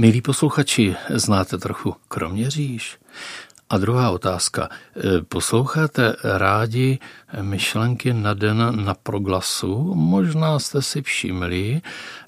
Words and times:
Milí 0.00 0.20
posluchači, 0.22 0.96
znáte 1.10 1.58
trochu 1.58 1.96
Kroměříž? 2.08 2.98
A 3.70 3.78
druhá 3.78 4.10
otázka. 4.10 4.68
Posloucháte 5.28 6.16
rádi 6.24 6.98
myšlenky 7.40 8.12
na 8.12 8.34
den 8.34 8.84
na 8.84 8.94
proglasu? 8.94 9.94
Možná 9.94 10.58
jste 10.58 10.82
si 10.82 11.02
všimli, 11.02 11.80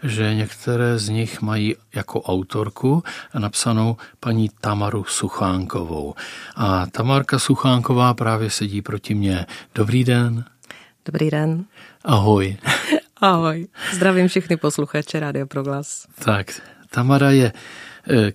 že 0.02 0.34
některé 0.34 0.98
z 0.98 1.08
nich 1.08 1.42
mají 1.42 1.76
jako 1.94 2.22
autorku 2.22 3.02
napsanou 3.38 3.96
paní 4.20 4.50
Tamaru 4.60 5.04
Suchánkovou. 5.04 6.14
A 6.56 6.86
Tamarka 6.86 7.38
Suchánková 7.38 8.14
právě 8.14 8.50
sedí 8.50 8.82
proti 8.82 9.14
mně. 9.14 9.46
Dobrý 9.74 10.04
den. 10.04 10.44
Dobrý 11.04 11.30
den. 11.30 11.64
Ahoj. 12.04 12.56
Ahoj. 13.16 13.68
Zdravím 13.92 14.28
všechny 14.28 14.56
posluchače 14.56 15.20
Rádio 15.20 15.46
Proglas. 15.46 16.06
Tak, 16.24 16.60
Tamara 16.92 17.30
je 17.30 17.52
eh, 18.10 18.32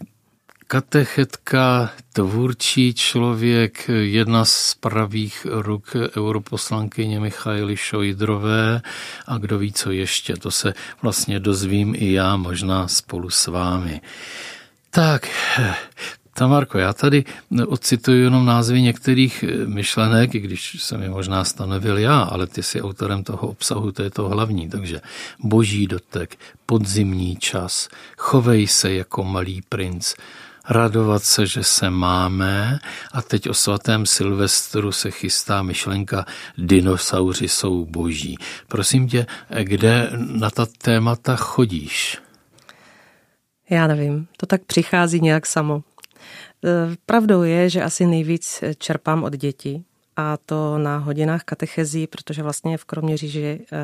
katechetka, 0.68 1.90
tvůrčí 2.14 2.94
člověk, 2.94 3.90
jedna 3.90 4.46
z 4.46 4.74
pravých 4.74 5.48
ruk 5.50 5.96
europoslankyně 6.18 7.20
Michaily 7.20 7.78
Šojdrové 7.78 8.82
a 9.28 9.38
kdo 9.38 9.58
ví, 9.58 9.74
co 9.74 9.92
ještě, 9.92 10.36
to 10.36 10.52
se 10.52 10.74
vlastně 11.02 11.40
dozvím 11.40 11.96
i 11.98 12.12
já, 12.12 12.36
možná 12.36 12.88
spolu 12.88 13.30
s 13.30 13.48
vámi. 13.48 14.02
Tak, 14.90 15.28
Tamarko, 16.38 16.78
já 16.78 16.94
tady 16.94 17.26
odcituju 17.68 18.24
jenom 18.24 18.46
názvy 18.46 18.82
některých 18.82 19.46
myšlenek, 19.66 20.36
i 20.36 20.40
když 20.40 20.84
jsem 20.84 21.02
je 21.02 21.10
možná 21.10 21.44
stanovil 21.44 21.98
já, 21.98 22.20
ale 22.20 22.48
ty 22.48 22.64
jsi 22.64 22.82
autorem 22.82 23.24
toho 23.24 23.48
obsahu, 23.48 23.92
to 23.92 24.04
je 24.04 24.10
to 24.10 24.30
hlavní. 24.30 24.70
Takže 24.70 25.02
boží 25.40 25.88
dotek, 25.88 26.36
podzimní 26.66 27.36
čas, 27.36 27.90
chovej 28.18 28.68
se 28.68 28.94
jako 28.94 29.24
malý 29.24 29.62
princ, 29.70 30.14
radovat 30.70 31.24
se, 31.24 31.46
že 31.46 31.64
se 31.64 31.90
máme 31.90 32.80
a 33.14 33.22
teď 33.22 33.50
o 33.50 33.54
svatém 33.54 34.06
Silvestru 34.06 34.92
se 34.92 35.12
chystá 35.12 35.64
myšlenka 35.64 36.26
dinosauři 36.58 37.48
jsou 37.48 37.86
boží. 37.86 38.38
Prosím 38.68 39.08
tě, 39.08 39.26
kde 39.64 40.10
na 40.14 40.50
ta 40.50 40.66
témata 40.78 41.36
chodíš? 41.36 42.18
Já 43.70 43.88
nevím, 43.88 44.28
to 44.38 44.46
tak 44.46 44.62
přichází 44.62 45.22
nějak 45.22 45.46
samo. 45.46 45.84
E, 46.64 46.96
pravdou 47.06 47.44
je, 47.44 47.70
že 47.70 47.84
asi 47.84 48.06
nejvíc 48.06 48.64
čerpám 48.78 49.24
od 49.24 49.34
dětí 49.34 49.86
a 50.16 50.38
to 50.38 50.78
na 50.78 50.98
hodinách 50.98 51.44
katechezí, 51.44 52.08
protože 52.08 52.44
vlastně 52.44 52.78
v 52.78 52.86
Kroměříži 52.86 53.60
e, 53.72 53.78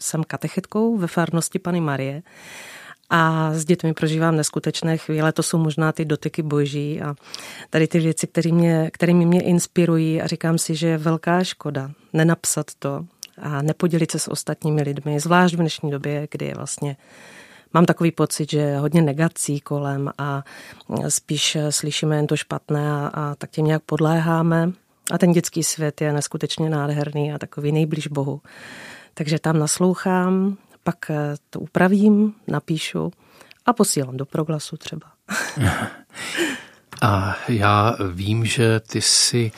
jsem 0.00 0.24
katechetkou 0.24 0.96
ve 0.96 1.06
farnosti 1.06 1.58
Pany 1.58 1.80
Marie 1.80 2.22
a 3.10 3.52
s 3.54 3.64
dětmi 3.64 3.94
prožívám 3.94 4.36
neskutečné 4.36 4.96
chvíle, 4.96 5.32
to 5.32 5.42
jsou 5.42 5.58
možná 5.58 5.92
ty 5.92 6.04
dotyky 6.04 6.42
boží 6.42 7.02
a 7.02 7.14
tady 7.70 7.88
ty 7.88 8.00
věci, 8.00 8.26
které 8.26 8.52
mě, 8.52 8.90
kterými 8.92 9.26
mě 9.26 9.42
inspirují 9.42 10.22
a 10.22 10.26
říkám 10.26 10.58
si, 10.58 10.74
že 10.74 10.88
je 10.88 10.98
velká 10.98 11.44
škoda 11.44 11.90
nenapsat 12.12 12.66
to 12.78 13.04
a 13.38 13.62
nepodělit 13.62 14.10
se 14.10 14.18
s 14.18 14.30
ostatními 14.30 14.82
lidmi, 14.82 15.20
zvlášť 15.20 15.54
v 15.54 15.58
dnešní 15.58 15.90
době, 15.90 16.28
kdy 16.30 16.46
je 16.46 16.54
vlastně 16.54 16.96
Mám 17.74 17.86
takový 17.86 18.12
pocit, 18.12 18.50
že 18.50 18.76
hodně 18.76 19.02
negací 19.02 19.60
kolem 19.60 20.10
a 20.18 20.44
spíš 21.08 21.56
slyšíme 21.70 22.16
jen 22.16 22.26
to 22.26 22.36
špatné 22.36 22.92
a, 22.92 23.06
a 23.06 23.34
tak 23.34 23.50
tím 23.50 23.66
nějak 23.66 23.82
podléháme. 23.82 24.72
A 25.10 25.18
ten 25.18 25.32
dětský 25.32 25.62
svět 25.62 26.00
je 26.00 26.12
neskutečně 26.12 26.70
nádherný 26.70 27.32
a 27.32 27.38
takový 27.38 27.72
nejblíž 27.72 28.06
Bohu. 28.06 28.40
Takže 29.14 29.38
tam 29.38 29.58
naslouchám, 29.58 30.56
pak 30.84 31.10
to 31.50 31.60
upravím, 31.60 32.34
napíšu 32.48 33.12
a 33.66 33.72
posílám 33.72 34.16
do 34.16 34.26
proglasu 34.26 34.76
třeba. 34.76 35.06
A 37.02 37.36
já 37.48 37.96
vím, 38.12 38.44
že 38.44 38.80
ty 38.80 39.02
jsi 39.02 39.52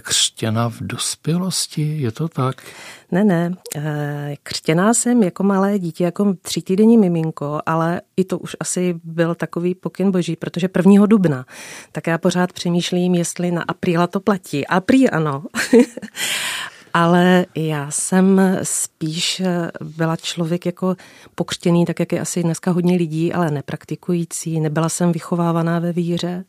křtěna 0.00 0.70
v 0.70 0.80
dospělosti, 0.80 1.96
je 2.00 2.12
to 2.12 2.28
tak? 2.28 2.62
Ne, 3.10 3.24
ne, 3.24 3.54
eh, 3.76 4.34
křtěná 4.42 4.94
jsem 4.94 5.22
jako 5.22 5.42
malé 5.42 5.78
dítě, 5.78 6.04
jako 6.04 6.34
třítýdenní 6.42 6.98
miminko, 6.98 7.60
ale 7.66 8.00
i 8.16 8.24
to 8.24 8.38
už 8.38 8.56
asi 8.60 8.94
byl 9.04 9.34
takový 9.34 9.74
pokyn 9.74 10.10
boží, 10.10 10.36
protože 10.36 10.68
1. 10.68 11.06
dubna, 11.06 11.46
tak 11.92 12.06
já 12.06 12.18
pořád 12.18 12.52
přemýšlím, 12.52 13.14
jestli 13.14 13.50
na 13.50 13.62
apríla 13.62 14.06
to 14.06 14.20
platí. 14.20 14.66
Aprý 14.66 15.10
ano. 15.10 15.44
ale 16.94 17.46
já 17.54 17.90
jsem 17.90 18.40
spíš 18.62 19.42
byla 19.80 20.16
člověk 20.16 20.66
jako 20.66 20.96
pokřtěný, 21.34 21.84
tak 21.84 22.00
jak 22.00 22.12
je 22.12 22.20
asi 22.20 22.42
dneska 22.42 22.70
hodně 22.70 22.96
lidí, 22.96 23.32
ale 23.32 23.50
nepraktikující, 23.50 24.60
nebyla 24.60 24.88
jsem 24.88 25.12
vychovávaná 25.12 25.78
ve 25.78 25.92
víře. 25.92 26.44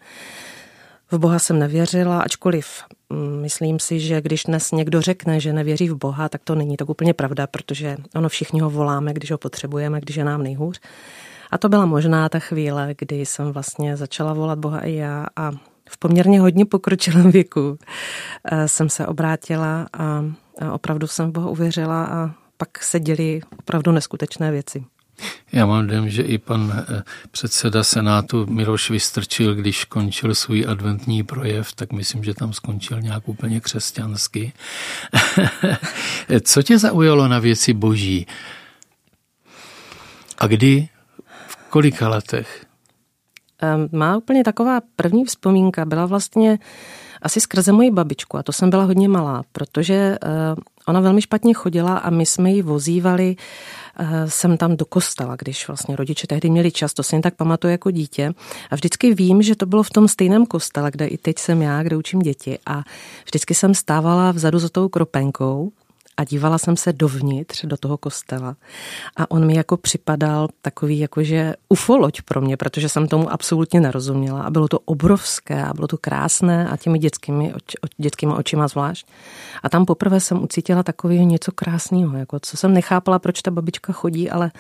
V 1.11 1.17
Boha 1.17 1.39
jsem 1.39 1.59
nevěřila, 1.59 2.21
ačkoliv 2.21 2.67
myslím 3.41 3.79
si, 3.79 3.99
že 3.99 4.21
když 4.21 4.43
dnes 4.43 4.71
někdo 4.71 5.01
řekne, 5.01 5.39
že 5.39 5.53
nevěří 5.53 5.89
v 5.89 5.95
Boha, 5.95 6.29
tak 6.29 6.41
to 6.43 6.55
není 6.55 6.77
tak 6.77 6.89
úplně 6.89 7.13
pravda, 7.13 7.47
protože 7.47 7.97
ono 8.15 8.29
všichni 8.29 8.59
ho 8.59 8.69
voláme, 8.69 9.13
když 9.13 9.31
ho 9.31 9.37
potřebujeme, 9.37 10.01
když 10.01 10.15
je 10.15 10.23
nám 10.23 10.43
nejhůř. 10.43 10.79
A 11.51 11.57
to 11.57 11.69
byla 11.69 11.85
možná 11.85 12.29
ta 12.29 12.39
chvíle, 12.39 12.95
kdy 12.97 13.25
jsem 13.25 13.51
vlastně 13.51 13.97
začala 13.97 14.33
volat 14.33 14.59
Boha 14.59 14.79
i 14.79 14.93
já 14.93 15.25
a 15.35 15.51
v 15.89 15.97
poměrně 15.97 16.39
hodně 16.39 16.65
pokročilém 16.65 17.31
věku 17.31 17.77
eh, 18.51 18.67
jsem 18.67 18.89
se 18.89 19.07
obrátila 19.07 19.87
a 19.93 20.23
opravdu 20.71 21.07
jsem 21.07 21.29
v 21.29 21.31
Boha 21.31 21.49
uvěřila 21.49 22.05
a 22.05 22.31
pak 22.57 22.83
se 22.83 22.99
děli 22.99 23.41
opravdu 23.59 23.91
neskutečné 23.91 24.51
věci. 24.51 24.85
Já 25.51 25.65
mám 25.65 25.87
dojem, 25.87 26.09
že 26.09 26.21
i 26.21 26.37
pan 26.37 26.85
eh, 26.89 27.03
předseda 27.31 27.83
Senátu 27.83 28.45
Miloš 28.45 28.89
Vystrčil, 28.89 29.55
když 29.55 29.85
končil 29.85 30.35
svůj 30.35 30.65
adventní 30.67 31.23
projev, 31.23 31.73
tak 31.73 31.91
myslím, 31.91 32.23
že 32.23 32.33
tam 32.33 32.53
skončil 32.53 33.01
nějak 33.01 33.29
úplně 33.29 33.59
křesťansky. 33.59 34.53
Co 36.41 36.63
tě 36.63 36.79
zaujalo 36.79 37.27
na 37.27 37.39
věci 37.39 37.73
boží? 37.73 38.27
A 40.37 40.47
kdy? 40.47 40.89
V 41.47 41.55
kolika 41.55 42.09
letech? 42.09 42.65
Má 43.91 44.17
úplně 44.17 44.43
taková 44.43 44.79
první 44.95 45.25
vzpomínka 45.25 45.85
byla 45.85 46.05
vlastně 46.05 46.59
asi 47.23 47.41
skrze 47.41 47.71
moji 47.71 47.91
babičku 47.91 48.37
a 48.37 48.43
to 48.43 48.51
jsem 48.51 48.69
byla 48.69 48.83
hodně 48.83 49.09
malá, 49.09 49.43
protože 49.51 49.93
eh, 49.93 50.19
ona 50.87 50.99
velmi 50.99 51.21
špatně 51.21 51.53
chodila 51.53 51.97
a 51.97 52.09
my 52.09 52.25
jsme 52.25 52.51
ji 52.51 52.61
vozívali 52.61 53.35
eh, 53.99 54.57
tam 54.57 54.77
do 54.77 54.85
kostela, 54.85 55.35
když 55.35 55.67
vlastně 55.67 55.95
rodiče 55.95 56.27
tehdy 56.27 56.49
měli 56.49 56.71
čas, 56.71 56.93
to 56.93 57.03
si 57.03 57.15
jen 57.15 57.21
tak 57.21 57.35
pamatuju 57.35 57.71
jako 57.71 57.91
dítě. 57.91 58.33
A 58.69 58.75
vždycky 58.75 59.13
vím, 59.13 59.41
že 59.41 59.55
to 59.55 59.65
bylo 59.65 59.83
v 59.83 59.89
tom 59.89 60.07
stejném 60.07 60.45
kostele, 60.45 60.91
kde 60.91 61.07
i 61.07 61.17
teď 61.17 61.39
jsem 61.39 61.61
já, 61.61 61.83
kde 61.83 61.97
učím 61.97 62.19
děti. 62.19 62.59
A 62.65 62.83
vždycky 63.25 63.55
jsem 63.55 63.73
stávala 63.73 64.31
vzadu 64.31 64.59
za 64.59 64.69
tou 64.69 64.89
kropenkou 64.89 65.71
a 66.17 66.23
dívala 66.23 66.57
jsem 66.57 66.77
se 66.77 66.93
dovnitř 66.93 67.65
do 67.65 67.77
toho 67.77 67.97
kostela 67.97 68.55
a 69.17 69.31
on 69.31 69.47
mi 69.47 69.55
jako 69.55 69.77
připadal 69.77 70.47
takový 70.61 70.99
jakože 70.99 71.53
ufoloď 71.69 72.21
pro 72.21 72.41
mě, 72.41 72.57
protože 72.57 72.89
jsem 72.89 73.07
tomu 73.07 73.31
absolutně 73.31 73.79
nerozuměla 73.79 74.41
a 74.41 74.49
bylo 74.49 74.67
to 74.67 74.79
obrovské 74.79 75.63
a 75.63 75.73
bylo 75.73 75.87
to 75.87 75.97
krásné 75.97 76.69
a 76.69 76.77
těmi 76.77 76.99
dětskými, 76.99 77.53
oč, 77.53 77.63
dětskými 77.97 78.33
očima 78.33 78.67
zvlášť. 78.67 79.07
A 79.63 79.69
tam 79.69 79.85
poprvé 79.85 80.19
jsem 80.19 80.43
ucítila 80.43 80.83
takového 80.83 81.25
něco 81.25 81.51
krásného, 81.51 82.17
jako 82.17 82.39
co 82.41 82.57
jsem 82.57 82.73
nechápala, 82.73 83.19
proč 83.19 83.41
ta 83.41 83.51
babička 83.51 83.93
chodí, 83.93 84.29
ale 84.29 84.51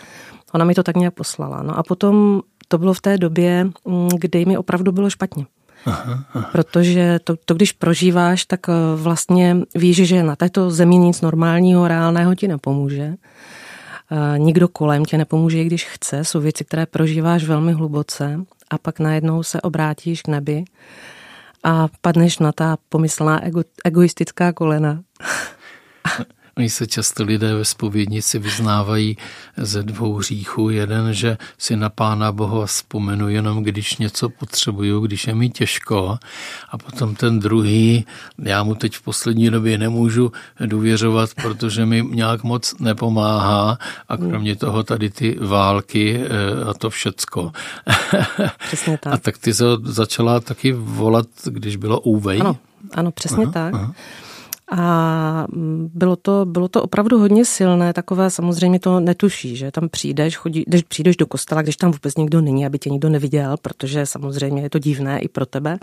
ona 0.53 0.65
mi 0.65 0.73
to 0.73 0.83
tak 0.83 0.97
nějak 0.97 1.13
poslala. 1.13 1.63
No 1.63 1.77
a 1.77 1.83
potom 1.83 2.41
to 2.67 2.77
bylo 2.77 2.93
v 2.93 3.01
té 3.01 3.17
době, 3.17 3.69
mm, 3.85 4.09
kdy 4.17 4.45
mi 4.45 4.57
opravdu 4.57 4.91
bylo 4.91 5.09
špatně. 5.09 5.45
Protože 6.51 7.19
to, 7.23 7.35
to, 7.45 7.53
když 7.53 7.71
prožíváš, 7.71 8.45
tak 8.45 8.69
eh, 8.69 8.73
vlastně 8.95 9.57
víš, 9.75 9.97
že 9.97 10.23
na 10.23 10.35
této 10.35 10.71
zemi 10.71 10.97
nic 10.97 11.21
normálního, 11.21 11.87
reálného 11.87 12.35
ti 12.35 12.47
nepomůže. 12.47 13.13
Eh, 14.11 14.39
nikdo 14.39 14.67
kolem 14.67 15.05
tě 15.05 15.17
nepomůže, 15.17 15.61
i 15.61 15.65
když 15.65 15.85
chce. 15.85 16.23
Jsou 16.23 16.39
věci, 16.39 16.65
které 16.65 16.85
prožíváš 16.85 17.43
velmi 17.43 17.73
hluboce 17.73 18.39
a 18.69 18.77
pak 18.77 18.99
najednou 18.99 19.43
se 19.43 19.61
obrátíš 19.61 20.21
k 20.21 20.27
nebi 20.27 20.65
a 21.63 21.87
padneš 22.01 22.39
na 22.39 22.51
ta 22.51 22.77
pomyslná 22.89 23.43
ego, 23.43 23.63
egoistická 23.85 24.53
kolena. 24.53 25.01
Oni 26.57 26.69
se 26.69 26.87
často 26.87 27.23
lidé 27.23 27.55
ve 27.55 27.65
spovědnici 27.65 28.39
vyznávají 28.39 29.17
ze 29.57 29.83
dvou 29.83 30.13
hříchů. 30.15 30.69
Jeden, 30.69 31.13
že 31.13 31.37
si 31.57 31.75
na 31.75 31.89
Pána 31.89 32.31
Boha 32.31 32.65
vzpomenu 32.65 33.29
jenom, 33.29 33.63
když 33.63 33.97
něco 33.97 34.29
potřebuju, 34.29 34.99
když 34.99 35.27
je 35.27 35.35
mi 35.35 35.49
těžko. 35.49 36.17
A 36.69 36.77
potom 36.77 37.15
ten 37.15 37.39
druhý, 37.39 38.05
já 38.37 38.63
mu 38.63 38.75
teď 38.75 38.95
v 38.95 39.01
poslední 39.01 39.49
době 39.49 39.77
nemůžu 39.77 40.31
důvěřovat, 40.65 41.29
protože 41.33 41.85
mi 41.85 42.03
nějak 42.09 42.43
moc 42.43 42.79
nepomáhá. 42.79 43.77
A 44.09 44.17
kromě 44.17 44.55
toho 44.55 44.83
tady 44.83 45.09
ty 45.09 45.37
války 45.41 46.21
eh, 46.23 46.63
a 46.69 46.73
to 46.73 46.89
všecko. 46.89 47.51
Přesně 48.67 48.97
tak. 48.97 49.13
A 49.13 49.17
tak 49.17 49.37
ty 49.37 49.53
se 49.53 49.63
začala 49.83 50.39
taky 50.39 50.71
volat, 50.71 51.27
když 51.45 51.75
bylo 51.75 51.99
úvej. 51.99 52.41
Ano, 52.41 52.57
ano, 52.91 53.11
přesně 53.11 53.43
aha, 53.43 53.51
tak. 53.51 53.73
Aha. 53.73 53.93
A 54.77 55.47
bylo 55.93 56.15
to, 56.15 56.45
bylo 56.45 56.67
to 56.67 56.83
opravdu 56.83 57.19
hodně 57.19 57.45
silné, 57.45 57.93
takové 57.93 58.29
samozřejmě 58.29 58.79
to 58.79 58.99
netuší, 58.99 59.55
že 59.55 59.71
tam 59.71 59.89
přijdeš, 59.89 60.37
chodí, 60.37 60.63
když 60.67 60.81
přijdeš 60.81 61.17
do 61.17 61.25
kostela, 61.25 61.61
když 61.61 61.77
tam 61.77 61.91
vůbec 61.91 62.15
nikdo 62.15 62.41
není, 62.41 62.65
aby 62.65 62.79
tě 62.79 62.89
nikdo 62.89 63.09
neviděl, 63.09 63.55
protože 63.61 64.05
samozřejmě 64.05 64.61
je 64.61 64.69
to 64.69 64.79
divné 64.79 65.19
i 65.19 65.27
pro 65.27 65.45
tebe. 65.45 65.77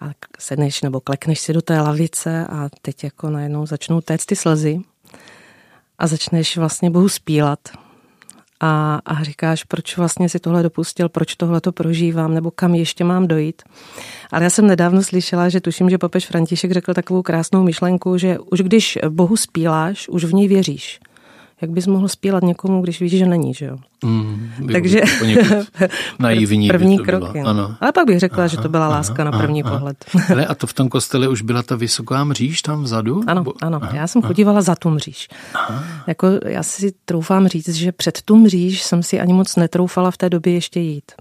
A 0.00 0.10
sedneš 0.38 0.82
nebo 0.82 1.00
klekneš 1.00 1.40
si 1.40 1.52
do 1.52 1.62
té 1.62 1.80
lavice 1.80 2.46
a 2.46 2.68
teď 2.82 3.04
jako 3.04 3.30
najednou 3.30 3.66
začnou 3.66 4.00
téct 4.00 4.26
ty 4.26 4.36
slzy 4.36 4.80
a 5.98 6.06
začneš 6.06 6.56
vlastně 6.56 6.90
Bohu 6.90 7.08
spílat 7.08 7.58
a, 8.60 9.00
a 9.04 9.24
říkáš, 9.24 9.64
proč 9.64 9.96
vlastně 9.96 10.28
si 10.28 10.38
tohle 10.38 10.62
dopustil, 10.62 11.08
proč 11.08 11.34
tohle 11.34 11.60
to 11.60 11.72
prožívám, 11.72 12.34
nebo 12.34 12.50
kam 12.50 12.74
ještě 12.74 13.04
mám 13.04 13.26
dojít. 13.26 13.62
Ale 14.32 14.44
já 14.44 14.50
jsem 14.50 14.66
nedávno 14.66 15.02
slyšela, 15.02 15.48
že 15.48 15.60
tuším, 15.60 15.90
že 15.90 15.98
papež 15.98 16.26
František 16.26 16.72
řekl 16.72 16.94
takovou 16.94 17.22
krásnou 17.22 17.62
myšlenku, 17.62 18.18
že 18.18 18.38
už 18.38 18.60
když 18.60 18.98
Bohu 19.08 19.36
spíláš, 19.36 20.08
už 20.08 20.24
v 20.24 20.34
něj 20.34 20.48
věříš 20.48 21.00
jak 21.60 21.70
bys 21.70 21.86
mohl 21.86 22.08
zpívat 22.08 22.42
někomu, 22.42 22.82
když 22.82 23.00
víš, 23.00 23.12
že 23.12 23.26
není, 23.26 23.54
že 23.54 23.66
jo? 23.66 23.76
Mm, 24.04 24.50
Takže 24.72 25.00
naivní 26.18 26.68
první 26.68 26.96
by 26.96 26.98
to 26.98 27.04
krok. 27.04 27.36
Ano. 27.36 27.76
Ale 27.80 27.92
pak 27.92 28.06
bych 28.06 28.20
řekla, 28.20 28.38
aha, 28.38 28.46
že 28.46 28.56
to 28.56 28.68
byla 28.68 28.88
láska 28.88 29.22
aha, 29.22 29.30
na 29.30 29.38
první 29.38 29.62
aha. 29.62 29.72
pohled. 29.72 30.04
Ale 30.32 30.46
a 30.46 30.54
to 30.54 30.66
v 30.66 30.72
tom 30.72 30.88
kostele 30.88 31.28
už 31.28 31.42
byla 31.42 31.62
ta 31.62 31.76
vysoká 31.76 32.24
mříž 32.24 32.62
tam 32.62 32.82
vzadu? 32.82 33.22
Ano, 33.26 33.44
Bo, 33.44 33.52
ano. 33.60 33.78
Aha, 33.82 33.96
já 33.96 34.06
jsem 34.06 34.22
chodívala 34.22 34.56
aha. 34.56 34.62
za 34.62 34.74
tu 34.74 34.90
mříž. 34.90 35.28
Aha. 35.54 35.84
Jako 36.06 36.26
já 36.46 36.62
si 36.62 36.92
troufám 37.04 37.48
říct, 37.48 37.68
že 37.68 37.92
před 37.92 38.22
tu 38.22 38.36
mříž 38.36 38.82
jsem 38.82 39.02
si 39.02 39.20
ani 39.20 39.32
moc 39.32 39.56
netroufala 39.56 40.10
v 40.10 40.16
té 40.16 40.30
době 40.30 40.52
ještě 40.52 40.80
jít. 40.80 41.12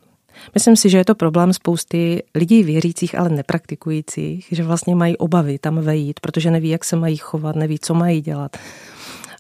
Myslím 0.54 0.76
si, 0.76 0.90
že 0.90 0.98
je 0.98 1.06
to 1.06 1.16
problém 1.16 1.54
spousty 1.54 2.24
lidí 2.36 2.64
věřících, 2.64 3.20
ale 3.20 3.30
nepraktikujících, 3.30 4.48
že 4.52 4.64
vlastně 4.64 4.96
mají 4.96 5.18
obavy 5.18 5.60
tam 5.60 5.82
vejít, 5.82 6.20
protože 6.20 6.52
neví, 6.52 6.70
jak 6.70 6.86
se 6.86 6.96
mají 6.96 7.18
chovat, 7.18 7.56
neví, 7.56 7.80
co 7.80 7.94
mají 7.94 8.22
dělat. 8.22 8.58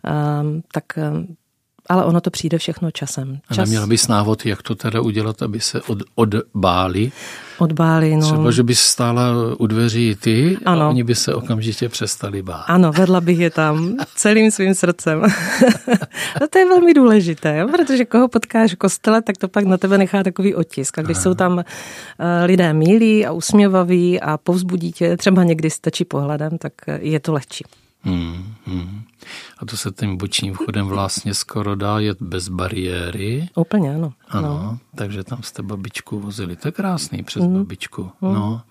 Ehm, 0.03 0.61
tak 0.71 0.97
ehm, 0.97 1.35
ale 1.89 2.05
ono 2.05 2.21
to 2.21 2.29
přijde 2.29 2.57
všechno 2.57 2.91
časem. 2.91 3.39
Čas... 3.47 3.57
A 3.57 3.61
neměla 3.61 3.87
bys 3.87 4.07
návod, 4.07 4.45
jak 4.45 4.61
to 4.61 4.75
teda 4.75 5.01
udělat, 5.01 5.41
aby 5.41 5.59
se 5.59 5.81
od, 5.81 5.97
odbáli? 6.15 7.11
Odbáli, 7.57 8.15
no. 8.15 8.21
Třeba, 8.21 8.51
že 8.51 8.63
bys 8.63 8.79
stála 8.79 9.31
u 9.57 9.67
dveří 9.67 10.15
ty 10.15 10.57
ano. 10.65 10.81
a 10.81 10.89
oni 10.89 11.03
by 11.03 11.15
se 11.15 11.35
okamžitě 11.35 11.89
přestali 11.89 12.41
bát. 12.41 12.65
Ano, 12.67 12.91
vedla 12.91 13.21
bych 13.21 13.39
je 13.39 13.49
tam 13.49 13.97
celým 14.15 14.51
svým 14.51 14.73
srdcem. 14.73 15.23
a 15.23 16.47
to 16.49 16.59
je 16.59 16.65
velmi 16.65 16.93
důležité, 16.93 17.65
protože 17.71 18.05
koho 18.05 18.27
potkáš 18.27 18.73
v 18.73 18.77
kostele, 18.77 19.21
tak 19.21 19.37
to 19.37 19.47
pak 19.47 19.65
na 19.65 19.77
tebe 19.77 19.97
nechá 19.97 20.23
takový 20.23 20.55
otisk. 20.55 20.97
A 20.97 21.01
když 21.01 21.17
Aha. 21.17 21.23
jsou 21.23 21.33
tam 21.33 21.59
eh, 21.59 22.45
lidé 22.45 22.73
milí 22.73 23.25
a 23.25 23.31
usměvaví 23.31 24.21
a 24.21 24.37
povzbudí 24.37 24.91
tě, 24.91 25.17
třeba 25.17 25.43
někdy 25.43 25.69
stačí 25.69 26.05
pohledem, 26.05 26.57
tak 26.57 26.73
je 26.99 27.19
to 27.19 27.33
lehčí. 27.33 27.63
Hmm, 28.01 28.53
hmm. 28.65 29.01
A 29.57 29.65
to 29.65 29.77
se 29.77 29.91
tím 29.91 30.17
bočním 30.17 30.53
vchodem 30.53 30.85
vlastně 30.85 31.33
skoro 31.33 31.75
dá 31.75 31.99
jet 31.99 32.21
bez 32.21 32.49
bariéry. 32.49 33.49
Úplně, 33.55 33.95
ano. 33.95 34.13
Ano, 34.27 34.47
no. 34.47 34.79
takže 34.95 35.23
tam 35.23 35.43
jste 35.43 35.61
babičku 35.63 36.19
vozili. 36.19 36.55
To 36.55 36.67
je 36.67 36.71
krásný 36.71 37.23
přes 37.23 37.43
mm. 37.43 37.53
babičku. 37.53 38.03
Mm. 38.21 38.33
No. 38.33 38.61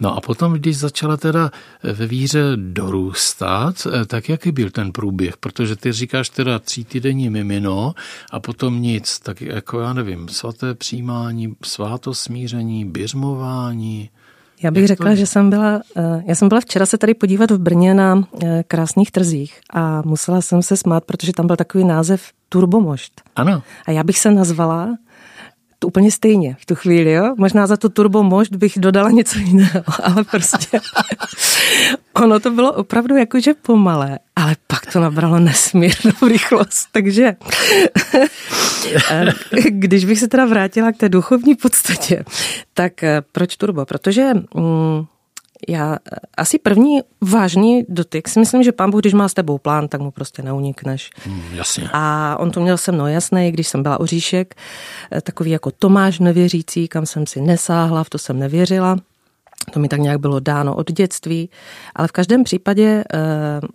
no 0.00 0.16
a 0.16 0.20
potom, 0.20 0.52
když 0.52 0.78
začala 0.78 1.16
teda 1.16 1.50
ve 1.82 2.06
víře 2.06 2.52
dorůstat, 2.56 3.86
eh, 3.86 4.04
tak 4.04 4.28
jaký 4.28 4.52
byl 4.52 4.70
ten 4.70 4.92
průběh? 4.92 5.36
Protože 5.36 5.76
ty 5.76 5.92
říkáš 5.92 6.28
teda 6.28 6.58
tří 6.58 6.84
týdenní 6.84 7.30
mimino 7.30 7.94
a 8.30 8.40
potom 8.40 8.82
nic. 8.82 9.18
Tak 9.18 9.40
jako 9.40 9.80
já 9.80 9.92
nevím, 9.92 10.28
svaté 10.28 10.74
přijímání, 10.74 11.56
svátosmíření, 11.64 12.84
běžmování. 12.84 14.10
Já 14.62 14.70
bych 14.70 14.86
řekla, 14.86 15.14
že 15.14 15.26
jsem 15.26 15.50
byla, 15.50 15.80
eh, 15.96 16.22
já 16.26 16.34
jsem 16.34 16.48
byla 16.48 16.60
včera 16.60 16.86
se 16.86 16.98
tady 16.98 17.14
podívat 17.14 17.50
v 17.50 17.58
Brně 17.58 17.94
na 17.94 18.22
eh, 18.42 18.64
krásných 18.68 19.10
trzích 19.10 19.60
a 19.72 20.02
musela 20.02 20.40
jsem 20.40 20.62
se 20.62 20.76
smát, 20.76 21.04
protože 21.04 21.32
tam 21.32 21.46
byl 21.46 21.56
takový 21.56 21.84
název 21.84 22.22
Turbomošt. 22.48 23.20
Ano. 23.36 23.62
A 23.86 23.90
já 23.90 24.04
bych 24.04 24.18
se 24.18 24.30
nazvala 24.30 24.96
to 25.78 25.86
úplně 25.86 26.10
stejně 26.10 26.56
v 26.58 26.66
tu 26.66 26.74
chvíli, 26.74 27.12
jo? 27.12 27.34
Možná 27.38 27.66
za 27.66 27.76
to 27.76 27.88
turbo 27.88 28.22
mošt 28.22 28.56
bych 28.56 28.78
dodala 28.78 29.10
něco 29.10 29.38
jiného, 29.38 29.84
ale 30.02 30.24
prostě 30.24 30.80
ono 32.14 32.40
to 32.40 32.50
bylo 32.50 32.72
opravdu 32.72 33.16
jakože 33.16 33.54
pomalé, 33.54 34.18
ale 34.36 34.56
pak 34.66 34.92
to 34.92 35.00
nabralo 35.00 35.40
nesmírnou 35.40 36.12
rychlost, 36.28 36.88
takže 36.92 37.36
eh, 39.10 39.24
když 39.68 40.04
bych 40.04 40.18
se 40.18 40.28
teda 40.28 40.44
vrátila 40.44 40.92
k 40.92 40.96
té 40.96 41.08
duchovní 41.08 41.54
podstatě, 41.54 42.24
tak 42.74 43.02
eh, 43.02 43.22
proč 43.32 43.56
turbo? 43.56 43.84
Protože 43.84 44.34
mm, 44.34 45.04
já 45.68 45.96
eh, 45.96 46.16
asi 46.36 46.58
první 46.58 47.00
vážný 47.20 47.84
dotyk 47.88 48.28
si 48.28 48.38
myslím, 48.40 48.62
že 48.62 48.72
pán 48.72 48.90
Bůh, 48.90 49.00
když 49.00 49.14
má 49.14 49.28
s 49.28 49.34
tebou 49.34 49.58
plán, 49.58 49.88
tak 49.88 50.00
mu 50.00 50.10
prostě 50.10 50.42
neunikneš. 50.42 51.10
Mm, 51.26 51.42
jasně. 51.52 51.88
A 51.92 52.36
on 52.40 52.50
to 52.50 52.60
měl 52.60 52.78
se 52.78 52.92
mnou 52.92 53.06
jasný, 53.06 53.52
když 53.52 53.68
jsem 53.68 53.82
byla 53.82 54.00
oříšek, 54.00 54.54
eh, 55.12 55.20
takový 55.20 55.50
jako 55.50 55.70
Tomáš 55.70 56.18
nevěřící, 56.18 56.88
kam 56.88 57.06
jsem 57.06 57.26
si 57.26 57.40
nesáhla, 57.40 58.04
v 58.04 58.10
to 58.10 58.18
jsem 58.18 58.38
nevěřila. 58.38 58.96
To 59.72 59.80
mi 59.80 59.88
tak 59.88 60.00
nějak 60.00 60.20
bylo 60.20 60.40
dáno 60.40 60.74
od 60.74 60.92
dětství, 60.92 61.50
ale 61.94 62.08
v 62.08 62.12
každém 62.12 62.44
případě 62.44 63.04
eh, 63.14 63.16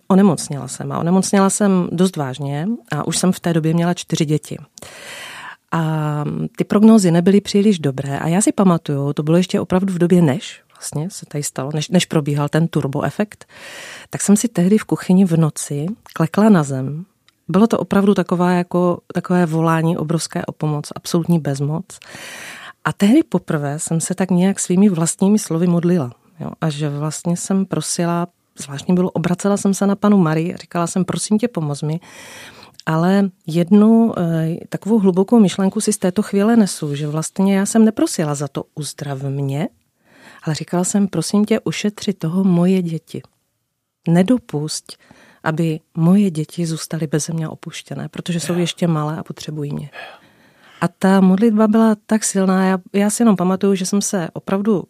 onemocněla 0.08 0.68
jsem 0.68 0.92
a 0.92 0.98
onemocněla 0.98 1.50
jsem 1.50 1.88
dost 1.92 2.16
vážně 2.16 2.68
a 2.92 3.06
už 3.06 3.18
jsem 3.18 3.32
v 3.32 3.40
té 3.40 3.52
době 3.52 3.74
měla 3.74 3.94
čtyři 3.94 4.24
děti. 4.24 4.58
A 5.72 6.24
ty 6.56 6.64
prognózy 6.64 7.10
nebyly 7.10 7.40
příliš 7.40 7.78
dobré 7.78 8.18
a 8.18 8.28
já 8.28 8.40
si 8.40 8.52
pamatuju, 8.52 9.12
to 9.12 9.22
bylo 9.22 9.36
ještě 9.36 9.60
opravdu 9.60 9.94
v 9.94 9.98
době 9.98 10.22
než, 10.22 10.61
vlastně 10.82 11.10
se 11.10 11.26
tady 11.26 11.42
stalo, 11.44 11.70
než, 11.74 11.88
než 11.88 12.06
probíhal 12.06 12.48
ten 12.48 12.68
turbo 12.68 13.02
efekt, 13.02 13.46
tak 14.10 14.22
jsem 14.22 14.36
si 14.36 14.48
tehdy 14.48 14.78
v 14.78 14.84
kuchyni 14.84 15.24
v 15.24 15.36
noci 15.36 15.86
klekla 16.14 16.48
na 16.48 16.62
zem. 16.62 17.04
Bylo 17.48 17.66
to 17.66 17.78
opravdu 17.78 18.14
taková 18.14 18.50
jako, 18.50 19.00
takové 19.14 19.46
volání 19.46 19.96
obrovské 19.96 20.46
o 20.46 20.52
pomoc, 20.52 20.92
absolutní 20.94 21.38
bezmoc. 21.38 21.84
A 22.84 22.92
tehdy 22.92 23.22
poprvé 23.22 23.78
jsem 23.78 24.00
se 24.00 24.14
tak 24.14 24.30
nějak 24.30 24.60
svými 24.60 24.88
vlastními 24.88 25.38
slovy 25.38 25.66
modlila. 25.66 26.10
Jo, 26.40 26.50
a 26.60 26.70
že 26.70 26.88
vlastně 26.88 27.36
jsem 27.36 27.66
prosila, 27.66 28.26
zvláštně 28.58 28.94
bylo, 28.94 29.10
obracela 29.10 29.56
jsem 29.56 29.74
se 29.74 29.86
na 29.86 29.96
panu 29.96 30.18
Marii 30.18 30.56
říkala 30.56 30.86
jsem, 30.86 31.04
prosím 31.04 31.38
tě, 31.38 31.48
pomoz 31.48 31.82
mi. 31.82 32.00
Ale 32.86 33.30
jednu 33.46 34.18
e, 34.18 34.56
takovou 34.68 34.98
hlubokou 34.98 35.40
myšlenku 35.40 35.80
si 35.80 35.92
z 35.92 35.98
této 35.98 36.22
chvíle 36.22 36.56
nesu, 36.56 36.94
že 36.94 37.08
vlastně 37.08 37.56
já 37.56 37.66
jsem 37.66 37.84
neprosila 37.84 38.34
za 38.34 38.48
to 38.48 38.64
uzdrav 38.74 39.22
mě, 39.22 39.68
ale 40.42 40.54
říkala 40.54 40.84
jsem, 40.84 41.08
prosím 41.08 41.44
tě, 41.44 41.60
ušetři 41.60 42.12
toho 42.12 42.44
moje 42.44 42.82
děti. 42.82 43.22
Nedopusť, 44.08 44.96
aby 45.42 45.80
moje 45.96 46.30
děti 46.30 46.66
zůstaly 46.66 47.06
bez 47.06 47.28
mě 47.28 47.48
opuštěné, 47.48 48.08
protože 48.08 48.40
jsou 48.40 48.54
ještě 48.54 48.86
malé 48.86 49.16
a 49.16 49.22
potřebují 49.22 49.72
mě. 49.72 49.90
A 50.80 50.88
ta 50.88 51.20
modlitba 51.20 51.68
byla 51.68 51.96
tak 52.06 52.24
silná, 52.24 52.66
já, 52.66 52.78
já 52.92 53.10
si 53.10 53.22
jenom 53.22 53.36
pamatuju, 53.36 53.74
že 53.74 53.86
jsem 53.86 54.02
se 54.02 54.28
opravdu 54.32 54.84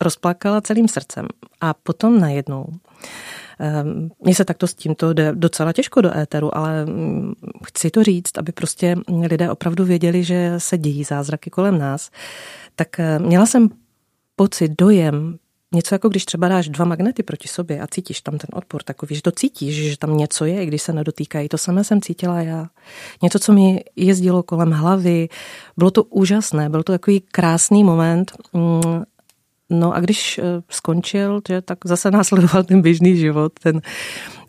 rozplakala 0.00 0.60
celým 0.60 0.88
srdcem. 0.88 1.26
A 1.60 1.74
potom 1.74 2.20
najednou, 2.20 2.66
ehm, 3.58 4.10
mně 4.20 4.34
se 4.34 4.44
takto 4.44 4.66
s 4.66 4.74
tímto 4.74 5.12
jde 5.12 5.32
docela 5.34 5.72
těžko 5.72 6.00
do 6.00 6.16
éteru, 6.16 6.56
ale 6.56 6.86
mm, 6.86 7.32
chci 7.64 7.90
to 7.90 8.04
říct, 8.04 8.38
aby 8.38 8.52
prostě 8.52 8.96
lidé 9.22 9.50
opravdu 9.50 9.84
věděli, 9.84 10.24
že 10.24 10.54
se 10.58 10.78
dějí 10.78 11.04
zázraky 11.04 11.50
kolem 11.50 11.78
nás. 11.78 12.10
Tak 12.76 13.00
eh, 13.00 13.18
měla 13.18 13.46
jsem 13.46 13.68
pocit, 14.38 14.72
dojem, 14.78 15.38
něco 15.74 15.94
jako 15.94 16.08
když 16.08 16.24
třeba 16.24 16.48
dáš 16.48 16.68
dva 16.68 16.84
magnety 16.84 17.22
proti 17.22 17.48
sobě 17.48 17.80
a 17.80 17.86
cítíš 17.86 18.20
tam 18.20 18.38
ten 18.38 18.48
odpor 18.52 18.82
takový, 18.82 19.14
že 19.14 19.22
to 19.22 19.30
cítíš, 19.30 19.90
že 19.90 19.98
tam 19.98 20.16
něco 20.16 20.44
je, 20.44 20.66
když 20.66 20.82
se 20.82 20.92
nedotýkají. 20.92 21.48
To 21.48 21.58
samé 21.58 21.84
jsem 21.84 22.00
cítila 22.00 22.40
já. 22.40 22.66
Něco, 23.22 23.38
co 23.38 23.52
mi 23.52 23.84
jezdilo 23.96 24.42
kolem 24.42 24.70
hlavy. 24.70 25.28
Bylo 25.76 25.90
to 25.90 26.04
úžasné, 26.04 26.68
byl 26.68 26.82
to 26.82 26.92
takový 26.92 27.20
krásný 27.20 27.84
moment. 27.84 28.32
Mm, 28.52 29.02
no 29.70 29.94
a 29.94 30.00
když 30.00 30.38
eh, 30.38 30.42
skončil, 30.68 31.40
že, 31.48 31.62
tak 31.62 31.78
zase 31.84 32.10
následoval 32.10 32.64
ten 32.64 32.82
běžný 32.82 33.16
život, 33.16 33.52
ten 33.62 33.80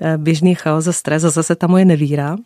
eh, 0.02 0.18
běžný 0.18 0.56
chaos 0.56 0.88
a 0.88 0.94
stres 0.94 1.24
a 1.24 1.30
zase 1.30 1.56
ta 1.56 1.68
moje 1.68 1.86
nevíra. 1.86 2.38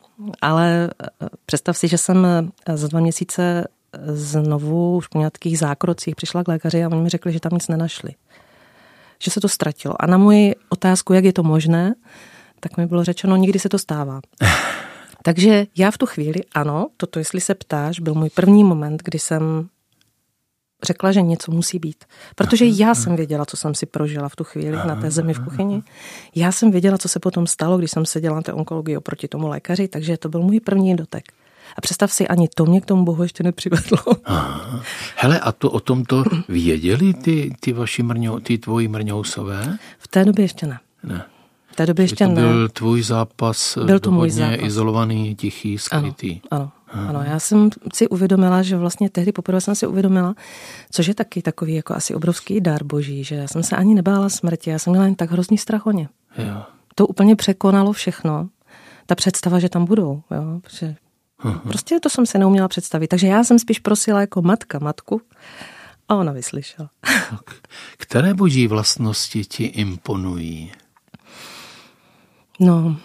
Ale 0.42 0.90
eh, 1.04 1.28
představ 1.46 1.78
si, 1.78 1.88
že 1.88 1.98
jsem 1.98 2.52
za 2.74 2.88
dva 2.88 3.00
měsíce 3.00 3.68
znovu 4.08 4.98
už 4.98 5.08
po 5.08 5.20
nějakých 5.20 5.60
zákrocích 5.60 6.16
přišla 6.16 6.44
k 6.44 6.48
lékaři 6.48 6.84
a 6.84 6.88
oni 6.88 7.02
mi 7.02 7.10
řekli, 7.10 7.34
že 7.34 7.40
tam 7.40 7.54
nic 7.54 7.68
nenašli. 7.68 8.12
Že 9.24 9.32
se 9.32 9.42
to 9.42 9.50
ztratilo. 9.50 10.02
A 10.02 10.08
na 10.08 10.18
moji 10.18 10.56
otázku, 10.70 11.14
jak 11.14 11.24
je 11.24 11.34
to 11.34 11.44
možné, 11.44 11.96
tak 12.60 12.78
mi 12.78 12.86
bylo 12.86 13.04
řečeno, 13.04 13.36
nikdy 13.36 13.60
se 13.60 13.70
to 13.70 13.80
stává. 13.80 14.22
Takže 15.24 15.66
já 15.78 15.92
v 15.92 15.98
tu 15.98 16.06
chvíli, 16.06 16.42
ano, 16.56 16.88
toto, 16.98 17.20
jestli 17.20 17.42
se 17.42 17.56
ptáš, 17.56 18.00
byl 18.00 18.14
můj 18.14 18.30
první 18.30 18.64
moment, 18.64 19.04
kdy 19.04 19.20
jsem 19.20 19.68
řekla, 20.84 21.12
že 21.12 21.22
něco 21.22 21.52
musí 21.52 21.80
být. 21.80 22.06
Protože 22.36 22.66
já 22.66 22.96
jsem 22.96 23.16
věděla, 23.16 23.46
co 23.46 23.58
jsem 23.58 23.76
si 23.76 23.86
prožila 23.86 24.30
v 24.30 24.36
tu 24.36 24.44
chvíli 24.44 24.78
na 24.78 24.96
té 24.96 25.12
zemi 25.12 25.34
v 25.34 25.44
kuchyni. 25.44 25.82
Já 26.36 26.52
jsem 26.52 26.72
věděla, 26.72 26.98
co 26.98 27.08
se 27.08 27.20
potom 27.20 27.48
stalo, 27.48 27.78
když 27.78 27.92
jsem 27.92 28.06
seděla 28.06 28.36
na 28.36 28.42
té 28.42 28.54
onkologii 28.54 28.98
oproti 28.98 29.28
tomu 29.28 29.48
lékaři, 29.48 29.88
takže 29.88 30.18
to 30.18 30.30
byl 30.30 30.42
můj 30.42 30.60
první 30.60 30.96
dotek. 30.96 31.24
A 31.78 31.82
představ 31.82 32.12
si, 32.12 32.28
ani 32.28 32.48
to 32.56 32.66
mě 32.66 32.82
k 32.82 32.86
tomu 32.86 33.06
Bohu 33.06 33.24
ještě 33.24 33.44
nepřivedlo. 33.44 33.98
Aha. 34.26 34.82
Hele, 35.16 35.40
a 35.40 35.52
to 35.52 35.72
o 35.72 35.80
tom 35.80 36.06
to 36.06 36.24
věděli 36.48 37.14
ty, 37.14 37.56
ty 37.60 37.74
vaši 37.74 38.04
mrňou, 38.04 38.40
ty 38.40 38.58
tvoji 38.58 38.88
mrňousové? 38.88 39.78
V 39.98 40.08
té 40.08 40.26
době 40.26 40.46
ještě 40.46 40.68
ne. 40.68 40.80
Ne. 41.04 41.26
V 41.68 41.76
té 41.76 41.86
době 41.86 42.04
ještě 42.04 42.26
to 42.26 42.32
ne. 42.32 42.42
byl 42.42 42.70
tvůj 42.70 43.04
zápas, 43.04 43.78
byl 43.86 44.00
to 44.00 44.12
můj 44.12 44.30
zápas. 44.30 44.60
izolovaný, 44.62 45.36
tichý, 45.36 45.78
skrytý. 45.78 46.42
Ano, 46.52 46.72
ano, 46.92 47.10
ano, 47.10 47.24
já 47.24 47.40
jsem 47.40 47.70
si 47.94 48.08
uvědomila, 48.08 48.62
že 48.62 48.78
vlastně 48.78 49.10
tehdy 49.10 49.32
poprvé 49.32 49.62
jsem 49.62 49.76
si 49.76 49.88
uvědomila, 49.88 50.36
což 50.92 51.08
je 51.08 51.16
taky 51.16 51.42
takový 51.42 51.76
jako 51.76 51.96
asi 51.96 52.16
obrovský 52.16 52.62
dar 52.62 52.84
boží, 52.84 53.24
že 53.24 53.36
já 53.36 53.48
jsem 53.48 53.64
se 53.64 53.76
ani 53.76 53.96
nebála 53.96 54.30
smrti, 54.30 54.70
já 54.70 54.80
jsem 54.80 54.92
měla 54.92 55.06
jen 55.06 55.16
tak 55.16 55.32
hrozný 55.32 55.58
strach 55.58 55.86
o 55.86 55.92
ně. 55.92 56.10
Jo. 56.38 56.62
To 56.96 57.08
úplně 57.08 57.36
překonalo 57.36 57.92
všechno. 57.92 58.50
Ta 59.06 59.16
představa, 59.16 59.60
že 59.60 59.70
tam 59.70 59.86
budou, 59.86 60.22
jo, 60.32 60.60
protože 60.62 60.96
uh-huh. 61.44 61.60
prostě 61.60 62.00
to 62.00 62.10
jsem 62.10 62.26
se 62.26 62.38
neuměla 62.38 62.68
představit. 62.68 63.08
Takže 63.08 63.28
já 63.28 63.44
jsem 63.44 63.60
spíš 63.60 63.80
prosila 63.80 64.22
jako 64.22 64.42
matka 64.42 64.80
matku 64.80 65.22
a 66.10 66.16
ona 66.16 66.32
vyslyšela. 66.32 66.90
Které 67.98 68.34
boží 68.34 68.68
vlastnosti 68.68 69.46
ti 69.46 69.64
imponují? 69.64 70.72
No, 72.60 72.98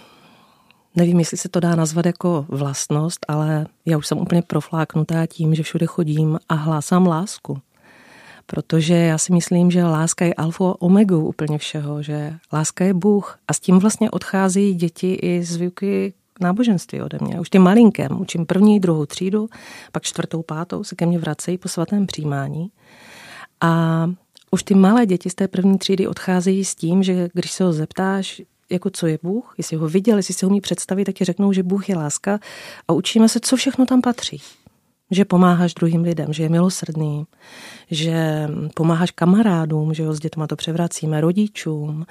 nevím, 0.97 1.19
jestli 1.19 1.37
se 1.37 1.49
to 1.49 1.61
dá 1.61 1.77
nazvat 1.77 2.07
jako 2.07 2.47
vlastnost, 2.49 3.27
ale 3.29 3.67
já 3.87 3.99
už 3.99 4.07
jsem 4.07 4.19
úplně 4.19 4.43
profláknutá 4.43 5.27
tím, 5.27 5.55
že 5.55 5.63
všude 5.63 5.87
chodím 5.87 6.39
a 6.49 6.55
hlásám 6.55 7.07
lásku. 7.07 7.59
Protože 8.47 8.95
já 8.95 9.19
si 9.19 9.33
myslím, 9.33 9.71
že 9.71 9.85
láska 9.85 10.25
je 10.25 10.35
alfa 10.35 10.71
a 10.71 10.75
omegou 10.79 11.25
úplně 11.25 11.59
všeho, 11.59 12.03
že 12.03 12.35
láska 12.53 12.85
je 12.85 12.95
Bůh. 12.95 13.39
A 13.49 13.53
s 13.53 13.61
tím 13.61 13.79
vlastně 13.79 14.11
odchází 14.11 14.75
děti 14.75 15.15
i 15.15 15.45
z 15.45 15.57
výuky 15.57 16.15
náboženství 16.41 17.03
ode 17.03 17.19
mě. 17.21 17.41
Už 17.41 17.51
ty 17.51 17.59
malinkém, 17.59 18.21
učím 18.21 18.47
první, 18.47 18.81
druhou 18.81 19.07
třídu, 19.07 19.49
pak 19.93 20.03
čtvrtou, 20.03 20.43
pátou 20.43 20.85
se 20.85 20.95
ke 20.97 21.07
mně 21.07 21.19
vracejí 21.19 21.59
po 21.59 21.69
svatém 21.69 22.07
přijímání. 22.07 22.71
A 23.61 24.05
už 24.51 24.63
ty 24.63 24.75
malé 24.75 25.07
děti 25.07 25.31
z 25.31 25.35
té 25.35 25.49
první 25.49 25.79
třídy 25.79 26.07
odcházejí 26.07 26.65
s 26.65 26.75
tím, 26.75 27.03
že 27.03 27.29
když 27.33 27.53
se 27.53 27.65
ho 27.65 27.73
zeptáš, 27.73 28.43
jako 28.71 28.91
co 28.91 29.07
je 29.07 29.19
Bůh, 29.23 29.55
jestli 29.59 29.77
ho 29.77 29.89
viděl, 29.89 30.17
jestli 30.17 30.35
si 30.35 30.45
ho 30.45 30.51
umí 30.51 30.61
představit, 30.61 31.05
tak 31.05 31.15
ti 31.15 31.25
řeknou, 31.25 31.53
že 31.53 31.63
Bůh 31.63 31.89
je 31.89 31.97
láska 31.97 32.39
a 32.89 32.93
učíme 32.93 33.29
se, 33.29 33.41
co 33.41 33.57
všechno 33.57 33.87
tam 33.87 34.01
patří. 34.01 34.43
Že 35.11 35.25
pomáháš 35.25 35.75
druhým 35.75 36.03
lidem, 36.03 36.33
že 36.33 36.43
je 36.43 36.49
milosrdný, 36.49 37.25
že 37.91 38.49
pomáháš 38.75 39.11
kamarádům, 39.11 39.95
že 39.95 40.03
jo, 40.03 40.15
s 40.15 40.21
dětma 40.21 40.47
to 40.47 40.57
převracíme, 40.57 41.21
rodičům, 41.21 42.07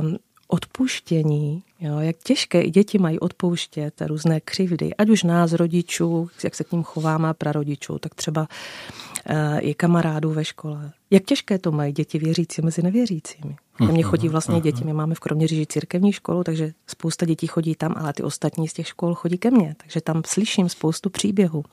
um, 0.00 0.16
odpuštění, 0.48 1.62
jo, 1.80 1.98
jak 1.98 2.16
těžké 2.24 2.62
i 2.62 2.70
děti 2.70 2.98
mají 2.98 3.18
odpouštět 3.18 4.02
různé 4.06 4.40
křivdy, 4.40 4.94
ať 4.94 5.08
už 5.08 5.22
nás, 5.22 5.52
rodičů, 5.52 6.30
jak 6.44 6.54
se 6.54 6.64
k 6.64 6.72
ním 6.72 6.82
chováme, 6.82 7.34
prarodičů, 7.34 7.98
tak 7.98 8.14
třeba 8.14 8.40
uh, 8.40 9.36
i 9.60 9.74
kamarádů 9.74 10.30
ve 10.30 10.44
škole. 10.44 10.92
Jak 11.10 11.24
těžké 11.24 11.58
to 11.58 11.72
mají 11.72 11.92
děti 11.92 12.18
věřící 12.18 12.62
mezi 12.62 12.82
nevěřícími. 12.82 13.56
Ke 13.78 13.84
mně 13.84 14.02
chodí 14.02 14.28
vlastně 14.28 14.60
děti, 14.60 14.84
my 14.84 14.92
máme 14.92 15.14
v 15.14 15.20
Kroměříži 15.20 15.66
církevní 15.66 16.12
školu, 16.12 16.44
takže 16.44 16.72
spousta 16.86 17.26
dětí 17.26 17.46
chodí 17.46 17.74
tam, 17.74 17.94
ale 17.96 18.12
ty 18.12 18.22
ostatní 18.22 18.68
z 18.68 18.72
těch 18.72 18.86
škol 18.86 19.14
chodí 19.14 19.38
ke 19.38 19.50
mně, 19.50 19.74
takže 19.82 20.00
tam 20.00 20.22
slyším 20.26 20.68
spoustu 20.68 21.10
příběhů. 21.10 21.58
Uh, 21.58 21.64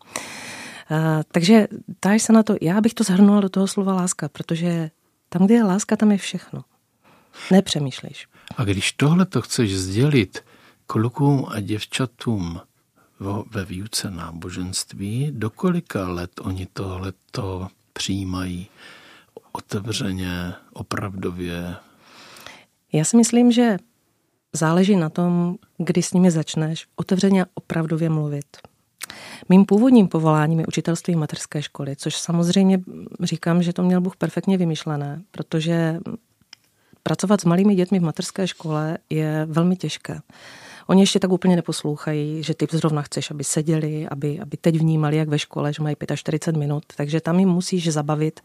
takže 1.31 1.67
táž 1.99 2.23
se 2.23 2.33
na 2.33 2.43
to, 2.43 2.55
já 2.61 2.81
bych 2.81 2.93
to 2.93 3.03
zhrnula 3.03 3.41
do 3.41 3.49
toho 3.49 3.67
slova 3.67 3.93
láska, 3.93 4.29
protože 4.29 4.91
tam, 5.29 5.45
kde 5.45 5.55
je 5.55 5.63
láska, 5.63 5.95
tam 5.95 6.11
je 6.11 6.17
všechno. 6.17 6.63
Nepřemýšlejš. 7.51 8.27
A 8.57 8.63
když 8.63 8.91
tohle 8.91 9.25
to 9.25 9.41
chceš 9.41 9.77
sdělit 9.77 10.43
klukům 10.87 11.45
a 11.49 11.59
děvčatům 11.59 12.61
ve 13.51 13.65
výuce 13.65 14.11
náboženství, 14.11 15.31
do 15.31 15.49
kolika 15.49 16.07
let 16.07 16.31
oni 16.41 16.67
tohle 16.73 17.13
to 17.31 17.67
přijímají 17.93 18.67
otevřeně, 19.51 20.53
opravdově? 20.73 21.75
Já 22.93 23.03
si 23.03 23.17
myslím, 23.17 23.51
že 23.51 23.77
záleží 24.53 24.95
na 24.95 25.09
tom, 25.09 25.55
kdy 25.77 26.01
s 26.01 26.13
nimi 26.13 26.31
začneš 26.31 26.87
otevřeně 26.95 27.45
opravdově 27.53 28.09
mluvit. 28.09 28.57
Mým 29.49 29.65
původním 29.65 30.07
povoláním 30.07 30.59
je 30.59 30.67
učitelství 30.67 31.15
materské 31.15 31.61
školy, 31.61 31.95
což 31.95 32.15
samozřejmě 32.15 32.81
říkám, 33.23 33.63
že 33.63 33.73
to 33.73 33.83
měl 33.83 34.01
Bůh 34.01 34.15
perfektně 34.15 34.57
vymyšlené, 34.57 35.21
protože 35.31 35.99
pracovat 37.03 37.41
s 37.41 37.45
malými 37.45 37.75
dětmi 37.75 37.99
v 37.99 38.03
materské 38.03 38.47
škole 38.47 38.97
je 39.09 39.45
velmi 39.49 39.75
těžké. 39.75 40.19
Oni 40.87 41.01
ještě 41.01 41.19
tak 41.19 41.31
úplně 41.31 41.55
neposlouchají, 41.55 42.43
že 42.43 42.53
ty 42.53 42.67
zrovna 42.71 43.01
chceš, 43.01 43.31
aby 43.31 43.43
seděli, 43.43 44.07
aby, 44.07 44.39
aby 44.39 44.57
teď 44.57 44.75
vnímali, 44.75 45.17
jak 45.17 45.29
ve 45.29 45.39
škole, 45.39 45.73
že 45.73 45.83
mají 45.83 45.95
45 46.15 46.59
minut, 46.59 46.83
takže 46.97 47.21
tam 47.21 47.39
jim 47.39 47.49
musíš 47.49 47.87
zabavit 47.87 48.39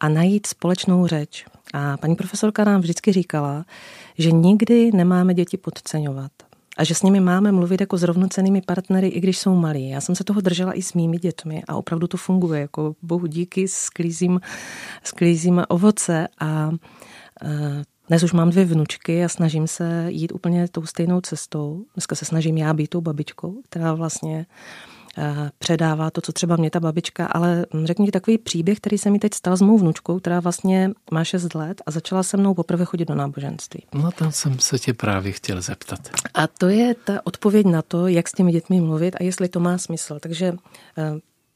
a 0.00 0.08
najít 0.08 0.46
společnou 0.46 1.06
řeč. 1.06 1.44
A 1.74 1.96
paní 1.96 2.16
profesorka 2.16 2.64
nám 2.64 2.80
vždycky 2.80 3.12
říkala, 3.12 3.64
že 4.18 4.30
nikdy 4.30 4.90
nemáme 4.94 5.34
děti 5.34 5.56
podceňovat 5.56 6.32
a 6.76 6.84
že 6.84 6.94
s 6.94 7.02
nimi 7.02 7.20
máme 7.20 7.52
mluvit 7.52 7.80
jako 7.80 7.98
s 7.98 8.02
rovnocenými 8.02 8.62
partnery, 8.62 9.08
i 9.08 9.20
když 9.20 9.38
jsou 9.38 9.54
malí. 9.54 9.88
Já 9.88 10.00
jsem 10.00 10.14
se 10.14 10.24
toho 10.24 10.40
držela 10.40 10.72
i 10.72 10.82
s 10.82 10.92
mými 10.92 11.18
dětmi 11.18 11.62
a 11.68 11.74
opravdu 11.74 12.06
to 12.06 12.16
funguje. 12.16 12.60
Jako 12.60 12.94
bohu 13.02 13.26
díky 13.26 13.68
sklízím, 13.68 14.40
sklízím 15.02 15.62
ovoce 15.68 16.28
a 16.40 16.70
dnes 18.08 18.22
už 18.22 18.32
mám 18.32 18.50
dvě 18.50 18.64
vnučky 18.64 19.24
a 19.24 19.28
snažím 19.28 19.66
se 19.66 20.06
jít 20.08 20.32
úplně 20.32 20.68
tou 20.68 20.86
stejnou 20.86 21.20
cestou. 21.20 21.84
Dneska 21.94 22.14
se 22.14 22.24
snažím 22.24 22.58
já 22.58 22.74
být 22.74 22.90
tou 22.90 23.00
babičkou, 23.00 23.60
která 23.64 23.94
vlastně 23.94 24.46
předává 25.58 26.10
to, 26.10 26.20
co 26.20 26.32
třeba 26.32 26.56
mě 26.56 26.70
ta 26.70 26.80
babička, 26.80 27.26
ale 27.26 27.66
řeknu 27.84 28.06
ti 28.06 28.12
takový 28.12 28.38
příběh, 28.38 28.78
který 28.78 28.98
se 28.98 29.10
mi 29.10 29.18
teď 29.18 29.34
stal 29.34 29.56
s 29.56 29.60
mou 29.60 29.78
vnučkou, 29.78 30.18
která 30.18 30.40
vlastně 30.40 30.90
má 31.10 31.24
6 31.24 31.54
let 31.54 31.82
a 31.86 31.90
začala 31.90 32.22
se 32.22 32.36
mnou 32.36 32.54
poprvé 32.54 32.84
chodit 32.84 33.04
do 33.04 33.14
náboženství. 33.14 33.82
No 33.94 34.12
tam 34.12 34.32
jsem 34.32 34.58
se 34.58 34.78
tě 34.78 34.94
právě 34.94 35.32
chtěl 35.32 35.62
zeptat. 35.62 36.00
A 36.34 36.46
to 36.46 36.68
je 36.68 36.94
ta 36.94 37.20
odpověď 37.24 37.66
na 37.66 37.82
to, 37.82 38.06
jak 38.06 38.28
s 38.28 38.32
těmi 38.32 38.52
dětmi 38.52 38.80
mluvit 38.80 39.16
a 39.20 39.22
jestli 39.22 39.48
to 39.48 39.60
má 39.60 39.78
smysl. 39.78 40.18
Takže 40.20 40.54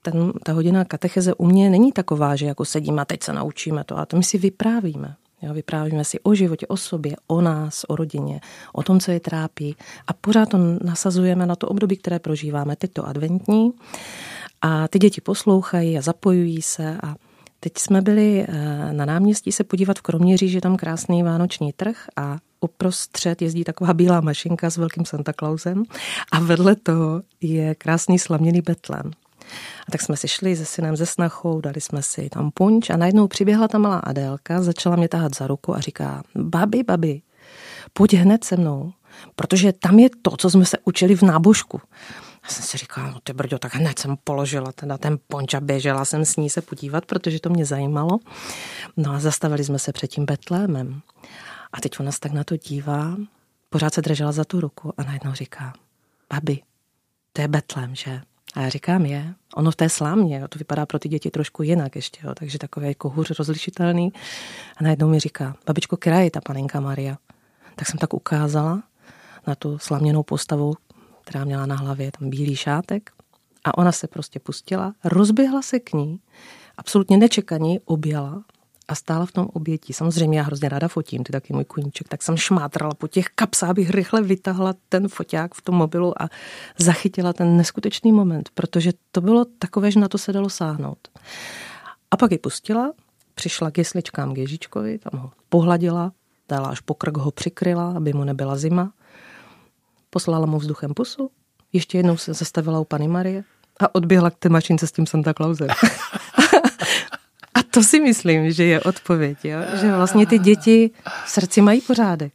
ten, 0.02 0.32
ta 0.42 0.52
hodina 0.52 0.84
katecheze 0.84 1.34
u 1.34 1.46
mě 1.46 1.70
není 1.70 1.92
taková, 1.92 2.36
že 2.36 2.46
jako 2.46 2.64
sedíme 2.64 3.02
a 3.02 3.04
teď 3.04 3.22
se 3.22 3.32
naučíme 3.32 3.84
to, 3.84 3.98
a 3.98 4.06
to 4.06 4.16
my 4.16 4.24
si 4.24 4.38
vyprávíme. 4.38 5.14
Jo, 5.42 5.54
vyprávíme 5.54 6.04
si 6.04 6.20
o 6.20 6.34
životě, 6.34 6.66
o 6.66 6.76
sobě, 6.76 7.16
o 7.26 7.40
nás, 7.40 7.84
o 7.88 7.96
rodině, 7.96 8.40
o 8.72 8.82
tom, 8.82 9.00
co 9.00 9.10
je 9.10 9.20
trápí 9.20 9.76
a 10.06 10.12
pořád 10.12 10.48
to 10.48 10.58
nasazujeme 10.84 11.46
na 11.46 11.56
to 11.56 11.68
období, 11.68 11.96
které 11.96 12.18
prožíváme. 12.18 12.76
Teď 12.76 12.92
to 12.92 13.06
adventní 13.06 13.72
a 14.60 14.88
ty 14.88 14.98
děti 14.98 15.20
poslouchají 15.20 15.98
a 15.98 16.00
zapojují 16.00 16.62
se 16.62 16.98
a 17.02 17.14
teď 17.60 17.72
jsme 17.78 18.02
byli 18.02 18.46
eh, 18.48 18.92
na 18.92 19.04
náměstí 19.04 19.52
se 19.52 19.64
podívat 19.64 19.98
v 19.98 20.02
Kroměří, 20.02 20.48
že 20.48 20.56
je 20.56 20.60
tam 20.62 20.76
krásný 20.76 21.22
vánoční 21.22 21.72
trh 21.72 22.06
a 22.16 22.38
uprostřed 22.60 23.42
jezdí 23.42 23.64
taková 23.64 23.94
bílá 23.94 24.20
mašinka 24.20 24.70
s 24.70 24.76
velkým 24.76 25.04
Santa 25.04 25.32
Clausem 25.32 25.82
a 26.32 26.40
vedle 26.40 26.76
toho 26.76 27.22
je 27.40 27.74
krásný 27.74 28.18
slaměný 28.18 28.60
betlem. 28.60 29.10
A 29.88 29.90
tak 29.92 30.02
jsme 30.02 30.16
si 30.16 30.28
šli 30.28 30.56
se 30.56 30.64
synem 30.64 30.96
ze 30.96 31.06
snachou, 31.06 31.60
dali 31.60 31.80
jsme 31.80 32.02
si 32.02 32.28
tam 32.28 32.50
punč 32.50 32.90
a 32.90 32.96
najednou 32.96 33.28
přiběhla 33.28 33.68
ta 33.68 33.78
malá 33.78 33.98
Adélka, 33.98 34.62
začala 34.62 34.96
mě 34.96 35.08
tahat 35.08 35.36
za 35.36 35.46
ruku 35.46 35.76
a 35.76 35.80
říká, 35.80 36.22
babi, 36.34 36.82
babi, 36.82 37.22
pojď 37.92 38.14
hned 38.14 38.44
se 38.44 38.56
mnou, 38.56 38.92
protože 39.36 39.72
tam 39.72 39.98
je 39.98 40.08
to, 40.22 40.36
co 40.36 40.50
jsme 40.50 40.64
se 40.64 40.78
učili 40.84 41.16
v 41.16 41.22
nábožku. 41.22 41.80
Já 42.44 42.48
jsem 42.50 42.64
si 42.64 42.78
říkala, 42.78 43.10
no 43.10 43.20
ty 43.22 43.32
brďo, 43.32 43.58
tak 43.58 43.74
hned 43.74 43.98
jsem 43.98 44.16
položila 44.24 44.72
teda 44.72 44.98
ten 44.98 45.18
ponč 45.26 45.54
a 45.54 45.60
běžela 45.60 46.04
jsem 46.04 46.24
s 46.24 46.36
ní 46.36 46.50
se 46.50 46.60
podívat, 46.60 47.06
protože 47.06 47.40
to 47.40 47.50
mě 47.50 47.64
zajímalo. 47.64 48.18
No 48.96 49.12
a 49.12 49.20
zastavili 49.20 49.64
jsme 49.64 49.78
se 49.78 49.92
před 49.92 50.06
tím 50.06 50.24
Betlémem. 50.24 51.00
A 51.72 51.80
teď 51.80 52.00
ona 52.00 52.12
se 52.12 52.20
tak 52.20 52.32
na 52.32 52.44
to 52.44 52.56
dívá, 52.56 53.16
pořád 53.70 53.94
se 53.94 54.02
držela 54.02 54.32
za 54.32 54.44
tu 54.44 54.60
ruku 54.60 54.92
a 54.96 55.02
najednou 55.02 55.32
říká, 55.32 55.72
babi, 56.32 56.62
to 57.32 57.42
je 57.42 57.48
Betlém, 57.48 57.94
že? 57.94 58.20
A 58.58 58.62
já 58.62 58.68
říkám, 58.68 59.06
je. 59.06 59.34
Ono 59.54 59.70
v 59.70 59.76
té 59.76 59.88
slámě, 59.88 60.38
jo, 60.38 60.48
to 60.48 60.58
vypadá 60.58 60.86
pro 60.86 60.98
ty 60.98 61.08
děti 61.08 61.30
trošku 61.30 61.62
jinak 61.62 61.96
ještě, 61.96 62.20
jo, 62.24 62.34
takže 62.34 62.58
takové 62.58 62.88
jako 62.88 63.08
hůř 63.08 63.30
rozlišitelný. 63.30 64.12
A 64.76 64.84
najednou 64.84 65.08
mi 65.08 65.20
říká, 65.20 65.56
babičko, 65.66 65.96
která 65.96 66.20
je 66.20 66.30
ta 66.30 66.40
panenka 66.40 66.80
Maria? 66.80 67.18
Tak 67.76 67.88
jsem 67.88 67.98
tak 67.98 68.14
ukázala 68.14 68.82
na 69.46 69.54
tu 69.54 69.78
sláměnou 69.78 70.22
postavu, 70.22 70.74
která 71.24 71.44
měla 71.44 71.66
na 71.66 71.74
hlavě 71.74 72.10
tam 72.18 72.30
bílý 72.30 72.56
šátek. 72.56 73.10
A 73.64 73.78
ona 73.78 73.92
se 73.92 74.08
prostě 74.08 74.40
pustila, 74.40 74.94
rozběhla 75.04 75.62
se 75.62 75.78
k 75.80 75.92
ní, 75.92 76.20
absolutně 76.76 77.16
nečekaně 77.16 77.80
objala 77.84 78.44
a 78.88 78.94
stála 78.94 79.26
v 79.26 79.32
tom 79.32 79.48
obětí. 79.52 79.92
Samozřejmě 79.92 80.38
já 80.38 80.44
hrozně 80.44 80.68
ráda 80.68 80.88
fotím, 80.88 81.24
ty 81.24 81.32
taky 81.32 81.52
můj 81.52 81.64
koníček, 81.64 82.08
tak 82.08 82.22
jsem 82.22 82.36
šmátrala 82.36 82.94
po 82.94 83.08
těch 83.08 83.26
kapsách, 83.34 83.70
abych 83.70 83.90
rychle 83.90 84.22
vytahla 84.22 84.74
ten 84.88 85.08
foťák 85.08 85.54
v 85.54 85.62
tom 85.62 85.74
mobilu 85.74 86.22
a 86.22 86.28
zachytila 86.78 87.32
ten 87.32 87.56
neskutečný 87.56 88.12
moment, 88.12 88.48
protože 88.54 88.92
to 89.12 89.20
bylo 89.20 89.44
takové, 89.58 89.90
že 89.90 90.00
na 90.00 90.08
to 90.08 90.18
se 90.18 90.32
dalo 90.32 90.50
sáhnout. 90.50 91.08
A 92.10 92.16
pak 92.16 92.32
ji 92.32 92.38
pustila, 92.38 92.92
přišla 93.34 93.70
k 93.70 93.78
jesličkám 93.78 94.34
k 94.34 94.38
Ježíčkovi, 94.38 94.98
tam 94.98 95.20
ho 95.20 95.30
pohladila, 95.48 96.12
dala 96.48 96.68
až 96.68 96.80
pokrk 96.80 97.16
ho 97.16 97.30
přikryla, 97.30 97.92
aby 97.96 98.12
mu 98.12 98.24
nebyla 98.24 98.56
zima. 98.56 98.92
Poslala 100.10 100.46
mu 100.46 100.58
vzduchem 100.58 100.94
pusu, 100.94 101.30
ještě 101.72 101.98
jednou 101.98 102.16
se 102.16 102.34
zastavila 102.34 102.80
u 102.80 102.84
Pany 102.84 103.08
Marie 103.08 103.44
a 103.80 103.94
odběhla 103.94 104.30
k 104.30 104.38
té 104.38 104.48
mašince 104.48 104.86
s 104.86 104.92
tím 104.92 105.06
Santa 105.06 105.34
Clausem. 105.34 105.68
To 107.70 107.82
si 107.82 108.00
myslím, 108.00 108.50
že 108.50 108.64
je 108.64 108.80
odpověď, 108.80 109.38
jo? 109.44 109.58
že 109.80 109.92
vlastně 109.92 110.26
ty 110.26 110.38
děti 110.38 110.90
v 111.24 111.30
srdci 111.30 111.60
mají 111.60 111.80
pořádek. 111.80 112.32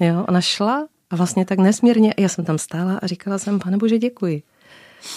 Jo, 0.00 0.24
ona 0.28 0.40
šla 0.40 0.86
a 1.10 1.16
vlastně 1.16 1.44
tak 1.44 1.58
nesmírně, 1.58 2.14
já 2.18 2.28
jsem 2.28 2.44
tam 2.44 2.58
stála 2.58 2.98
a 3.02 3.06
říkala 3.06 3.38
jsem, 3.38 3.58
pane 3.58 3.76
bože, 3.76 3.98
děkuji. 3.98 4.42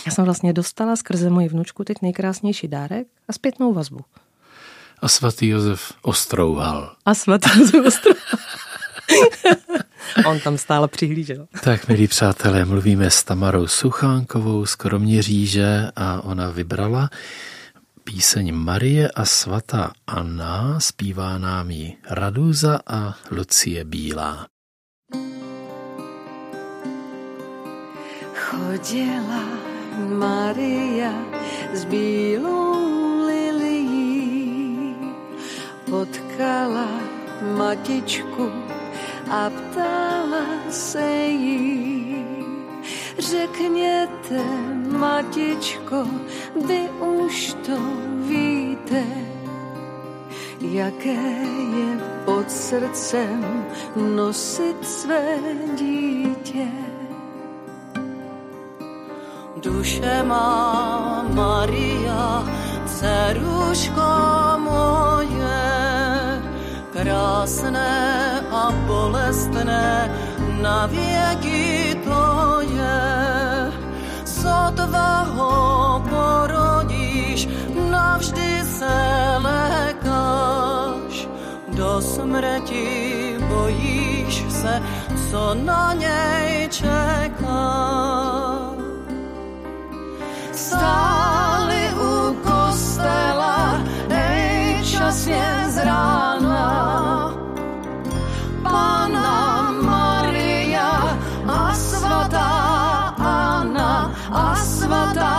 Já 0.05 0.11
jsem 0.11 0.25
vlastně 0.25 0.53
dostala 0.53 0.95
skrze 0.95 1.29
moji 1.29 1.49
vnučku 1.49 1.83
teď 1.83 1.97
nejkrásnější 2.01 2.67
dárek 2.67 3.07
a 3.27 3.33
zpětnou 3.33 3.73
vazbu. 3.73 3.99
A 4.99 5.07
svatý 5.07 5.47
Josef 5.47 5.93
ostrouhal. 6.01 6.95
A 7.05 7.13
svatý 7.15 7.49
Josef 7.59 7.85
ostrouhal. 7.85 8.39
On 10.25 10.39
tam 10.39 10.57
stále 10.57 10.87
přihlížel. 10.87 11.47
Tak, 11.63 11.87
milí 11.87 12.07
přátelé, 12.07 12.65
mluvíme 12.65 13.09
s 13.09 13.23
Tamarou 13.23 13.67
Suchánkovou 13.67 14.65
z 14.65 14.75
Kroměříže 14.75 15.91
a 15.95 16.21
ona 16.23 16.49
vybrala 16.49 17.09
píseň 18.03 18.51
Marie 18.55 19.11
a 19.11 19.25
svatá 19.25 19.91
Anna, 20.07 20.79
zpívá 20.79 21.37
nám 21.37 21.69
ji 21.71 21.97
Raduza 22.09 22.79
a 22.87 23.15
Lucie 23.31 23.83
Bílá. 23.83 24.47
Chodila 28.33 29.43
Maria 30.17 31.13
s 31.73 31.85
bílou 31.85 32.73
lilií, 33.27 34.95
potkala 35.89 36.89
matičku 37.57 38.51
a 39.29 39.49
ptala 39.49 40.45
se 40.69 41.11
jí. 41.27 42.08
Řekněte, 43.29 44.43
matičko, 44.97 46.05
vy 46.67 46.89
už 46.89 47.53
to 47.65 47.77
víte, 48.27 49.03
jaké 50.61 51.21
je 51.77 51.97
pod 52.25 52.51
srdcem 52.51 53.65
nosit 54.15 54.87
své 54.87 55.37
dítě. 55.75 56.67
Duše 59.61 60.23
má 60.23 61.25
Maria, 61.33 62.43
dceruško 62.85 64.09
moje, 64.57 65.61
krásné 66.93 68.41
a 68.51 68.71
bolestné 68.87 70.11
na 70.61 70.85
věky. 70.85 71.88
Sotva 74.79 75.27
ho 75.35 75.99
porodíš, 76.07 77.51
navždy 77.91 78.63
se 78.63 78.95
lékáš. 79.43 81.27
Do 81.67 82.01
smrti 82.01 83.35
bojíš 83.49 84.45
se, 84.49 84.81
co 85.29 85.53
na 85.53 85.93
něj 85.93 86.67
čeká. 86.71 87.75
Stáli 90.51 91.83
u 91.99 92.33
kostela, 92.39 93.83
ej, 94.09 94.83
časně 94.83 95.65
z 95.67 95.77
rána. 95.83 96.38
Svatá 104.89 105.37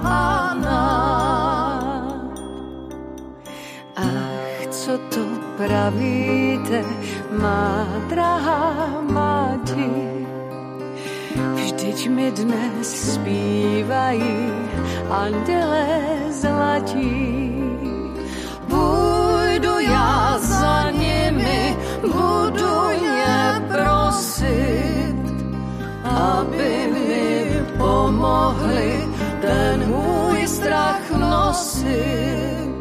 Anna. 0.00 0.84
Ach, 3.96 4.64
co 4.70 4.92
to 5.12 5.24
pravíte, 5.60 6.80
má 7.36 7.84
drahá 8.08 8.88
mati, 9.04 9.92
Vždyť 11.54 12.08
mi 12.08 12.32
dnes 12.32 12.88
zpívají 13.14 14.50
anděle 15.10 15.86
zlatí. 16.32 17.52
Půjdu 18.68 19.74
já 19.78 20.38
za 20.40 20.90
nimi, 20.90 21.76
budu 22.02 22.76
je 22.90 23.62
prosit, 23.68 25.22
aby 26.04 26.90
mi 26.92 27.07
pomohli 28.08 29.04
ten 29.40 29.84
můj 29.86 30.46
strach 30.48 31.10
nosit. 31.12 32.72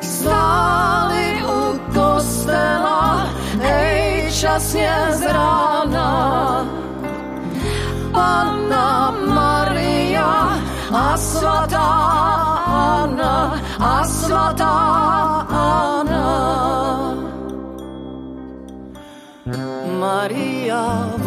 Stáli 0.00 1.42
u 1.42 1.80
kostela, 1.94 3.26
hej, 3.60 4.30
časně 4.32 4.94
z 5.10 5.22
rána. 5.22 6.66
Panna 8.12 9.10
Maria 9.26 10.58
a 10.94 11.16
svatá 11.16 11.90
Anna 12.66 13.58
a 13.78 14.04
svatá 14.04 14.78
Anna. 15.50 16.28
Maria 19.98 21.18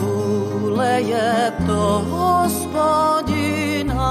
vůle 0.71 1.01
je 1.01 1.53
to 1.67 2.05
hospodina, 2.09 4.03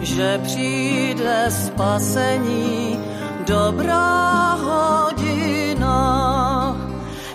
že 0.00 0.40
přijde 0.44 1.46
spasení 1.48 3.00
dobrá 3.46 4.54
hodina. 4.54 5.96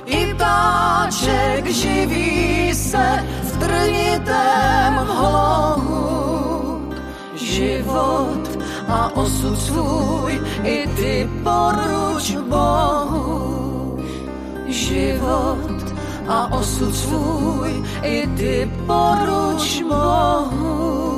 I 0.05 0.33
ptáček 0.33 1.65
živí 1.65 2.73
se 2.73 3.25
v 3.43 3.57
trnitém 3.57 4.93
hlohu. 4.93 6.89
Život 7.35 8.59
a 8.87 9.15
osud 9.15 9.59
svůj 9.59 10.41
i 10.63 10.87
ty 10.95 11.29
poruč 11.43 12.35
Bohu. 12.49 13.99
Život 14.67 15.78
a 16.29 16.53
osud 16.53 16.95
svůj 16.95 17.83
i 18.03 18.27
ty 18.37 18.71
poruč 18.85 19.81
Bohu. 19.81 21.09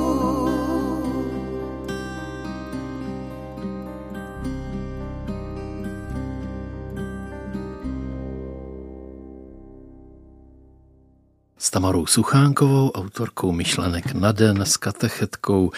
s 11.58 11.70
Tamarou 11.70 12.06
Suchánkovou, 12.06 12.90
autorkou 12.90 13.52
myšlenek 13.52 14.14
na 14.14 14.32
den, 14.32 14.62
s 14.62 14.76
katechetkou, 14.76 15.70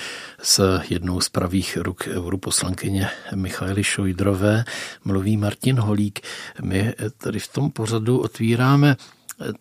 s 0.43 0.81
jednou 0.89 1.21
z 1.21 1.29
pravých 1.29 1.77
ruk 1.77 2.09
europoslankyně 2.09 3.09
Michaely 3.35 3.85
Šojdrové, 3.85 4.65
mluví 5.05 5.37
Martin 5.37 5.79
Holík. 5.79 6.21
My 6.63 6.95
tady 7.19 7.39
v 7.39 7.49
tom 7.49 7.71
pořadu 7.71 8.19
otvíráme 8.19 8.97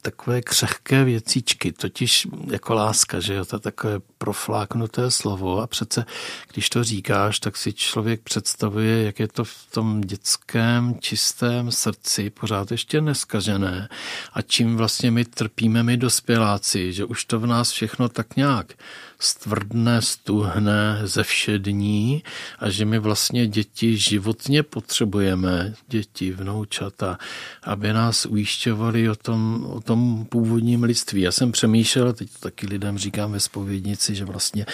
takové 0.01 0.41
křehké 0.41 1.03
věcičky, 1.03 1.71
totiž 1.71 2.27
jako 2.51 2.73
láska, 2.73 3.19
že 3.19 3.33
jo, 3.33 3.45
to 3.45 3.55
je 3.55 3.59
takové 3.59 3.99
profláknuté 4.17 5.11
slovo 5.11 5.61
a 5.61 5.67
přece, 5.67 6.05
když 6.53 6.69
to 6.69 6.83
říkáš, 6.83 7.39
tak 7.39 7.57
si 7.57 7.73
člověk 7.73 8.21
představuje, 8.21 9.03
jak 9.03 9.19
je 9.19 9.27
to 9.27 9.43
v 9.43 9.67
tom 9.71 10.01
dětském, 10.01 10.95
čistém 10.99 11.71
srdci 11.71 12.29
pořád 12.29 12.71
ještě 12.71 13.01
neskažené. 13.01 13.89
A 14.33 14.41
čím 14.41 14.77
vlastně 14.77 15.11
my 15.11 15.25
trpíme 15.25 15.83
my 15.83 15.97
dospěláci, 15.97 16.93
že 16.93 17.05
už 17.05 17.25
to 17.25 17.39
v 17.39 17.45
nás 17.45 17.71
všechno 17.71 18.09
tak 18.09 18.35
nějak 18.35 18.73
stvrdne, 19.19 20.01
stuhne, 20.01 21.01
zevšední 21.03 22.23
a 22.59 22.69
že 22.69 22.85
my 22.85 22.99
vlastně 22.99 23.47
děti 23.47 23.97
životně 23.97 24.63
potřebujeme, 24.63 25.73
děti, 25.87 26.31
vnoučata, 26.31 27.17
aby 27.63 27.93
nás 27.93 28.25
ujišťovali 28.25 29.09
o 29.09 29.15
tom, 29.15 29.62
o 29.65 29.81
tom 29.81 30.25
původním 30.29 30.83
lidství. 30.83 31.21
Já 31.21 31.31
jsem 31.31 31.51
přemýšlel, 31.51 32.13
teď 32.13 32.29
to 32.31 32.39
taky 32.39 32.67
lidem 32.67 32.97
říkám 32.97 33.31
ve 33.31 33.39
spovědnici, 33.39 34.15
že 34.15 34.25
vlastně 34.25 34.65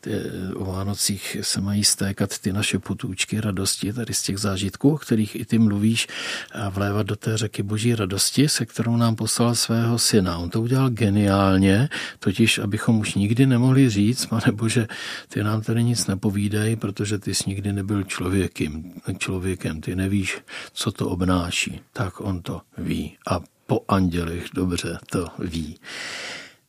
ty, 0.00 0.10
o 0.54 0.64
Vánocích 0.64 1.36
se 1.40 1.60
mají 1.60 1.84
stékat 1.84 2.38
ty 2.38 2.52
naše 2.52 2.78
potůčky 2.78 3.40
radosti, 3.40 3.92
tady 3.92 4.14
z 4.14 4.22
těch 4.22 4.38
zážitků, 4.38 4.90
o 4.90 4.98
kterých 4.98 5.36
i 5.36 5.44
ty 5.44 5.58
mluvíš, 5.58 6.06
a 6.52 6.68
vlévat 6.68 7.06
do 7.06 7.16
té 7.16 7.36
řeky 7.36 7.62
boží 7.62 7.94
radosti, 7.94 8.48
se 8.48 8.66
kterou 8.66 8.96
nám 8.96 9.16
poslal 9.16 9.54
svého 9.54 9.98
syna. 9.98 10.38
On 10.38 10.50
to 10.50 10.60
udělal 10.60 10.90
geniálně, 10.90 11.88
totiž 12.18 12.58
abychom 12.58 13.00
už 13.00 13.14
nikdy 13.14 13.46
nemohli 13.46 13.90
říct, 13.90 14.26
pane 14.26 14.52
Bože, 14.52 14.86
ty 15.28 15.44
nám 15.44 15.62
tady 15.62 15.84
nic 15.84 16.06
nepovídej, 16.06 16.76
protože 16.76 17.18
ty 17.18 17.34
jsi 17.34 17.44
nikdy 17.50 17.72
nebyl 17.72 18.02
člověkem, 18.02 18.92
člověkem, 19.18 19.80
ty 19.80 19.96
nevíš, 19.96 20.38
co 20.72 20.92
to 20.92 21.08
obnáší. 21.08 21.80
Tak 21.92 22.20
on 22.20 22.42
to 22.42 22.60
ví 22.78 23.16
a 23.30 23.40
po 23.74 23.84
andělech 23.88 24.44
dobře 24.54 24.98
to 25.10 25.26
ví. 25.38 25.78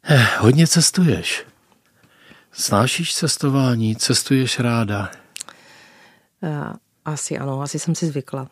Eh, 0.04 0.28
hodně 0.40 0.68
cestuješ. 0.68 1.46
Snášíš 2.52 3.16
cestování, 3.16 3.96
cestuješ 3.96 4.60
ráda? 4.60 5.12
Asi 7.06 7.38
ano, 7.38 7.62
asi 7.62 7.80
jsem 7.80 7.96
si 7.96 8.08
zvykla. 8.08 8.48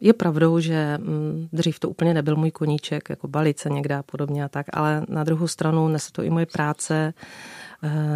Je 0.00 0.12
pravdou, 0.12 0.60
že 0.60 0.98
mm, 0.98 1.48
dřív 1.52 1.78
to 1.78 1.88
úplně 1.88 2.14
nebyl 2.14 2.36
můj 2.36 2.50
koníček, 2.50 3.10
jako 3.10 3.28
balice 3.28 3.70
někde 3.70 3.94
a 3.94 4.02
podobně 4.02 4.44
a 4.44 4.48
tak, 4.48 4.66
ale 4.72 5.06
na 5.08 5.24
druhou 5.24 5.48
stranu 5.48 5.88
nese 5.88 6.12
to 6.12 6.22
i 6.22 6.30
moje 6.30 6.46
práce, 6.46 7.12
Eh, 7.12 7.67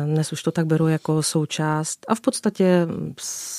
dnes 0.07 0.33
už 0.33 0.43
to 0.43 0.51
tak 0.51 0.67
beru 0.67 0.89
jako 0.89 1.23
součást. 1.23 2.07
A 2.09 2.15
v 2.15 2.21
podstatě 2.21 2.87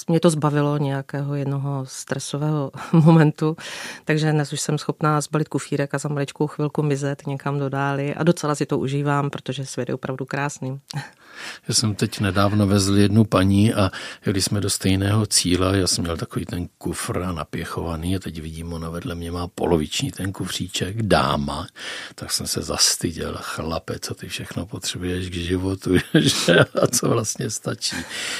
mě 0.08 0.20
to 0.20 0.30
zbavilo 0.30 0.78
nějakého 0.78 1.36
jednoho 1.36 1.86
stresového 1.88 2.72
momentu, 2.92 3.58
takže 4.06 4.32
dnes 4.32 4.54
už 4.54 4.62
jsem 4.62 4.78
schopná 4.78 5.22
zbalit 5.22 5.50
kufírek 5.50 5.94
a 5.94 5.98
za 5.98 6.10
maličkou 6.10 6.48
chvilku 6.48 6.84
mizet 6.84 7.28
někam 7.28 7.60
do 7.60 7.70
dály. 7.70 8.16
A 8.16 8.24
docela 8.24 8.56
si 8.56 8.66
to 8.66 8.80
užívám, 8.80 9.30
protože 9.30 9.66
svět 9.66 9.90
je 9.90 9.96
opravdu 9.96 10.26
krásný. 10.26 10.80
Já 11.68 11.74
jsem 11.74 11.96
teď 11.96 12.20
nedávno 12.20 12.68
vezl 12.68 12.98
jednu 12.98 13.24
paní 13.24 13.74
a 13.74 13.92
jeli 14.26 14.42
jsme 14.42 14.62
do 14.62 14.70
stejného 14.70 15.26
cíle, 15.26 15.78
já 15.78 15.88
jsem 15.88 16.04
měl 16.04 16.18
takový 16.18 16.46
ten 16.46 16.68
kufr 16.78 17.20
napěchovaný 17.20 18.16
a 18.16 18.20
teď 18.20 18.42
vidím, 18.42 18.74
ona 18.74 18.90
vedle 18.90 19.16
mě 19.16 19.32
má 19.32 19.48
poloviční 19.48 20.12
ten 20.12 20.32
kufříček, 20.32 21.02
dáma, 21.02 21.68
tak 22.16 22.32
jsem 22.32 22.48
se 22.48 22.62
zastyděl, 22.62 23.38
chlape, 23.42 24.00
co 24.00 24.14
ty 24.14 24.28
všechno 24.28 24.66
potřebuješ 24.66 25.30
k 25.30 25.34
životu, 25.34 25.96
že? 26.14 26.60
a 26.60 26.88
co 26.88 27.10
vlastně 27.10 27.50
stačí. 27.50 27.96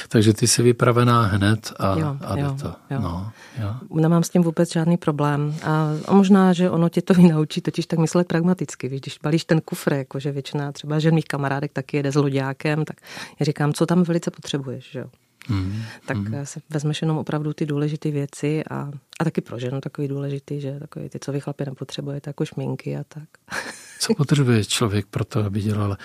Takže 0.08 0.32
ty 0.32 0.46
jsi 0.46 0.62
vypravená 0.62 1.22
hned 1.22 1.72
a, 1.78 1.98
jo, 1.98 2.16
a 2.20 2.38
jo, 2.38 2.56
to. 2.62 2.74
Jo. 2.90 3.00
No, 3.00 3.32
jo. 3.60 4.00
Nemám 4.00 4.22
s 4.22 4.30
tím 4.30 4.42
vůbec 4.42 4.72
žádný 4.72 4.96
problém 4.96 5.54
a, 5.62 5.90
a 6.06 6.14
možná, 6.14 6.52
že 6.52 6.70
ono 6.70 6.88
tě 6.88 7.02
to 7.02 7.14
naučí 7.14 7.60
totiž 7.60 7.86
tak 7.86 7.98
myslet 7.98 8.28
pragmaticky, 8.28 8.88
víš, 8.88 9.00
když 9.00 9.18
balíš 9.22 9.44
ten 9.44 9.60
kufr, 9.60 9.92
jakože 9.92 10.32
většina 10.32 10.72
třeba 10.72 10.98
žen 10.98 11.14
mých 11.14 11.24
kamarádek 11.24 11.72
taky 11.72 11.96
jede 11.96 12.12
s 12.12 12.14
loďákem, 12.14 12.84
tak 12.84 12.93
já 13.40 13.44
říkám, 13.44 13.72
co 13.72 13.86
tam 13.86 14.02
velice 14.02 14.30
potřebuješ, 14.30 14.90
že 14.92 14.98
jo. 14.98 15.06
Mm, 15.48 15.82
tak 16.06 16.16
mm. 16.16 16.46
se 16.46 16.60
vezmeš 16.70 17.02
jenom 17.02 17.18
opravdu 17.18 17.52
ty 17.52 17.66
důležité 17.66 18.10
věci 18.10 18.64
a, 18.70 18.90
a 19.20 19.24
taky 19.24 19.40
pro 19.40 19.58
ženu 19.58 19.80
takový 19.80 20.08
důležitý, 20.08 20.60
že 20.60 20.78
takový 20.78 21.08
ty, 21.08 21.18
co 21.18 21.32
vy 21.32 21.40
chlapi 21.40 21.64
nepotřebujete, 21.64 22.30
jako 22.30 22.44
šminky 22.44 22.96
a 22.96 23.04
tak. 23.08 23.28
Co 24.00 24.14
potřebuje 24.14 24.64
člověk 24.64 25.06
pro 25.06 25.24
to, 25.24 25.44
aby 25.44 25.60
dělal 25.60 25.96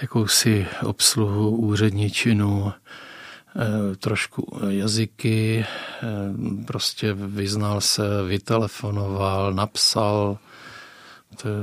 jakousi 0.00 0.66
obsluhu 0.84 1.56
úředničinu, 1.56 2.72
eh, 2.72 3.96
trošku 3.96 4.60
jazyky, 4.68 5.66
eh, 6.02 6.06
prostě 6.64 7.12
vyznal 7.12 7.80
se, 7.80 8.02
vytelefonoval, 8.28 9.54
napsal. 9.54 10.38
To 11.42 11.48
je... 11.48 11.54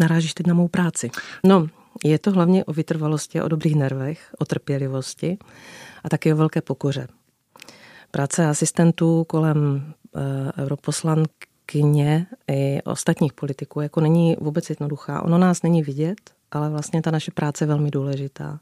Narážíš 0.00 0.34
teď 0.34 0.46
na 0.46 0.54
mou 0.54 0.68
práci. 0.68 1.10
No, 1.44 1.68
je 2.04 2.18
to 2.18 2.30
hlavně 2.30 2.64
o 2.64 2.72
vytrvalosti 2.72 3.42
o 3.42 3.48
dobrých 3.48 3.76
nervech, 3.76 4.34
o 4.38 4.44
trpělivosti 4.44 5.38
a 6.04 6.08
taky 6.08 6.32
o 6.32 6.36
velké 6.36 6.62
pokoře. 6.62 7.08
Práce 8.10 8.46
asistentů 8.46 9.24
kolem 9.24 9.92
e, 10.14 10.62
europoslankyně 10.62 12.26
i 12.50 12.82
ostatních 12.84 13.32
politiků 13.32 13.80
jako 13.80 14.00
není 14.00 14.36
vůbec 14.40 14.70
jednoduchá. 14.70 15.22
Ono 15.22 15.38
nás 15.38 15.62
není 15.62 15.82
vidět, 15.82 16.20
ale 16.50 16.70
vlastně 16.70 17.02
ta 17.02 17.10
naše 17.10 17.30
práce 17.30 17.64
je 17.64 17.68
velmi 17.68 17.90
důležitá. 17.90 18.58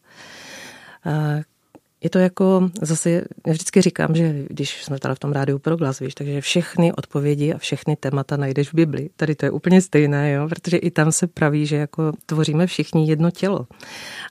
Je 2.03 2.11
to 2.11 2.19
jako, 2.19 2.71
zase, 2.83 3.11
já 3.47 3.53
vždycky 3.53 3.81
říkám, 3.81 4.15
že 4.15 4.45
když 4.49 4.85
jsme 4.85 4.99
tady 4.99 5.15
v 5.15 5.19
tom 5.19 5.33
rádiu 5.33 5.59
pro 5.59 5.77
glas, 5.77 5.99
víš, 5.99 6.15
takže 6.15 6.41
všechny 6.41 6.93
odpovědi 6.93 7.55
a 7.55 7.59
všechny 7.59 7.97
témata 7.97 8.37
najdeš 8.37 8.69
v 8.69 8.75
Bibli. 8.75 9.11
Tady 9.17 9.35
to 9.35 9.47
je 9.47 9.51
úplně 9.51 9.83
stejné, 9.83 10.33
jo, 10.33 10.49
protože 10.49 10.77
i 10.77 10.91
tam 10.91 11.13
se 11.13 11.27
praví, 11.27 11.67
že 11.67 11.77
jako 11.77 12.13
tvoříme 12.27 12.67
všichni 12.67 13.09
jedno 13.09 13.31
tělo. 13.31 13.67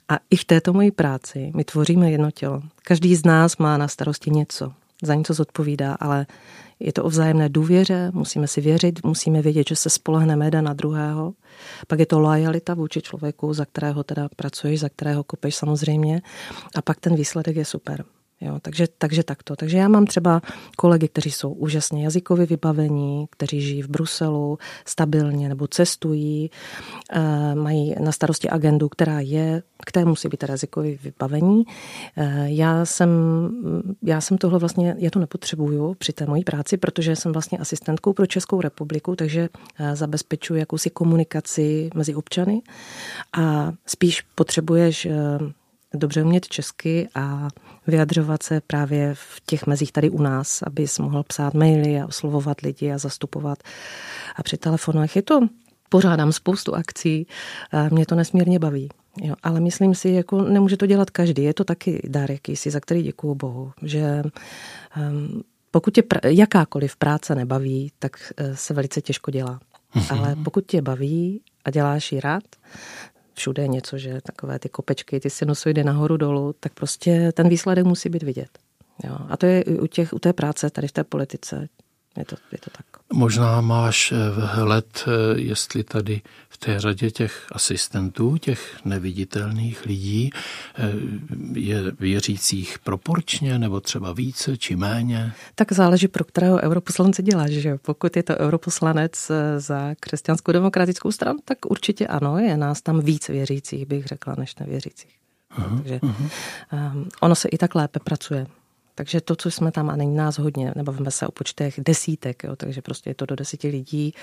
A 0.09 0.19
i 0.29 0.35
v 0.35 0.45
této 0.45 0.73
mojí 0.73 0.91
práci 0.91 1.51
my 1.55 1.63
tvoříme 1.63 2.11
jedno 2.11 2.31
tělo. 2.31 2.61
Každý 2.83 3.15
z 3.15 3.25
nás 3.25 3.57
má 3.57 3.77
na 3.77 3.87
starosti 3.87 4.31
něco, 4.31 4.73
za 5.03 5.13
něco 5.13 5.33
zodpovídá, 5.33 5.93
ale 5.99 6.25
je 6.79 6.93
to 6.93 7.03
o 7.03 7.09
vzájemné 7.09 7.49
důvěře, 7.49 8.11
musíme 8.13 8.47
si 8.47 8.61
věřit, 8.61 9.03
musíme 9.03 9.41
vědět, 9.41 9.67
že 9.69 9.75
se 9.75 9.89
spolehneme 9.89 10.45
jeden 10.45 10.65
na 10.65 10.73
druhého. 10.73 11.33
Pak 11.87 11.99
je 11.99 12.05
to 12.05 12.19
lojalita 12.19 12.73
vůči 12.73 13.01
člověku, 13.01 13.53
za 13.53 13.65
kterého 13.65 14.03
teda 14.03 14.29
pracuješ, 14.35 14.79
za 14.79 14.89
kterého 14.89 15.23
kopeš 15.23 15.55
samozřejmě. 15.55 16.21
A 16.75 16.81
pak 16.81 16.99
ten 16.99 17.15
výsledek 17.15 17.55
je 17.55 17.65
super. 17.65 18.05
Jo, 18.41 18.59
takže, 18.61 18.87
takže 18.97 19.23
takto. 19.23 19.55
Takže 19.55 19.77
já 19.77 19.87
mám 19.87 20.05
třeba 20.05 20.41
kolegy, 20.77 21.07
kteří 21.07 21.31
jsou 21.31 21.51
úžasně 21.53 22.03
jazykově 22.03 22.45
vybavení, 22.45 23.25
kteří 23.29 23.61
žijí 23.61 23.81
v 23.81 23.89
Bruselu 23.89 24.57
stabilně 24.85 25.49
nebo 25.49 25.67
cestují, 25.67 26.51
e, 27.11 27.55
mají 27.55 27.95
na 27.99 28.11
starosti 28.11 28.49
agendu, 28.49 28.89
která 28.89 29.19
je, 29.19 29.63
které 29.85 30.05
musí 30.05 30.27
být 30.27 30.43
jazykově 30.49 30.97
vybavení. 31.03 31.63
E, 32.17 32.45
já 32.49 32.85
jsem, 32.85 33.09
já 34.03 34.21
jsem 34.21 34.37
tohle 34.37 34.59
vlastně, 34.59 34.95
já 34.97 35.09
to 35.09 35.19
nepotřebuju 35.19 35.93
při 35.93 36.13
té 36.13 36.25
mojí 36.25 36.43
práci, 36.43 36.77
protože 36.77 37.15
jsem 37.15 37.31
vlastně 37.31 37.57
asistentkou 37.57 38.13
pro 38.13 38.25
Českou 38.25 38.61
republiku, 38.61 39.15
takže 39.15 39.49
e, 39.79 39.95
zabezpečuji 39.95 40.59
jakousi 40.59 40.89
komunikaci 40.89 41.89
mezi 41.95 42.15
občany 42.15 42.61
a 43.37 43.71
spíš 43.85 44.21
potřebuješ 44.21 45.07
dobře 45.93 46.23
umět 46.23 46.47
česky 46.47 47.07
a 47.15 47.47
vyjadřovat 47.87 48.43
se 48.43 48.61
právě 48.67 49.13
v 49.13 49.41
těch 49.45 49.67
mezích 49.67 49.91
tady 49.91 50.09
u 50.09 50.21
nás, 50.21 50.61
aby 50.61 50.85
mohl 50.99 51.23
psát 51.23 51.53
maily 51.53 52.01
a 52.01 52.07
oslovovat 52.07 52.61
lidi 52.61 52.91
a 52.91 52.97
zastupovat. 52.97 53.57
A 54.35 54.43
při 54.43 54.57
telefonech 54.57 55.15
je 55.15 55.21
to, 55.21 55.39
pořádám 55.89 56.31
spoustu 56.31 56.75
akcí, 56.75 57.27
mě 57.91 58.05
to 58.05 58.15
nesmírně 58.15 58.59
baví. 58.59 58.89
Jo, 59.21 59.35
ale 59.43 59.59
myslím 59.59 59.95
si, 59.95 60.09
jako 60.09 60.41
nemůže 60.41 60.77
to 60.77 60.85
dělat 60.85 61.09
každý. 61.09 61.43
Je 61.43 61.53
to 61.53 61.63
taky 61.63 62.01
dar 62.07 62.31
jakýsi, 62.31 62.71
za 62.71 62.79
který 62.79 63.03
děkuju 63.03 63.35
Bohu, 63.35 63.71
že 63.81 64.21
um, 65.11 65.43
pokud 65.71 65.93
tě 65.93 66.01
pr- 66.01 66.27
jakákoliv 66.27 66.95
práce 66.95 67.35
nebaví, 67.35 67.91
tak 67.99 68.33
uh, 68.41 68.55
se 68.55 68.73
velice 68.73 69.01
těžko 69.01 69.31
dělá. 69.31 69.59
Mm-hmm. 69.95 70.19
Ale 70.19 70.35
pokud 70.43 70.65
tě 70.65 70.81
baví 70.81 71.41
a 71.65 71.71
děláš 71.71 72.11
ji 72.11 72.19
rád, 72.19 72.43
všude 73.39 73.67
něco, 73.67 73.97
že 73.97 74.21
takové 74.21 74.59
ty 74.59 74.69
kopečky, 74.69 75.19
ty 75.19 75.29
sinusoidy 75.29 75.83
nahoru 75.83 76.17
dolů, 76.17 76.55
tak 76.59 76.73
prostě 76.73 77.31
ten 77.31 77.49
výsledek 77.49 77.85
musí 77.85 78.09
být 78.09 78.23
vidět. 78.23 78.49
Jo. 79.03 79.17
A 79.29 79.37
to 79.37 79.45
je 79.45 79.65
u, 79.65 79.87
těch, 79.87 80.13
u 80.13 80.19
té 80.19 80.33
práce 80.33 80.69
tady 80.69 80.87
v 80.87 80.91
té 80.91 81.03
politice. 81.03 81.69
Je 82.17 82.25
to, 82.25 82.35
je 82.51 82.57
to 82.57 82.69
tak. 82.77 82.85
Možná 83.13 83.61
máš 83.61 84.11
eh, 84.11 84.15
vhled, 84.29 85.05
eh, 85.07 85.39
jestli 85.39 85.83
tady 85.83 86.21
v 86.49 86.57
té 86.57 86.79
řadě 86.79 87.11
těch 87.11 87.47
asistentů, 87.51 88.37
těch 88.37 88.85
neviditelných 88.85 89.85
lidí, 89.85 90.29
eh, 90.33 90.91
je 91.53 91.91
věřících 91.99 92.79
proporčně 92.79 93.59
nebo 93.59 93.79
třeba 93.79 94.13
více 94.13 94.57
či 94.57 94.75
méně? 94.75 95.33
Tak 95.55 95.71
záleží, 95.71 96.07
pro 96.07 96.23
kterého 96.23 96.57
europoslance 96.61 97.23
děláš. 97.23 97.51
Že? 97.51 97.77
Pokud 97.81 98.17
je 98.17 98.23
to 98.23 98.37
europoslanec 98.37 99.31
za 99.57 99.95
křesťanskou 99.99 100.51
demokratickou 100.51 101.11
stranu, 101.11 101.39
tak 101.45 101.65
určitě 101.65 102.07
ano, 102.07 102.37
je 102.37 102.57
nás 102.57 102.81
tam 102.81 103.01
víc 103.01 103.27
věřících, 103.27 103.85
bych 103.85 104.05
řekla, 104.05 104.35
než 104.37 104.55
nevěřících. 104.55 105.19
Uh-huh, 105.57 105.77
Takže 105.77 105.97
uh-huh. 105.97 106.29
Um, 106.93 107.09
ono 107.21 107.35
se 107.35 107.47
i 107.47 107.57
tak 107.57 107.75
lépe 107.75 107.99
pracuje. 107.99 108.47
Takže 108.99 109.21
to, 109.21 109.35
co 109.35 109.51
jsme 109.51 109.71
tam, 109.71 109.89
a 109.89 109.95
není 109.95 110.15
nás 110.15 110.39
hodně, 110.39 110.73
nebavíme 110.75 111.11
se 111.11 111.27
o 111.27 111.31
počtech 111.31 111.79
desítek, 111.85 112.43
jo, 112.43 112.55
takže 112.55 112.81
prostě 112.81 113.09
je 113.09 113.13
to 113.13 113.25
do 113.25 113.35
deseti 113.35 113.67
lidí, 113.67 114.13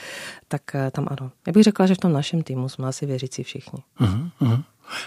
tak 0.49 0.75
eh, 0.75 0.91
tam 0.91 1.07
ano. 1.11 1.33
Já 1.47 1.53
bych 1.53 1.63
řekla, 1.63 1.87
že 1.87 1.95
v 1.95 1.99
tom 1.99 2.13
našem 2.13 2.43
týmu 2.43 2.69
jsme 2.69 2.89
asi 2.89 3.07
věřící 3.07 3.43
všichni. 3.43 3.83
Uh-huh, 4.01 4.31
uh-huh. 4.41 4.63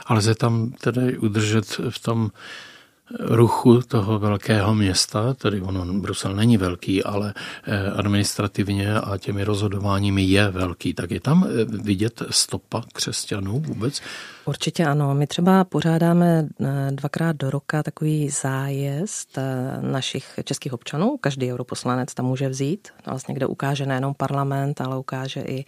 Ale 0.05 0.21
se 0.21 0.35
tam 0.35 0.71
tedy 0.71 1.17
udržet 1.17 1.65
v 1.89 1.99
tom 1.99 2.31
ruchu 3.19 3.81
toho 3.81 4.19
velkého 4.19 4.75
města, 4.75 5.33
tedy 5.33 5.61
ono, 5.61 5.93
Brusel 5.93 6.35
není 6.35 6.57
velký, 6.57 7.03
ale 7.03 7.33
eh, 7.63 7.91
administrativně 7.91 8.93
a 8.93 9.17
těmi 9.17 9.43
rozhodováními 9.43 10.23
je 10.23 10.49
velký, 10.49 10.93
tak 10.93 11.11
je 11.11 11.19
tam 11.19 11.47
eh, 11.47 11.65
vidět 11.65 12.21
stopa 12.29 12.83
křesťanů 12.93 13.59
vůbec? 13.59 14.01
Určitě 14.45 14.85
ano. 14.85 15.15
My 15.15 15.27
třeba 15.27 15.63
pořádáme 15.63 16.47
eh, 16.61 16.91
dvakrát 16.91 17.35
do 17.35 17.49
roka 17.49 17.83
takový 17.83 18.29
zájezd 18.29 19.37
našich 19.81 20.39
českých 20.43 20.73
občanů. 20.73 21.17
Každý 21.17 21.53
europoslanec 21.53 22.13
tam 22.13 22.25
může 22.25 22.49
vzít, 22.49 22.87
vlastně 23.05 23.35
kde 23.35 23.45
ukáže 23.45 23.85
nejenom 23.85 24.13
parlament, 24.13 24.81
ale 24.81 24.97
ukáže 24.97 25.41
i 25.41 25.65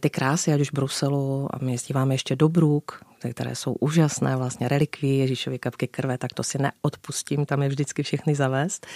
ty 0.00 0.10
krásy, 0.10 0.52
ať 0.52 0.60
už 0.60 0.70
Bruselu 0.70 1.48
a 1.50 1.58
my 1.64 1.72
jezdíváme 1.72 2.14
ještě 2.14 2.36
do 2.36 2.48
Bruk, 2.48 3.00
které 3.30 3.54
jsou 3.54 3.72
úžasné, 3.72 4.36
vlastně 4.36 4.68
relikví 4.68 5.18
Ježíšovy 5.18 5.58
kapky 5.58 5.88
krve, 5.88 6.18
tak 6.18 6.32
to 6.32 6.42
si 6.42 6.58
neodpustím, 6.58 7.46
tam 7.46 7.62
je 7.62 7.68
vždycky 7.68 8.02
všechny 8.02 8.34
zavést. 8.34 8.86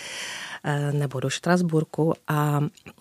Eh, 0.65 0.93
nebo 0.93 1.21
do 1.21 1.31
Štrasburku 1.31 2.13
a 2.29 2.61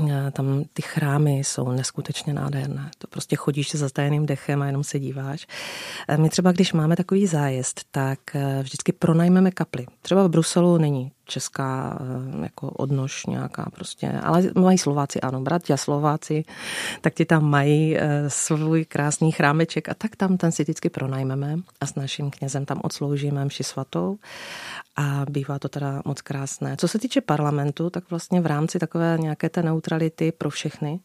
eh, 0.10 0.32
tam 0.32 0.64
ty 0.74 0.82
chrámy 0.82 1.38
jsou 1.38 1.72
neskutečně 1.72 2.34
nádherné. 2.34 2.92
To 2.98 3.08
prostě 3.08 3.36
chodíš 3.36 3.70
se 3.70 3.78
zastajeným 3.78 4.26
dechem 4.26 4.62
a 4.62 4.66
jenom 4.66 4.84
se 4.84 5.00
díváš. 5.00 5.48
Eh, 6.08 6.18
my 6.18 6.30
třeba, 6.30 6.52
když 6.52 6.74
máme 6.74 6.96
takový 6.96 7.28
zájezd, 7.28 7.82
tak 7.92 8.20
vždycky 8.62 8.92
pronajmeme 8.92 9.52
kapli. 9.52 9.86
Třeba 10.02 10.24
v 10.24 10.30
Bruselu 10.30 10.78
není 10.78 11.12
česká 11.26 12.00
eh, 12.02 12.44
jako 12.44 12.70
odnož 12.70 13.26
nějaká 13.26 13.70
prostě, 13.74 14.12
ale 14.24 14.44
mají 14.56 14.78
Slováci, 14.78 15.22
ano, 15.22 15.42
bratia 15.42 15.78
Slováci, 15.78 16.46
tak 17.02 17.14
ti 17.14 17.26
tam 17.26 17.50
mají 17.50 17.98
eh, 17.98 18.30
svůj 18.30 18.86
krásný 18.86 19.32
chrámeček 19.32 19.90
a 19.90 19.94
tak 19.94 20.16
tam 20.16 20.38
ten 20.38 20.52
si 20.52 20.64
vždycky 20.64 20.90
pronajmeme 20.90 21.58
a 21.82 21.86
s 21.86 21.96
naším 21.96 22.32
knězem 22.32 22.66
tam 22.66 22.82
odsloužíme 22.84 23.46
mši 23.46 23.64
svatou 23.64 24.18
a 24.96 25.26
bývá 25.30 25.60
to 25.60 25.70
teda 25.70 26.02
moc 26.06 26.22
krásné. 26.22 26.78
Co 26.78 26.88
se 26.88 27.00
týče 27.00 27.22
parlamentu, 27.22 27.90
tak 27.90 28.10
vlastně 28.10 28.42
v 28.42 28.46
rámci 28.46 28.80
takové 28.80 29.18
nějaké 29.20 29.50
té 29.50 29.64
neutrality 29.64 30.32
pro 30.32 30.50
všechny, 30.50 31.00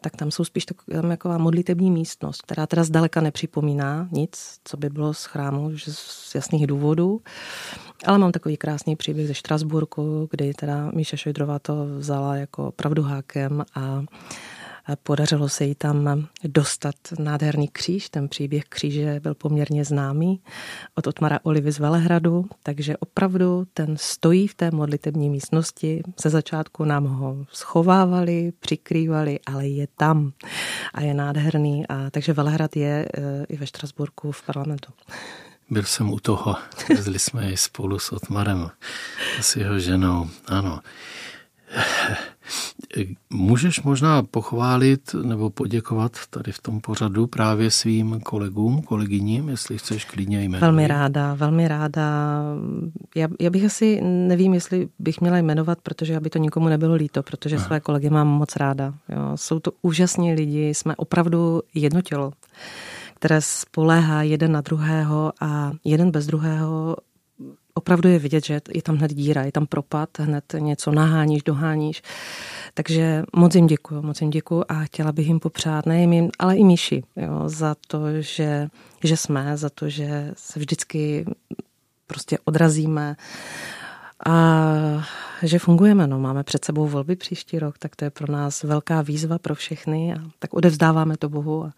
tak 0.00 0.16
tam 0.16 0.30
jsou 0.30 0.44
spíš 0.44 0.66
taková 1.08 1.38
modlitební 1.38 1.90
místnost, 1.90 2.42
která 2.42 2.66
teda 2.66 2.84
zdaleka 2.84 3.20
nepřipomíná 3.20 4.08
nic, 4.12 4.58
co 4.64 4.76
by 4.76 4.90
bylo 4.90 5.14
z 5.14 5.24
chrámu 5.24 5.76
že 5.76 5.92
z 5.92 6.34
jasných 6.34 6.66
důvodů. 6.66 7.20
Ale 8.06 8.18
mám 8.18 8.32
takový 8.32 8.56
krásný 8.56 8.96
příběh 8.96 9.26
ze 9.26 9.34
Štrasburku, 9.34 10.28
kdy 10.30 10.54
teda 10.54 10.90
Míša 10.94 11.16
Šojdrová 11.16 11.58
to 11.58 11.86
vzala 11.98 12.36
jako 12.36 12.72
pravduhákem 12.76 13.64
a 13.74 14.02
Podařilo 15.02 15.48
se 15.48 15.64
jí 15.64 15.74
tam 15.74 16.26
dostat 16.44 16.94
nádherný 17.18 17.68
kříž. 17.68 18.10
Ten 18.10 18.28
příběh 18.28 18.64
kříže 18.68 19.20
byl 19.20 19.34
poměrně 19.34 19.84
známý 19.84 20.40
od 20.94 21.06
Otmara 21.06 21.38
Olivy 21.42 21.72
z 21.72 21.78
Velehradu, 21.78 22.44
takže 22.62 22.96
opravdu 22.96 23.66
ten 23.74 23.96
stojí 23.96 24.46
v 24.46 24.54
té 24.54 24.70
modlitební 24.70 25.30
místnosti. 25.30 26.02
Ze 26.22 26.30
začátku 26.30 26.84
nám 26.84 27.04
ho 27.04 27.46
schovávali, 27.52 28.52
přikrývali, 28.60 29.38
ale 29.46 29.68
je 29.68 29.86
tam 29.96 30.32
a 30.94 31.00
je 31.00 31.14
nádherný. 31.14 31.86
A, 31.88 32.10
takže 32.10 32.32
Velehrad 32.32 32.76
je 32.76 33.08
e, 33.14 33.44
i 33.48 33.56
ve 33.56 33.66
Štrasburku 33.66 34.32
v 34.32 34.42
parlamentu. 34.42 34.92
Byl 35.70 35.82
jsem 35.82 36.12
u 36.12 36.20
toho, 36.20 36.56
jezdili 36.88 37.18
jsme 37.18 37.52
i 37.52 37.56
spolu 37.56 37.98
s 37.98 38.12
Otmarem, 38.12 38.70
s 39.40 39.56
jeho 39.56 39.78
ženou, 39.78 40.28
ano. 40.46 40.80
Můžeš 43.30 43.82
možná 43.82 44.22
pochválit 44.22 45.14
nebo 45.22 45.50
poděkovat 45.50 46.12
tady 46.30 46.52
v 46.52 46.58
tom 46.62 46.80
pořadu 46.80 47.26
právě 47.26 47.70
svým 47.70 48.20
kolegům, 48.20 48.82
kolegyním, 48.82 49.48
jestli 49.48 49.78
chceš 49.78 50.04
klidně 50.04 50.42
jmenovat. 50.42 50.60
Velmi 50.60 50.86
ráda, 50.86 51.34
velmi 51.34 51.68
ráda. 51.68 52.02
Já, 53.16 53.28
já 53.40 53.50
bych 53.50 53.64
asi, 53.64 54.00
nevím, 54.02 54.54
jestli 54.54 54.88
bych 54.98 55.20
měla 55.20 55.38
jmenovat, 55.38 55.78
protože 55.82 56.16
aby 56.16 56.30
to 56.30 56.38
nikomu 56.38 56.68
nebylo 56.68 56.94
líto, 56.94 57.22
protože 57.22 57.56
Aha. 57.56 57.64
své 57.64 57.80
kolegy 57.80 58.10
mám 58.10 58.28
moc 58.28 58.56
ráda. 58.56 58.94
Jo. 59.08 59.32
Jsou 59.34 59.60
to 59.60 59.72
úžasní 59.82 60.34
lidi, 60.34 60.68
jsme 60.68 60.96
opravdu 60.96 61.62
jedno 61.74 62.02
tělo 62.02 62.32
které 63.20 63.40
spoléhá 63.40 64.22
jeden 64.22 64.52
na 64.52 64.60
druhého 64.60 65.32
a 65.40 65.72
jeden 65.84 66.10
bez 66.10 66.26
druhého 66.26 66.96
opravdu 67.80 68.08
je 68.08 68.18
vidět, 68.18 68.44
že 68.44 68.60
je 68.74 68.82
tam 68.82 68.96
hned 68.96 69.14
díra, 69.14 69.42
je 69.42 69.52
tam 69.52 69.66
propad, 69.66 70.18
hned 70.18 70.44
něco 70.58 70.92
naháníš, 70.92 71.42
doháníš. 71.42 72.02
Takže 72.74 73.24
moc 73.36 73.54
jim 73.54 73.66
děkuji, 73.66 74.02
moc 74.02 74.20
jim 74.20 74.30
děkuji 74.30 74.64
a 74.68 74.84
chtěla 74.84 75.12
bych 75.12 75.26
jim 75.26 75.40
popřát 75.40 75.86
nejen 75.86 76.12
jim, 76.12 76.30
ale 76.38 76.56
i 76.56 76.64
Míši, 76.64 77.02
jo, 77.16 77.48
za 77.48 77.76
to, 77.86 78.20
že, 78.20 78.68
že 79.04 79.16
jsme, 79.16 79.56
za 79.56 79.70
to, 79.70 79.88
že 79.88 80.32
se 80.36 80.60
vždycky 80.60 81.24
prostě 82.06 82.38
odrazíme 82.44 83.16
a 84.26 84.36
že 85.42 85.58
fungujeme. 85.58 86.06
No. 86.06 86.20
Máme 86.20 86.42
před 86.42 86.64
sebou 86.64 86.88
volby 86.88 87.16
příští 87.16 87.58
rok, 87.58 87.78
tak 87.78 87.96
to 87.96 88.04
je 88.04 88.10
pro 88.10 88.32
nás 88.32 88.62
velká 88.62 89.02
výzva 89.02 89.38
pro 89.38 89.54
všechny 89.54 90.14
a 90.14 90.16
tak 90.38 90.54
odevzdáváme 90.54 91.16
to 91.16 91.28
Bohu 91.28 91.64
a, 91.64 91.72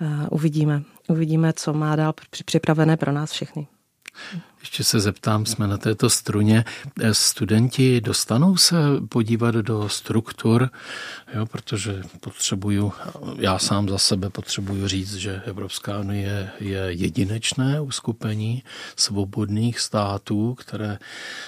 a 0.00 0.32
uvidíme. 0.32 0.82
Uvidíme, 1.08 1.52
co 1.52 1.72
má 1.72 1.96
dál 1.96 2.14
připravené 2.44 2.96
pro 2.96 3.12
nás 3.12 3.32
všechny. 3.32 3.66
Ještě 4.62 4.84
se 4.84 5.00
zeptám, 5.00 5.46
jsme 5.46 5.66
na 5.66 5.78
této 5.78 6.10
struně. 6.10 6.64
Studenti 7.12 8.00
dostanou 8.00 8.56
se 8.56 8.76
podívat 9.08 9.54
do 9.54 9.88
struktur, 9.88 10.70
jo, 11.34 11.46
protože 11.46 12.02
potřebuju, 12.20 12.92
já 13.38 13.58
sám 13.58 13.88
za 13.88 13.98
sebe 13.98 14.30
potřebuju 14.30 14.88
říct, 14.88 15.14
že 15.14 15.42
Evropská 15.46 15.98
unie 15.98 16.50
je 16.60 16.78
jedinečné 16.88 17.80
uskupení 17.80 18.62
svobodných 18.96 19.80
států, 19.80 20.54
které 20.54 20.98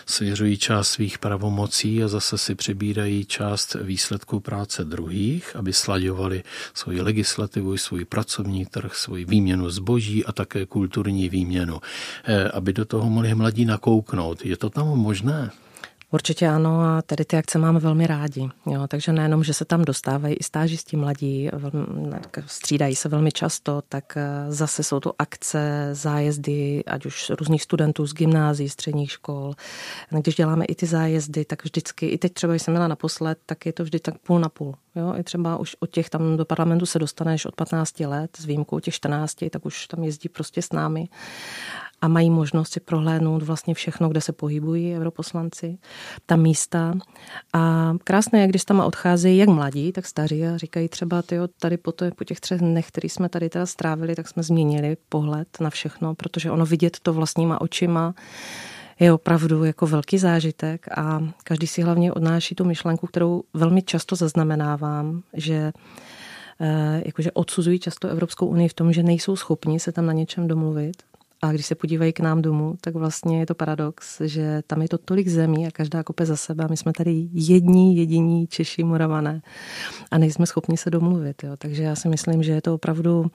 svěřují 0.06 0.56
část 0.58 0.88
svých 0.88 1.18
pravomocí 1.18 2.04
a 2.04 2.08
zase 2.08 2.38
si 2.38 2.54
přibírají 2.54 3.24
část 3.24 3.76
výsledků 3.82 4.40
práce 4.40 4.84
druhých, 4.84 5.56
aby 5.56 5.72
slaďovali 5.72 6.42
svoji 6.74 7.00
legislativu, 7.00 7.76
svůj 7.76 8.04
pracovní 8.04 8.66
trh, 8.66 8.94
svoji 8.94 9.24
výměnu 9.24 9.70
zboží 9.70 10.24
a 10.24 10.32
také 10.32 10.66
kulturní 10.66 11.28
výměnu, 11.28 11.80
eh, 12.24 12.48
aby 12.48 12.72
do 12.72 12.84
toho 12.84 13.03
toho 13.04 13.12
mohli 13.12 13.34
mladí 13.34 13.64
nakouknout. 13.64 14.44
Je 14.44 14.56
to 14.56 14.70
tam 14.70 14.88
možné? 14.88 15.50
Určitě 16.10 16.48
ano 16.48 16.80
a 16.80 17.02
tady 17.02 17.24
ty 17.24 17.36
akce 17.36 17.58
máme 17.58 17.80
velmi 17.80 18.06
rádi. 18.06 18.48
Jo, 18.66 18.86
takže 18.88 19.12
nejenom, 19.12 19.44
že 19.44 19.54
se 19.54 19.64
tam 19.64 19.84
dostávají 19.84 20.34
i 20.34 20.42
stážisti 20.42 20.96
mladí, 20.96 21.50
střídají 22.46 22.94
se 22.96 23.08
velmi 23.08 23.32
často, 23.32 23.82
tak 23.88 24.16
eh, 24.16 24.46
zase 24.48 24.82
jsou 24.82 25.00
to 25.00 25.12
akce, 25.18 25.88
zájezdy, 25.92 26.84
ať 26.84 27.06
už 27.06 27.30
různých 27.30 27.62
studentů 27.62 28.06
z 28.06 28.14
gymnázií, 28.14 28.68
středních 28.68 29.10
škol. 29.10 29.54
Když 30.10 30.34
děláme 30.34 30.64
i 30.64 30.74
ty 30.74 30.86
zájezdy, 30.86 31.44
tak 31.44 31.64
vždycky, 31.64 32.06
i 32.06 32.18
teď 32.18 32.32
třeba, 32.32 32.52
když 32.52 32.62
jsem 32.62 32.74
měla 32.74 32.88
naposled, 32.88 33.38
tak 33.46 33.66
je 33.66 33.72
to 33.72 33.82
vždy 33.82 34.00
tak 34.00 34.18
půl 34.18 34.38
na 34.38 34.48
půl. 34.48 34.74
Jo, 34.96 35.14
i 35.16 35.22
třeba 35.22 35.56
už 35.56 35.76
od 35.80 35.90
těch 35.90 36.10
tam 36.10 36.36
do 36.36 36.44
parlamentu 36.44 36.86
se 36.86 36.98
dostaneš 36.98 37.46
od 37.46 37.54
15 37.54 38.00
let, 38.00 38.36
s 38.36 38.44
výjimkou 38.44 38.80
těch 38.80 38.94
14, 38.94 39.36
tak 39.50 39.66
už 39.66 39.86
tam 39.86 40.04
jezdí 40.04 40.28
prostě 40.28 40.62
s 40.62 40.72
námi 40.72 41.08
a 42.04 42.08
mají 42.08 42.30
možnost 42.30 42.72
si 42.72 42.80
prohlédnout 42.80 43.42
vlastně 43.42 43.74
všechno, 43.74 44.08
kde 44.08 44.20
se 44.20 44.32
pohybují 44.32 44.94
europoslanci, 44.94 45.78
ta 46.26 46.36
místa. 46.36 46.94
A 47.52 47.94
krásné 48.04 48.40
je, 48.40 48.46
když 48.46 48.64
tam 48.64 48.80
odcházejí 48.80 49.38
jak 49.38 49.48
mladí, 49.48 49.92
tak 49.92 50.06
staří 50.06 50.46
a 50.46 50.56
říkají 50.56 50.88
třeba, 50.88 51.22
tyjo, 51.22 51.48
tady 51.60 51.76
po, 51.76 51.92
to, 51.92 52.04
po 52.16 52.24
těch 52.24 52.40
třech 52.40 52.60
dnech, 52.60 52.88
který 52.88 53.08
jsme 53.08 53.28
tady 53.28 53.48
teda 53.48 53.66
strávili, 53.66 54.14
tak 54.14 54.28
jsme 54.28 54.42
změnili 54.42 54.96
pohled 55.08 55.48
na 55.60 55.70
všechno, 55.70 56.14
protože 56.14 56.50
ono 56.50 56.66
vidět 56.66 56.96
to 57.02 57.12
vlastníma 57.12 57.60
očima 57.60 58.14
je 59.00 59.12
opravdu 59.12 59.64
jako 59.64 59.86
velký 59.86 60.18
zážitek 60.18 60.86
a 60.96 61.20
každý 61.44 61.66
si 61.66 61.82
hlavně 61.82 62.12
odnáší 62.12 62.54
tu 62.54 62.64
myšlenku, 62.64 63.06
kterou 63.06 63.42
velmi 63.54 63.82
často 63.82 64.16
zaznamenávám, 64.16 65.22
že 65.32 65.72
eh, 66.60 67.02
jakože 67.06 67.32
odsuzují 67.32 67.78
často 67.78 68.08
Evropskou 68.08 68.46
unii 68.46 68.68
v 68.68 68.74
tom, 68.74 68.92
že 68.92 69.02
nejsou 69.02 69.36
schopni 69.36 69.80
se 69.80 69.92
tam 69.92 70.06
na 70.06 70.12
něčem 70.12 70.48
domluvit 70.48 71.02
a 71.44 71.52
když 71.52 71.66
se 71.66 71.74
podívají 71.74 72.12
k 72.12 72.20
nám 72.20 72.42
domů, 72.42 72.74
tak 72.80 72.94
vlastně 72.94 73.40
je 73.40 73.46
to 73.46 73.54
paradox, 73.54 74.20
že 74.20 74.62
tam 74.66 74.82
je 74.82 74.88
to 74.88 74.98
tolik 74.98 75.28
zemí 75.28 75.66
a 75.66 75.70
každá 75.70 76.02
kope 76.02 76.26
za 76.26 76.36
sebe 76.36 76.66
my 76.70 76.76
jsme 76.76 76.92
tady 76.92 77.28
jední, 77.32 77.96
jediní 77.96 78.46
Češi, 78.46 78.84
Moravané 78.84 79.42
a 80.10 80.18
nejsme 80.18 80.46
schopni 80.46 80.76
se 80.76 80.90
domluvit. 80.90 81.42
Jo. 81.42 81.56
Takže 81.58 81.82
já 81.82 81.96
si 81.96 82.08
myslím, 82.08 82.42
že 82.42 82.52
je 82.52 82.62
to 82.62 82.74
opravdu, 82.74 83.26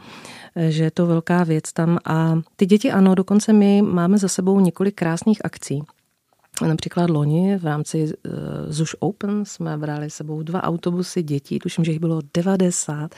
že 0.69 0.83
je 0.83 0.91
to 0.91 1.05
velká 1.05 1.43
věc 1.43 1.73
tam 1.73 1.97
a 2.05 2.39
ty 2.55 2.65
děti 2.65 2.91
ano, 2.91 3.15
dokonce 3.15 3.53
my 3.53 3.81
máme 3.81 4.17
za 4.17 4.27
sebou 4.27 4.59
několik 4.59 4.95
krásných 4.95 5.45
akcí. 5.45 5.83
Například 6.67 7.09
loni 7.09 7.57
v 7.57 7.65
rámci 7.65 8.03
uh, 8.03 8.11
Zuš 8.67 8.95
Open 8.99 9.45
jsme 9.45 9.77
brali 9.77 10.09
sebou 10.09 10.43
dva 10.43 10.63
autobusy 10.63 11.23
dětí, 11.23 11.59
tuším, 11.59 11.85
že 11.85 11.91
jich 11.91 11.99
bylo 11.99 12.21
90 12.33 13.15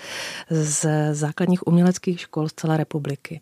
z 0.50 0.86
základních 1.14 1.68
uměleckých 1.68 2.20
škol 2.20 2.50
z 2.50 2.54
celé 2.54 2.78
republiky. 2.78 3.42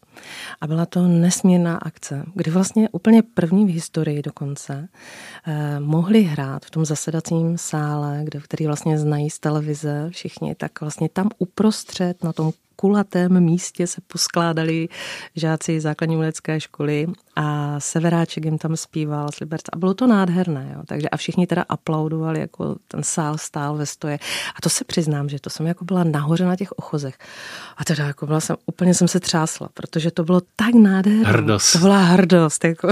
A 0.61 0.67
byla 0.67 0.85
to 0.85 1.07
nesmírná 1.07 1.77
akce, 1.77 2.25
kdy 2.35 2.51
vlastně 2.51 2.89
úplně 2.89 3.21
první 3.21 3.65
v 3.65 3.73
historii 3.73 4.21
dokonce 4.21 4.87
uh, 5.47 5.85
mohli 5.85 6.21
hrát 6.21 6.65
v 6.65 6.71
tom 6.71 6.85
zasedacím 6.85 7.57
sále, 7.57 8.21
kde, 8.23 8.39
který 8.39 8.65
vlastně 8.65 8.99
znají 8.99 9.29
z 9.29 9.39
televize 9.39 10.07
všichni, 10.09 10.55
tak 10.55 10.81
vlastně 10.81 11.09
tam 11.09 11.29
uprostřed 11.39 12.23
na 12.23 12.33
tom 12.33 12.51
kulatém 12.79 13.39
místě 13.39 13.87
se 13.87 14.01
poskládali 14.07 14.87
žáci 15.35 15.79
základní 15.79 16.15
umělecké 16.15 16.59
školy 16.59 17.07
a 17.41 17.79
Severáček 17.79 18.45
jim 18.45 18.57
tam 18.57 18.77
zpíval 18.77 19.27
z 19.33 19.39
Liberce 19.39 19.71
a 19.73 19.77
bylo 19.77 19.93
to 19.93 20.07
nádherné. 20.07 20.71
Jo. 20.75 20.81
Takže 20.87 21.09
a 21.09 21.17
všichni 21.17 21.47
teda 21.47 21.65
aplaudovali, 21.69 22.39
jako 22.39 22.75
ten 22.87 23.03
sál 23.03 23.37
stál 23.37 23.77
ve 23.77 23.85
stoje. 23.85 24.19
A 24.55 24.61
to 24.63 24.69
se 24.69 24.83
přiznám, 24.83 25.29
že 25.29 25.39
to 25.39 25.49
jsem 25.49 25.67
jako 25.67 25.85
byla 25.85 26.03
nahoře 26.03 26.45
na 26.45 26.55
těch 26.55 26.71
ochozech. 26.71 27.17
A 27.77 27.85
teda 27.85 28.05
jako 28.05 28.25
byla 28.25 28.39
jsem, 28.39 28.55
úplně 28.65 28.93
jsem 28.93 29.07
se 29.07 29.19
třásla, 29.19 29.69
protože 29.73 30.11
to 30.11 30.23
bylo 30.23 30.41
tak 30.55 30.73
nádherné. 30.73 31.29
Hrdost. 31.29 31.73
To 31.73 31.79
byla 31.79 31.97
hrdost. 31.97 32.63
Jako. 32.65 32.87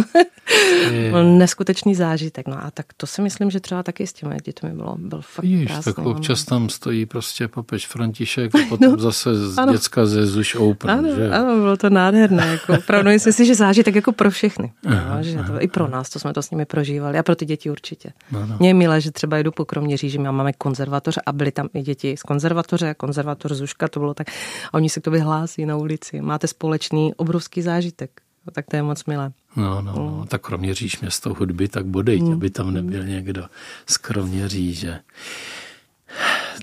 byl 1.10 1.38
neskutečný 1.38 1.96
zážitek. 1.96 2.48
No 2.48 2.66
a 2.66 2.72
tak 2.72 2.86
to 2.98 3.08
si 3.08 3.22
myslím, 3.22 3.52
že 3.52 3.60
třeba 3.60 3.84
taky 3.84 4.08
s 4.08 4.14
těmi 4.14 4.38
dětmi 4.44 4.70
bylo, 4.70 4.96
byl 4.98 5.22
fakt 5.22 5.46
Víš, 5.46 5.68
krásný. 5.68 5.94
tak 5.94 6.06
občas 6.06 6.44
tam 6.44 6.70
stojí 6.70 7.06
prostě 7.06 7.48
papež 7.48 7.88
František 7.88 8.56
a 8.56 8.60
potom 8.70 8.92
no, 8.92 8.98
zase 8.98 9.30
ano. 9.58 9.74
děcka 9.74 10.06
ze 10.06 10.26
Zuš 10.26 10.56
Open. 10.56 10.92
Ano, 10.92 11.16
že? 11.16 11.30
ano, 11.30 11.56
bylo 11.56 11.78
to 11.78 11.90
nádherné. 11.90 12.48
Jako, 12.48 12.74
opravdu 12.74 13.10
myslím 13.10 13.34
si, 13.34 13.46
že 13.46 13.56
zážitek 13.56 13.96
jako 13.96 14.12
pro 14.12 14.32
všechny. 14.38 14.74
Aha, 14.86 15.18
no, 15.18 15.24
že 15.24 15.44
to, 15.44 15.62
I 15.62 15.68
pro 15.68 15.88
nás, 15.88 16.10
to 16.10 16.20
jsme 16.20 16.34
to 16.34 16.42
s 16.42 16.52
nimi 16.52 16.66
prožívali. 16.66 17.18
A 17.20 17.24
pro 17.24 17.36
ty 17.36 17.46
děti 17.46 17.70
určitě. 17.70 18.14
Ano. 18.36 18.56
Mně 18.60 18.70
je 18.70 18.74
milé, 18.74 19.02
že 19.02 19.12
třeba 19.12 19.38
jdu 19.38 19.52
po 19.52 19.66
Kroměříži, 19.66 20.10
že 20.10 20.20
máme 20.20 20.54
konzervatoř 20.54 21.18
a 21.26 21.32
byli 21.32 21.52
tam 21.52 21.70
i 21.74 21.82
děti 21.82 22.18
z 22.18 22.24
konzervatoře, 22.24 22.94
konzervator 22.94 23.56
Zuška, 23.56 23.88
to 23.88 24.00
bylo 24.00 24.14
tak. 24.14 24.28
A 24.72 24.74
oni 24.74 24.90
se 24.90 25.00
k 25.00 25.04
tobě 25.04 25.22
hlásí 25.22 25.66
na 25.66 25.78
ulici. 25.78 26.22
Máte 26.22 26.48
společný 26.48 27.14
obrovský 27.16 27.62
zážitek. 27.62 28.22
tak 28.52 28.66
to 28.66 28.76
je 28.76 28.84
moc 28.84 29.06
milé. 29.06 29.32
No, 29.56 29.82
no, 29.82 29.94
no. 29.96 30.26
tak 30.28 30.42
Kroměříž 30.42 31.00
město 31.00 31.34
hudby, 31.34 31.68
tak 31.68 31.86
bodejť, 31.86 32.24
mm. 32.24 32.34
aby 32.34 32.50
tam 32.50 32.74
nebyl 32.74 33.04
někdo 33.04 33.46
z 33.90 33.98
Kroměříže. 33.98 35.00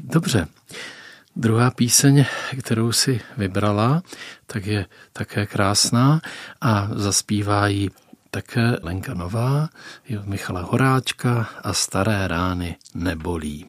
Dobře. 0.03 0.47
Druhá 1.37 1.71
píseň, 1.71 2.25
kterou 2.59 2.93
si 2.93 3.21
vybrala, 3.37 4.03
tak 4.47 4.67
je 4.67 4.87
také 5.13 5.47
krásná 5.47 6.21
a 6.61 6.89
zaspívá 6.95 7.67
ji 7.69 7.91
také 8.31 8.79
Lenka 8.83 9.15
Nová, 9.15 9.69
Michala 10.25 10.63
Horáčka 10.63 11.49
a 11.63 11.73
Staré 11.73 12.29
rány 12.29 12.77
nebolí. 12.95 13.67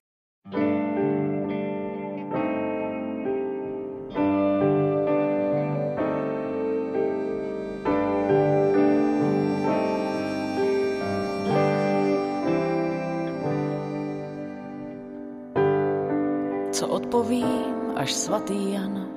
Svatý 18.45 18.73
Jan, 18.77 19.09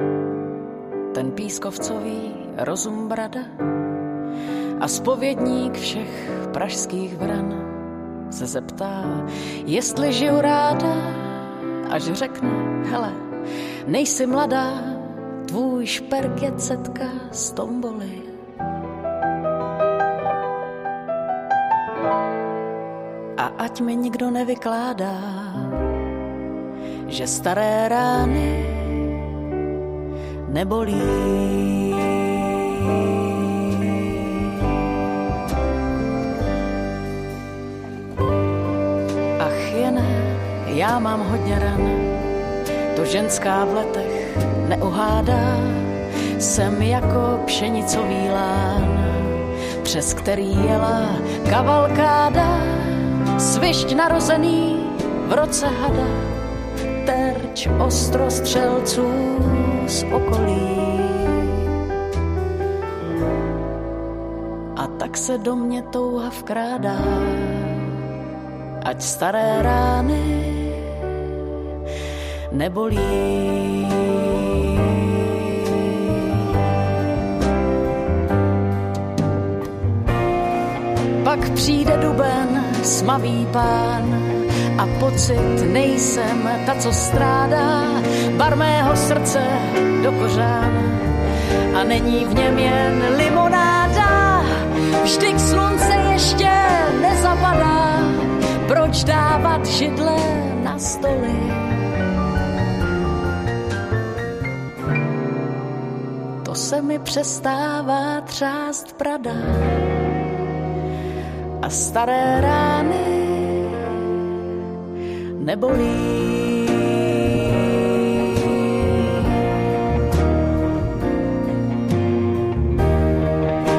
ten 1.12 1.30
pískovcový 1.36 2.32
rozum 2.64 3.08
brada, 3.08 3.44
a 4.80 4.88
spovědník 4.88 5.76
všech 5.76 6.30
pražských 6.52 7.16
vran 7.16 7.52
se 8.30 8.46
zeptá, 8.46 9.04
jestli 9.66 10.12
žiju 10.12 10.40
ráda, 10.40 10.94
až 11.90 12.02
řekne, 12.02 12.48
hele, 12.88 13.12
nejsi 13.86 14.26
mladá, 14.26 14.80
tvůj 15.48 15.86
šperk 15.86 16.42
je 16.42 16.52
cetka 16.52 17.08
z 17.30 17.52
tomboly. 17.52 18.22
A 23.36 23.44
ať 23.58 23.80
mi 23.80 23.96
nikdo 23.96 24.30
nevykládá, 24.30 25.20
že 27.08 27.26
staré 27.26 27.88
rány 27.88 28.77
nebolí. 30.58 31.02
já 40.78 40.98
mám 40.98 41.20
hodně 41.30 41.58
ran, 41.58 41.82
to 42.96 43.04
ženská 43.04 43.64
v 43.64 43.74
letech 43.74 44.38
neuhádá. 44.68 45.58
Jsem 46.38 46.82
jako 46.82 47.42
pšenicový 47.46 48.30
lán, 48.30 48.86
přes 49.82 50.14
který 50.14 50.54
jela 50.64 51.18
kavalkáda, 51.50 52.62
svišť 53.38 53.94
narozený 53.94 54.86
v 55.26 55.32
roce 55.32 55.66
hada, 55.66 56.08
terč 57.06 57.68
ostrostřelců 57.78 59.28
z 59.88 60.04
okolí. 60.12 60.68
A 64.76 64.86
tak 64.86 65.16
se 65.16 65.38
do 65.38 65.56
mě 65.56 65.82
touha 65.82 66.28
vkrádá, 66.28 66.98
ať 68.84 69.02
staré 69.02 69.62
rány 69.62 70.48
nebolí. 72.52 73.88
Pak 81.24 81.50
přijde 81.50 81.96
duben, 81.96 82.64
smavý 82.82 83.46
pán 83.52 84.17
a 84.78 84.86
pocit 85.00 85.72
nejsem 85.72 86.50
ta, 86.66 86.74
co 86.74 86.92
strádá, 86.92 87.84
bar 88.36 88.56
mého 88.56 88.96
srdce 88.96 89.42
do 90.02 90.12
kořán 90.12 90.72
a 91.74 91.84
není 91.84 92.24
v 92.24 92.34
něm 92.34 92.58
jen 92.58 93.02
limonáda. 93.16 94.44
Vždyť 95.02 95.40
slunce 95.40 95.94
ještě 96.12 96.50
nezapadá, 97.00 97.98
proč 98.68 99.04
dávat 99.04 99.66
židle 99.66 100.16
na 100.62 100.78
stoly? 100.78 101.68
se 106.58 106.82
mi 106.82 106.98
přestává 106.98 108.20
třást 108.20 108.92
prada 108.92 109.32
a 111.62 111.70
staré 111.70 112.40
rány 112.40 113.17
nebolí. 115.48 115.96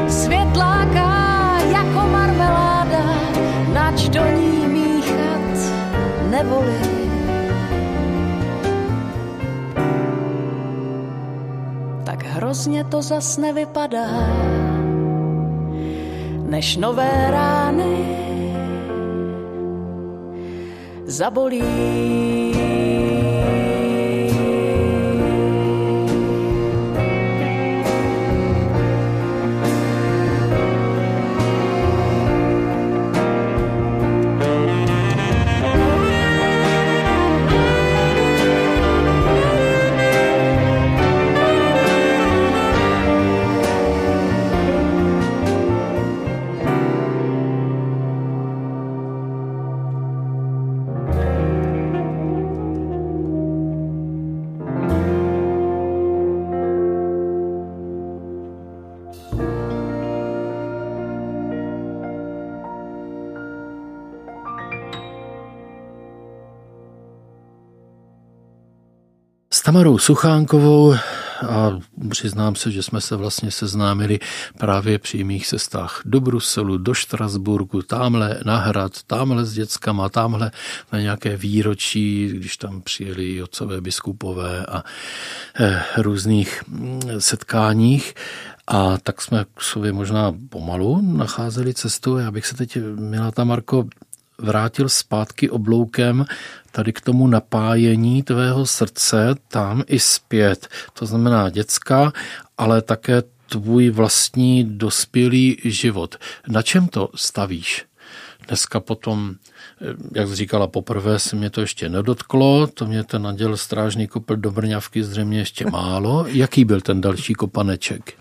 Světláka 0.08 1.10
jako 1.72 2.02
marmeláda, 2.12 3.06
nač 3.74 4.10
do 4.10 4.26
ní 4.26 4.68
míchat 4.68 5.56
nebolí. 6.30 6.90
hrozně 12.40 12.84
to 12.84 13.02
zas 13.02 13.38
nevypadá, 13.38 14.08
než 16.50 16.78
nové 16.78 17.32
rány 17.32 18.29
zabolí. 21.20 21.60
Tamarou 69.70 69.98
Suchánkovou 69.98 70.94
a 71.50 71.80
přiznám 72.10 72.56
se, 72.56 72.72
že 72.72 72.84
jsme 72.84 73.02
se 73.02 73.16
vlastně 73.16 73.52
seznámili 73.52 74.20
právě 74.58 75.00
při 75.00 75.24
mých 75.24 75.48
cestách 75.48 76.02
do 76.06 76.22
Bruselu, 76.22 76.78
do 76.78 76.94
Štrasburgu, 76.94 77.82
tamhle 77.82 78.40
na 78.46 78.58
hrad, 78.58 79.04
tamhle 79.08 79.46
s 79.46 79.54
dětskama, 79.54 80.10
tamhle 80.10 80.52
na 80.92 81.00
nějaké 81.00 81.38
výročí, 81.38 82.28
když 82.28 82.58
tam 82.58 82.82
přijeli 82.82 83.44
otcové 83.44 83.82
biskupové 83.82 84.66
a 84.66 84.84
eh, 85.60 85.82
různých 85.98 86.64
mm, 86.68 87.02
setkáních. 87.20 88.14
A 88.68 88.98
tak 88.98 89.22
jsme 89.22 89.46
k 89.56 89.62
sobě 89.62 89.94
možná 89.94 90.34
pomalu 90.50 91.02
nacházeli 91.02 91.74
cestu. 91.74 92.18
Já 92.18 92.32
bych 92.32 92.46
se 92.46 92.56
teď, 92.56 92.78
milá 92.96 93.32
Tamarko, 93.32 93.88
vrátil 94.40 94.90
zpátky 94.90 95.50
obloukem 95.50 96.26
tady 96.72 96.94
k 96.94 97.02
tomu 97.02 97.28
napájení 97.28 98.24
tvého 98.24 98.66
srdce 98.66 99.36
tam 99.48 99.84
i 99.88 100.00
zpět. 100.00 100.68
To 100.94 101.06
znamená 101.06 101.50
dětská, 101.50 102.14
ale 102.58 102.82
také 102.82 103.24
tvůj 103.50 103.90
vlastní 103.90 104.64
dospělý 104.64 105.58
život. 105.64 106.16
Na 106.48 106.62
čem 106.62 106.88
to 106.88 107.10
stavíš? 107.16 107.86
Dneska 108.48 108.80
potom, 108.80 109.36
jak 110.16 110.28
jsi 110.28 110.36
říkala, 110.36 110.68
poprvé 110.68 111.20
se 111.20 111.36
mě 111.36 111.50
to 111.50 111.62
ještě 111.62 111.90
nedotklo, 111.90 112.68
to 112.68 112.86
mě 112.86 113.04
ten 113.04 113.22
naděl 113.22 113.58
strážný 113.58 114.08
kopl 114.08 114.36
do 114.36 114.52
Brňavky 114.52 115.04
zřejmě 115.04 115.40
ještě 115.40 115.66
málo. 115.70 116.26
Jaký 116.28 116.66
byl 116.66 116.82
ten 116.82 117.02
další 117.02 117.34
kopaneček? 117.34 118.14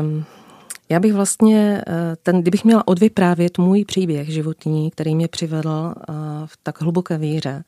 Um, 0.00 0.24
já 0.88 1.00
bych 1.00 1.14
vlastně, 1.14 1.82
eh, 1.86 2.16
ten, 2.22 2.42
kdybych 2.42 2.64
měla 2.64 2.88
odvyprávět 2.88 3.58
můj 3.58 3.84
příběh 3.84 4.28
životní, 4.28 4.90
který 4.90 5.14
mě 5.14 5.28
přivedl 5.28 5.94
eh, 5.96 6.12
v 6.46 6.56
tak 6.62 6.80
hluboké 6.80 7.18
víře, 7.18 7.64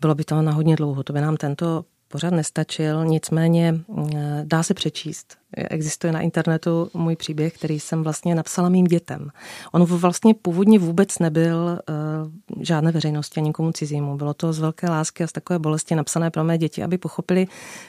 bylo 0.00 0.14
by 0.14 0.24
to 0.24 0.42
na 0.42 0.52
hodně 0.52 0.76
dlouho. 0.76 1.02
To 1.02 1.12
by 1.12 1.20
nám 1.20 1.36
tento 1.36 1.84
pořád 2.12 2.30
nestačil, 2.30 3.04
nicméně 3.04 3.72
mm, 3.72 4.10
dá 4.44 4.62
se 4.62 4.74
přečíst. 4.74 5.36
Existuje 5.56 6.12
na 6.12 6.20
internetu 6.20 6.90
můj 6.94 7.16
příběh, 7.16 7.52
který 7.52 7.80
jsem 7.80 8.02
vlastně 8.02 8.34
napsala 8.34 8.68
mým 8.68 8.86
dětem. 8.86 9.30
On 9.72 9.84
vlastně 9.84 10.34
původně 10.34 10.78
vůbec 10.78 11.18
nebyl 11.18 11.56
uh, 11.56 12.62
žádné 12.62 12.92
veřejnosti 12.92 13.40
a 13.40 13.42
nikomu 13.42 13.72
cizímu. 13.72 14.16
Bylo 14.16 14.34
to 14.34 14.52
z 14.52 14.58
velké 14.58 14.90
lásky 14.90 15.24
a 15.24 15.26
z 15.26 15.32
takové 15.32 15.58
bolesti 15.58 15.94
napsané 15.94 16.30
pro 16.30 16.44
mé 16.44 16.58
děti, 16.58 16.82
aby 16.82 16.98
pochopili, 16.98 17.46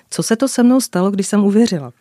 co 0.09 0.23
se 0.23 0.35
to 0.35 0.47
se 0.47 0.63
mnou 0.63 0.81
stalo, 0.81 1.11
když 1.11 1.27
jsem 1.27 1.43
uvěřila. 1.45 1.91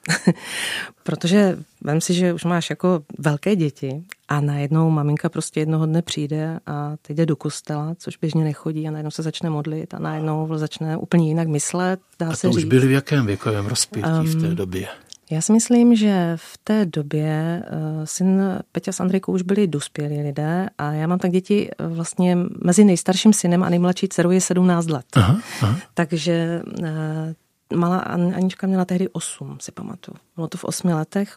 Protože 1.03 1.59
vem 1.81 2.01
si, 2.01 2.14
že 2.14 2.33
už 2.33 2.45
máš 2.45 2.70
jako 2.70 3.03
velké 3.18 3.57
děti 3.57 4.05
a 4.33 4.41
najednou 4.41 4.91
maminka 4.91 5.28
prostě 5.28 5.61
jednoho 5.61 5.87
dne 5.87 6.03
přijde 6.03 6.61
a 6.66 6.97
teď 7.03 7.16
jde 7.16 7.26
do 7.26 7.37
kostela, 7.37 7.95
což 7.99 8.16
běžně 8.16 8.45
nechodí 8.45 8.89
a 8.89 8.91
najednou 8.91 9.11
se 9.11 9.22
začne 9.22 9.51
modlit 9.51 9.95
a 9.95 9.99
najednou 9.99 10.59
začne 10.59 10.97
úplně 10.97 11.28
jinak 11.28 11.49
myslet. 11.49 12.01
Dá 12.18 12.28
a 12.28 12.37
se 12.37 12.43
to 12.43 12.51
už 12.51 12.57
říct. 12.57 12.68
byli 12.68 12.87
v 12.87 12.91
jakém 12.91 13.26
věkovém 13.26 13.66
rozpětí 13.66 14.09
um, 14.20 14.26
v 14.26 14.41
té 14.41 14.55
době? 14.55 14.89
Já 15.30 15.41
si 15.41 15.53
myslím, 15.53 15.97
že 15.97 16.33
v 16.37 16.59
té 16.64 16.87
době 16.87 17.62
uh, 17.72 18.05
syn 18.05 18.43
Peťa 18.72 18.93
s 18.93 19.01
Andrejkou 19.01 19.33
už 19.33 19.43
byli 19.43 19.66
dospělí 19.66 20.22
lidé 20.22 20.68
a 20.78 20.93
já 20.93 21.07
mám 21.07 21.18
tak 21.18 21.30
děti 21.30 21.70
uh, 21.80 21.97
vlastně 21.97 22.39
mezi 22.64 22.85
nejstarším 22.85 23.33
synem 23.33 23.62
a 23.62 23.68
nejmladší 23.68 24.09
dcerou 24.09 24.30
je 24.30 24.41
17 24.41 24.87
let. 24.87 25.07
Aha, 25.12 25.41
aha. 25.62 25.78
Takže 25.95 26.62
uh, 26.78 27.78
malá 27.78 27.99
Anička 27.99 28.66
měla 28.66 28.85
tehdy 28.85 29.09
8, 29.09 29.57
si 29.61 29.72
pamatuju. 29.72 30.16
Bylo 30.37 30.49
to 30.49 30.59
v 30.59 30.64
8 30.64 30.91
letech. 30.91 31.37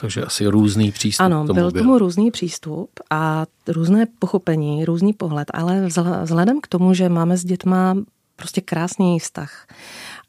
Takže 0.00 0.24
asi 0.24 0.46
různý 0.46 0.92
přístup. 0.92 1.24
Ano, 1.24 1.46
tomu 1.46 1.54
byl 1.54 1.70
tomu 1.70 1.98
různý 1.98 2.30
přístup 2.30 2.90
a 3.10 3.46
různé 3.68 4.06
pochopení, 4.18 4.84
různý 4.84 5.12
pohled, 5.12 5.48
ale 5.54 5.86
vzhledem 6.22 6.60
k 6.60 6.66
tomu, 6.66 6.94
že 6.94 7.08
máme 7.08 7.36
s 7.36 7.44
dětma 7.44 7.96
prostě 8.36 8.60
krásný 8.60 9.18
vztah 9.18 9.66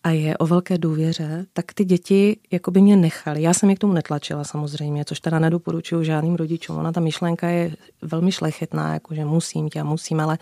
a 0.03 0.09
je 0.09 0.37
o 0.37 0.47
velké 0.47 0.77
důvěře, 0.77 1.45
tak 1.53 1.73
ty 1.73 1.85
děti 1.85 2.37
jako 2.51 2.71
by 2.71 2.81
mě 2.81 2.95
nechaly. 2.95 3.41
Já 3.41 3.53
jsem 3.53 3.69
je 3.69 3.75
k 3.75 3.79
tomu 3.79 3.93
netlačila 3.93 4.43
samozřejmě, 4.43 5.05
což 5.05 5.19
teda 5.19 5.39
nedoporučuju 5.39 6.03
žádným 6.03 6.35
rodičům. 6.35 6.77
Ona 6.77 6.91
ta 6.91 6.99
myšlenka 6.99 7.47
je 7.47 7.75
velmi 8.01 8.31
šlechetná, 8.31 8.93
jakože 8.93 9.25
musím 9.25 9.69
tě, 9.69 9.83
musím, 9.83 10.19
ale 10.19 10.37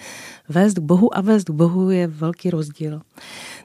vést 0.50 0.74
k 0.74 0.80
Bohu 0.80 1.18
a 1.18 1.22
vést 1.22 1.44
k 1.44 1.52
Bohu 1.52 1.92
je 1.92 2.08
velký 2.08 2.50
rozdíl. 2.50 3.02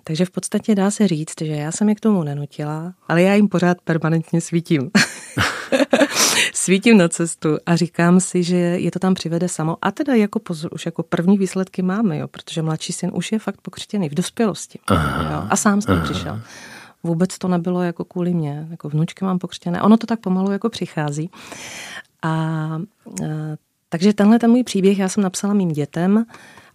Takže 0.04 0.24
v 0.24 0.30
podstatě 0.30 0.74
dá 0.74 0.90
se 0.90 1.08
říct, 1.08 1.40
že 1.40 1.52
já 1.52 1.72
jsem 1.72 1.88
je 1.88 1.94
k 1.94 2.00
tomu 2.00 2.22
nenutila, 2.22 2.94
ale 3.08 3.22
já 3.22 3.34
jim 3.34 3.48
pořád 3.48 3.80
permanentně 3.84 4.40
svítím. 4.40 4.90
svítím 6.54 6.98
na 6.98 7.08
cestu 7.08 7.48
a 7.66 7.76
říkám 7.76 8.20
si, 8.20 8.42
že 8.42 8.56
je 8.56 8.90
to 8.90 8.98
tam 8.98 9.14
přivede 9.14 9.48
samo. 9.48 9.76
A 9.82 9.90
teda 9.90 10.14
jako 10.14 10.38
pozor, 10.38 10.70
už 10.74 10.86
jako 10.86 11.02
první 11.02 11.38
výsledky 11.38 11.82
máme, 11.82 12.18
jo, 12.18 12.28
protože 12.28 12.62
mladší 12.62 12.92
syn 12.92 13.10
už 13.14 13.32
je 13.32 13.38
fakt 13.38 13.60
pokřtěný 13.60 14.08
v 14.08 14.14
dospělosti. 14.14 14.78
Aha, 14.86 15.34
jo, 15.34 15.46
a 15.50 15.56
sám 15.56 15.80
s 15.80 15.86
tím 15.86 16.00
přišel. 16.02 16.40
Vůbec 17.02 17.38
to 17.38 17.48
nebylo 17.48 17.82
jako 17.82 18.04
kvůli 18.04 18.34
mě, 18.34 18.66
jako 18.70 18.88
vnučky 18.88 19.24
mám 19.24 19.38
pokřtěné. 19.38 19.82
Ono 19.82 19.96
to 19.96 20.06
tak 20.06 20.20
pomalu 20.20 20.52
jako 20.52 20.68
přichází. 20.68 21.30
A, 22.22 22.28
a 22.28 22.80
takže 23.88 24.12
tenhle 24.12 24.38
ten 24.38 24.50
můj 24.50 24.64
příběh 24.64 24.98
já 24.98 25.08
jsem 25.08 25.22
napsala 25.22 25.54
mým 25.54 25.72
dětem 25.72 26.24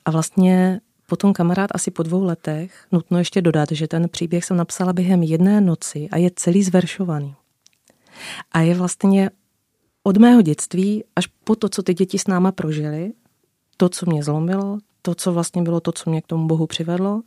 a 0.05 0.11
vlastně 0.11 0.79
Potom 1.09 1.33
kamarád 1.33 1.69
asi 1.73 1.91
po 1.91 2.03
dvou 2.03 2.23
letech, 2.23 2.85
nutno 2.91 3.17
ještě 3.17 3.41
dodat, 3.41 3.69
že 3.71 3.87
ten 3.87 4.09
příběh 4.09 4.45
jsem 4.45 4.57
napsala 4.57 4.93
během 4.93 5.23
jedné 5.23 5.61
noci 5.61 6.09
a 6.11 6.17
je 6.17 6.31
celý 6.35 6.63
zveršovaný. 6.63 7.35
A 8.51 8.61
je 8.61 8.75
vlastně 8.75 9.29
od 10.07 10.17
mého 10.17 10.41
dětství 10.41 11.03
až 11.15 11.27
po 11.43 11.55
to, 11.55 11.69
co 11.69 11.83
ty 11.83 11.93
děti 11.93 12.19
s 12.19 12.27
náma 12.27 12.51
prožili, 12.51 13.11
to, 13.77 13.89
co 13.89 14.05
mě 14.05 14.23
zlomilo, 14.23 14.77
to, 15.01 15.15
co 15.15 15.33
vlastně 15.33 15.61
bylo 15.61 15.79
to, 15.79 15.91
co 15.91 16.09
mě 16.09 16.21
k 16.21 16.27
tomu 16.27 16.47
Bohu 16.47 16.67
přivedlo 16.67 17.21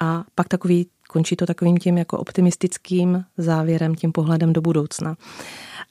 a 0.00 0.24
pak 0.34 0.48
takový, 0.48 0.86
končí 1.08 1.36
to 1.36 1.46
takovým 1.46 1.78
tím 1.78 1.98
jako 1.98 2.18
optimistickým 2.18 3.24
závěrem, 3.38 3.94
tím 3.94 4.12
pohledem 4.12 4.52
do 4.52 4.60
budoucna. 4.60 5.16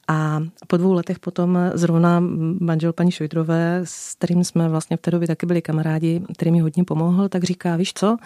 A 0.07 0.39
po 0.67 0.77
dvou 0.77 0.93
letech 0.93 1.19
potom 1.19 1.59
zrovna 1.73 2.19
manžel 2.59 2.93
paní 2.93 3.11
Šojdrové, 3.11 3.81
s 3.83 4.15
kterým 4.15 4.43
jsme 4.43 4.69
vlastně 4.69 4.97
v 4.97 5.01
té 5.01 5.11
době 5.11 5.27
taky 5.27 5.45
byli 5.45 5.61
kamarádi, 5.61 6.21
který 6.35 6.51
mi 6.51 6.59
hodně 6.59 6.83
pomohl, 6.83 7.29
tak 7.29 7.43
říká, 7.43 7.75
víš 7.75 7.93
co, 7.93 8.17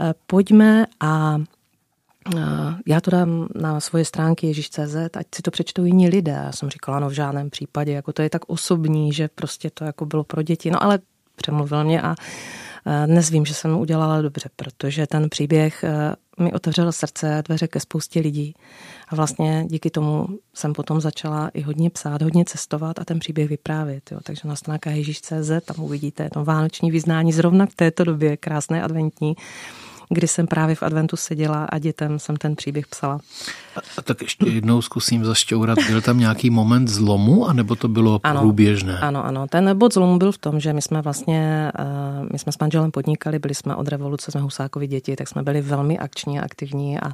eh, 0.00 0.14
pojďme 0.26 0.86
a 1.00 1.38
já 2.86 3.00
to 3.00 3.10
dám 3.10 3.48
na 3.54 3.80
svoje 3.80 4.04
stránky 4.04 4.46
Ježíš.cz, 4.46 4.96
ať 5.16 5.26
si 5.34 5.42
to 5.42 5.50
přečtou 5.50 5.84
jiní 5.84 6.08
lidé. 6.08 6.32
Já 6.32 6.52
jsem 6.52 6.70
říkala, 6.70 7.00
no 7.00 7.08
v 7.08 7.12
žádném 7.12 7.50
případě, 7.50 7.92
jako 7.92 8.12
to 8.12 8.22
je 8.22 8.30
tak 8.30 8.42
osobní, 8.46 9.12
že 9.12 9.28
prostě 9.28 9.70
to 9.70 9.84
jako 9.84 10.06
bylo 10.06 10.24
pro 10.24 10.42
děti. 10.42 10.70
No 10.70 10.82
ale 10.82 10.98
přemluvil 11.36 11.84
mě 11.84 12.02
a 12.02 12.14
dnes 13.06 13.30
vím, 13.30 13.44
že 13.44 13.54
jsem 13.54 13.78
udělala 13.78 14.22
dobře, 14.22 14.48
protože 14.56 15.06
ten 15.06 15.28
příběh 15.28 15.84
e, 15.84 16.14
mi 16.42 16.52
otevřel 16.52 16.92
srdce, 16.92 17.42
dveře 17.46 17.68
ke 17.68 17.80
spoustě 17.80 18.20
lidí. 18.20 18.54
A 19.08 19.16
vlastně 19.16 19.64
díky 19.68 19.90
tomu 19.90 20.26
jsem 20.54 20.72
potom 20.72 21.00
začala 21.00 21.48
i 21.48 21.60
hodně 21.60 21.90
psát, 21.90 22.22
hodně 22.22 22.44
cestovat 22.44 22.98
a 22.98 23.04
ten 23.04 23.18
příběh 23.18 23.48
vyprávět. 23.48 24.12
Jo. 24.12 24.18
Takže 24.22 24.48
na 24.48 24.56
stránkách 24.56 24.94
Ježíš.cz 24.94 25.50
tam 25.64 25.84
uvidíte 25.84 26.30
to 26.30 26.44
vánoční 26.44 26.90
vyznání 26.90 27.32
zrovna 27.32 27.66
v 27.66 27.74
této 27.74 28.04
době, 28.04 28.36
krásné 28.36 28.82
adventní 28.82 29.36
kdy 30.12 30.28
jsem 30.28 30.46
právě 30.46 30.74
v 30.74 30.82
adventu 30.82 31.16
seděla 31.16 31.64
a 31.64 31.78
dětem 31.78 32.18
jsem 32.18 32.36
ten 32.36 32.56
příběh 32.56 32.86
psala. 32.86 33.18
A, 33.76 33.80
a 33.98 34.02
tak 34.02 34.22
ještě 34.22 34.48
jednou 34.48 34.82
zkusím 34.82 35.24
zašťourat. 35.24 35.78
Byl 35.88 36.00
tam 36.00 36.18
nějaký 36.18 36.50
moment 36.50 36.88
zlomu, 36.88 37.48
anebo 37.48 37.76
to 37.76 37.88
bylo 37.88 38.20
ano, 38.22 38.40
průběžné? 38.40 38.98
Ano, 38.98 39.24
ano. 39.24 39.46
Ten 39.46 39.78
bod 39.78 39.94
zlomu 39.94 40.18
byl 40.18 40.32
v 40.32 40.38
tom, 40.38 40.60
že 40.60 40.72
my 40.72 40.82
jsme 40.82 41.02
vlastně, 41.02 41.72
eh, 41.78 41.84
my 42.32 42.38
jsme 42.38 42.52
s 42.52 42.58
manželem 42.58 42.90
podnikali, 42.90 43.38
byli 43.38 43.54
jsme 43.54 43.76
od 43.76 43.88
revoluce, 43.88 44.30
jsme 44.30 44.40
Husákovi 44.40 44.86
děti, 44.86 45.16
tak 45.16 45.28
jsme 45.28 45.42
byli 45.42 45.60
velmi 45.60 45.98
akční 45.98 46.40
a 46.40 46.42
aktivní 46.42 47.00
a 47.00 47.12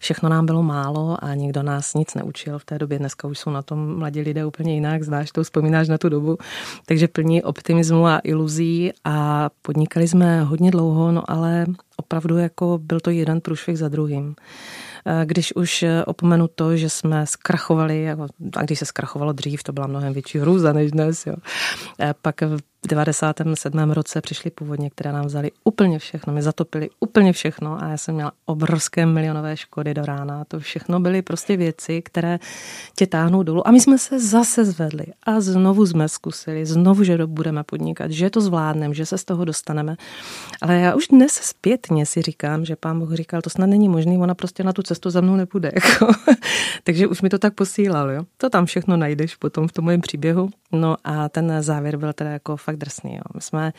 všechno 0.00 0.28
nám 0.28 0.46
bylo 0.46 0.62
málo 0.62 1.16
a 1.24 1.34
nikdo 1.34 1.62
nás 1.62 1.94
nic 1.94 2.14
neučil 2.14 2.58
v 2.58 2.64
té 2.64 2.78
době. 2.78 2.98
Dneska 2.98 3.28
už 3.28 3.38
jsou 3.38 3.50
na 3.50 3.62
tom 3.62 3.98
mladí 3.98 4.20
lidé 4.20 4.46
úplně 4.46 4.74
jinak, 4.74 5.02
znáš 5.02 5.32
to, 5.32 5.42
vzpomínáš 5.42 5.88
na 5.88 5.98
tu 5.98 6.08
dobu. 6.08 6.38
Takže 6.86 7.08
plní 7.08 7.42
optimismu 7.42 8.06
a 8.06 8.20
iluzí 8.24 8.92
a 9.04 9.50
podnikali 9.62 10.08
jsme 10.08 10.42
hodně 10.42 10.70
dlouho, 10.70 11.12
no 11.12 11.30
ale 11.30 11.66
opravdu 12.00 12.36
jako 12.36 12.78
byl 12.82 13.00
to 13.00 13.10
jeden 13.10 13.40
průšvih 13.40 13.78
za 13.78 13.88
druhým. 13.88 14.34
Eh, 15.06 15.26
když 15.26 15.56
už 15.56 15.82
eh, 15.82 16.04
opomenu 16.04 16.48
to, 16.48 16.76
že 16.76 16.88
jsme 16.88 17.26
zkrachovali, 17.26 18.02
jako, 18.02 18.26
a 18.56 18.62
když 18.62 18.78
se 18.78 18.86
zkrachovalo 18.86 19.32
dřív, 19.32 19.62
to 19.62 19.72
byla 19.72 19.86
mnohem 19.86 20.12
větší 20.12 20.38
hrůza 20.38 20.72
než 20.72 20.90
dnes, 20.90 21.26
jo. 21.26 21.34
Eh, 22.00 22.14
pak 22.22 22.42
97. 22.88 23.90
roce 23.90 24.20
přišli 24.20 24.50
původně, 24.50 24.90
které 24.90 25.12
nám 25.12 25.26
vzali 25.26 25.50
úplně 25.64 25.98
všechno, 25.98 26.32
my 26.32 26.42
zatopili 26.42 26.90
úplně 27.00 27.32
všechno 27.32 27.82
a 27.82 27.88
já 27.88 27.96
jsem 27.96 28.14
měla 28.14 28.32
obrovské 28.46 29.06
milionové 29.06 29.56
škody 29.56 29.94
do 29.94 30.04
rána. 30.04 30.44
To 30.44 30.60
všechno 30.60 31.00
byly 31.00 31.22
prostě 31.22 31.56
věci, 31.56 32.02
které 32.02 32.38
tě 32.96 33.06
táhnou 33.06 33.42
dolů. 33.42 33.68
A 33.68 33.70
my 33.70 33.80
jsme 33.80 33.98
se 33.98 34.20
zase 34.20 34.64
zvedli 34.64 35.06
a 35.22 35.40
znovu 35.40 35.86
jsme 35.86 36.08
zkusili, 36.08 36.66
znovu, 36.66 37.04
že 37.04 37.26
budeme 37.26 37.64
podnikat, 37.64 38.10
že 38.10 38.30
to 38.30 38.40
zvládneme, 38.40 38.94
že 38.94 39.06
se 39.06 39.18
z 39.18 39.24
toho 39.24 39.44
dostaneme. 39.44 39.96
Ale 40.62 40.76
já 40.76 40.94
už 40.94 41.08
dnes 41.08 41.32
zpětně 41.32 42.06
si 42.06 42.22
říkám, 42.22 42.64
že 42.64 42.76
pán 42.76 42.98
Bůh 42.98 43.14
říkal, 43.14 43.42
to 43.42 43.50
snad 43.50 43.66
není 43.66 43.88
možný, 43.88 44.18
ona 44.18 44.34
prostě 44.34 44.64
na 44.64 44.72
tu 44.72 44.82
cestu 44.82 45.10
za 45.10 45.20
mnou 45.20 45.36
nepůjde. 45.36 45.72
Takže 46.84 47.06
už 47.06 47.22
mi 47.22 47.28
to 47.28 47.38
tak 47.38 47.54
posílal. 47.54 48.10
Jo? 48.10 48.22
To 48.36 48.50
tam 48.50 48.66
všechno 48.66 48.96
najdeš 48.96 49.36
potom 49.36 49.68
v 49.68 49.72
tom 49.72 49.84
mém 49.84 50.00
příběhu. 50.00 50.50
No 50.72 50.96
a 51.04 51.28
ten 51.28 51.62
závěr 51.62 51.96
byl 51.96 52.12
teda 52.12 52.30
jako 52.30 52.56
fakt 52.56 52.76
drsný. 52.76 53.14
Jo. 53.14 53.22
My 53.34 53.40
jsme 53.40 53.72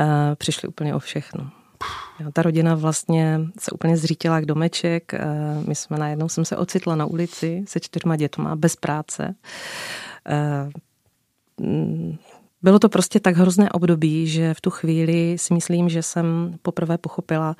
uh, 0.00 0.06
přišli 0.34 0.68
úplně 0.68 0.94
o 0.94 0.98
všechno. 0.98 1.50
Jo, 2.20 2.30
ta 2.32 2.42
rodina 2.42 2.74
vlastně 2.74 3.40
se 3.60 3.70
úplně 3.70 3.96
zřítila 3.96 4.40
k 4.40 4.46
domeček. 4.46 5.12
Uh, 5.14 5.68
my 5.68 5.74
jsme 5.74 5.98
najednou, 5.98 6.28
jsem 6.28 6.44
se 6.44 6.56
ocitla 6.56 6.96
na 6.96 7.06
ulici 7.06 7.64
se 7.68 7.80
čtyřma 7.80 8.16
dětma, 8.16 8.56
bez 8.56 8.76
práce. 8.76 9.34
Uh, 11.60 12.12
bylo 12.62 12.78
to 12.78 12.88
prostě 12.88 13.20
tak 13.20 13.36
hrozné 13.36 13.70
období, 13.70 14.26
že 14.26 14.54
v 14.54 14.60
tu 14.60 14.70
chvíli 14.70 15.38
si 15.38 15.54
myslím, 15.54 15.88
že 15.88 16.02
jsem 16.02 16.56
poprvé 16.62 16.98
pochopila, 16.98 17.56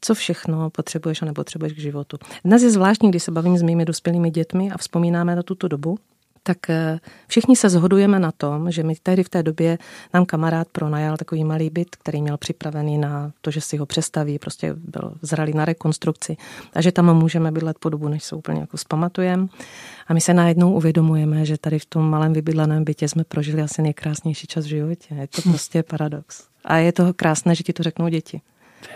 co 0.00 0.14
všechno 0.14 0.70
potřebuješ 0.70 1.22
a 1.22 1.26
nepotřebuješ 1.26 1.72
k 1.72 1.78
životu. 1.78 2.16
Dnes 2.44 2.62
je 2.62 2.70
zvláštní, 2.70 3.10
když 3.10 3.22
se 3.22 3.30
bavím 3.30 3.58
s 3.58 3.62
mými 3.62 3.84
dospělými 3.84 4.30
dětmi 4.30 4.70
a 4.70 4.78
vzpomínáme 4.78 5.36
na 5.36 5.42
tuto 5.42 5.68
dobu, 5.68 5.98
tak 6.46 6.70
eh, 6.70 6.98
všichni 7.26 7.56
se 7.56 7.68
zhodujeme 7.68 8.18
na 8.18 8.32
tom, 8.32 8.70
že 8.70 8.82
my 8.82 8.94
tehdy 9.02 9.22
v 9.22 9.28
té 9.28 9.42
době 9.42 9.78
nám 10.14 10.26
kamarád 10.26 10.68
pronajal 10.68 11.16
takový 11.16 11.44
malý 11.44 11.70
byt, 11.70 11.96
který 11.96 12.22
měl 12.22 12.36
připravený 12.36 12.98
na 12.98 13.32
to, 13.40 13.50
že 13.50 13.60
si 13.60 13.76
ho 13.76 13.86
přestaví, 13.86 14.38
prostě 14.38 14.74
byl 14.74 15.14
zralý 15.22 15.52
na 15.52 15.64
rekonstrukci 15.64 16.36
a 16.74 16.80
že 16.80 16.92
tam 16.92 17.16
můžeme 17.16 17.52
bydlet 17.52 17.78
po 17.78 17.88
dobu, 17.88 18.08
než 18.08 18.24
se 18.24 18.36
úplně 18.36 18.60
jako 18.60 18.76
zpamatujeme. 18.76 19.46
A 20.08 20.14
my 20.14 20.20
se 20.20 20.34
najednou 20.34 20.72
uvědomujeme, 20.72 21.44
že 21.44 21.58
tady 21.58 21.78
v 21.78 21.86
tom 21.86 22.10
malém 22.10 22.32
vybydleném 22.32 22.84
bytě 22.84 23.08
jsme 23.08 23.24
prožili 23.24 23.62
asi 23.62 23.82
nejkrásnější 23.82 24.46
čas 24.46 24.64
v 24.64 24.68
životě. 24.68 25.14
Je 25.14 25.26
to 25.26 25.42
prostě 25.42 25.82
paradox. 25.82 26.44
A 26.64 26.76
je 26.76 26.92
to 26.92 27.14
krásné, 27.14 27.54
že 27.54 27.62
ti 27.62 27.72
to 27.72 27.82
řeknou 27.82 28.08
děti. 28.08 28.40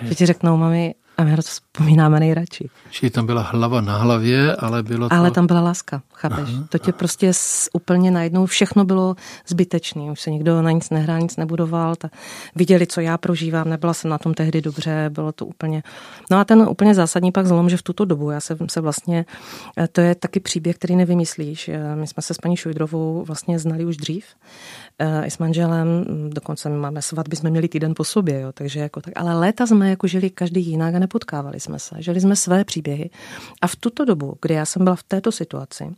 Že 0.02 0.14
ti 0.14 0.26
řeknou, 0.26 0.56
mami, 0.56 0.94
a 1.18 1.24
my 1.24 1.30
na 1.30 1.36
to 1.36 1.42
vzpomínáme 1.42 2.20
nejradši. 2.20 2.70
Čili 2.90 3.10
tam 3.10 3.26
byla 3.26 3.42
hlava 3.42 3.80
na 3.80 3.96
hlavě, 3.96 4.56
ale 4.56 4.82
bylo 4.82 5.08
to... 5.08 5.14
Ale 5.14 5.30
tam 5.30 5.46
byla 5.46 5.60
láska. 5.60 6.02
Chápeš? 6.18 6.48
Aha, 6.54 6.66
to 6.68 6.78
tě 6.78 6.90
aha. 6.90 6.98
prostě 6.98 7.32
s, 7.32 7.70
úplně 7.72 8.10
najednou 8.10 8.46
všechno 8.46 8.84
bylo 8.84 9.14
zbytečné. 9.46 10.02
Už 10.02 10.20
se 10.20 10.30
nikdo 10.30 10.62
na 10.62 10.70
nic 10.70 10.90
nehrál, 10.90 11.20
nic 11.20 11.36
nebudoval. 11.36 11.96
Ta, 11.96 12.10
viděli, 12.54 12.86
co 12.86 13.00
já 13.00 13.18
prožívám, 13.18 13.68
nebyla 13.68 13.94
jsem 13.94 14.10
na 14.10 14.18
tom 14.18 14.34
tehdy 14.34 14.62
dobře, 14.62 15.10
bylo 15.12 15.32
to 15.32 15.46
úplně... 15.46 15.82
No 16.30 16.38
a 16.38 16.44
ten 16.44 16.62
úplně 16.62 16.94
zásadní 16.94 17.32
pak 17.32 17.46
zlom, 17.46 17.70
že 17.70 17.76
v 17.76 17.82
tuto 17.82 18.04
dobu 18.04 18.30
já 18.30 18.40
jsem 18.40 18.68
se 18.68 18.80
vlastně... 18.80 19.24
Eh, 19.78 19.88
to 19.88 20.00
je 20.00 20.14
taky 20.14 20.40
příběh, 20.40 20.76
který 20.76 20.96
nevymyslíš. 20.96 21.68
Eh, 21.68 21.96
my 21.96 22.06
jsme 22.06 22.22
se 22.22 22.34
s 22.34 22.38
paní 22.38 22.56
Šujdrovou 22.56 23.24
vlastně 23.24 23.58
znali 23.58 23.84
už 23.84 23.96
dřív 23.96 24.24
eh, 24.98 25.26
i 25.26 25.30
s 25.30 25.38
manželem, 25.38 26.04
hm, 26.08 26.30
dokonce 26.34 26.68
my 26.68 26.78
máme 26.78 27.02
svatby, 27.02 27.36
jsme 27.36 27.50
měli 27.50 27.68
týden 27.68 27.94
po 27.96 28.04
sobě, 28.04 28.40
jo, 28.40 28.52
takže 28.52 28.80
jako 28.80 29.00
tak. 29.00 29.14
Ale 29.16 29.38
léta 29.38 29.66
jsme 29.66 29.90
jako 29.90 30.06
žili 30.06 30.30
každý 30.30 30.66
jinak 30.66 30.94
a 30.94 30.98
nepotkávali 30.98 31.60
jsme 31.60 31.78
se. 31.78 31.96
Žili 31.98 32.20
jsme 32.20 32.36
své 32.36 32.64
příběhy. 32.64 33.10
A 33.62 33.66
v 33.66 33.76
tuto 33.76 34.04
dobu, 34.04 34.36
kdy 34.42 34.54
já 34.54 34.66
jsem 34.66 34.84
byla 34.84 34.96
v 34.96 35.02
této 35.02 35.32
situaci, 35.32 35.94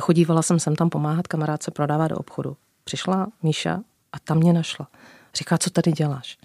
chodívala 0.00 0.42
jsem 0.42 0.58
sem 0.58 0.76
tam 0.76 0.90
pomáhat 0.90 1.26
kamarádce 1.26 1.70
prodávat 1.70 2.08
do 2.08 2.16
obchodu. 2.16 2.56
Přišla 2.84 3.26
Míša 3.42 3.80
a 4.12 4.18
tam 4.18 4.38
mě 4.38 4.52
našla. 4.52 4.88
Říká, 5.34 5.58
co 5.58 5.70
tady 5.70 5.92
děláš? 5.92 6.38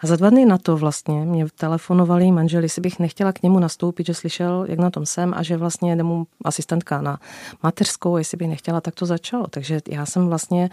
A 0.00 0.06
za 0.06 0.16
dva 0.16 0.30
dny 0.30 0.44
na 0.44 0.58
to 0.58 0.76
vlastně 0.76 1.24
mě 1.24 1.46
telefonovali 1.54 2.30
manželi, 2.30 2.64
jestli 2.64 2.82
bych 2.82 2.98
nechtěla 2.98 3.32
k 3.32 3.42
němu 3.42 3.58
nastoupit, 3.58 4.06
že 4.06 4.14
slyšel, 4.14 4.64
jak 4.68 4.78
na 4.78 4.90
tom 4.90 5.06
jsem 5.06 5.34
a 5.36 5.42
že 5.42 5.56
vlastně 5.56 5.96
jde 5.96 6.02
mu 6.02 6.26
asistentka 6.44 7.00
na 7.00 7.20
mateřskou, 7.62 8.16
jestli 8.16 8.36
bych 8.36 8.48
nechtěla, 8.48 8.80
tak 8.80 8.94
to 8.94 9.06
začalo. 9.06 9.46
Takže 9.46 9.80
já 9.88 10.06
jsem 10.06 10.28
vlastně 10.28 10.70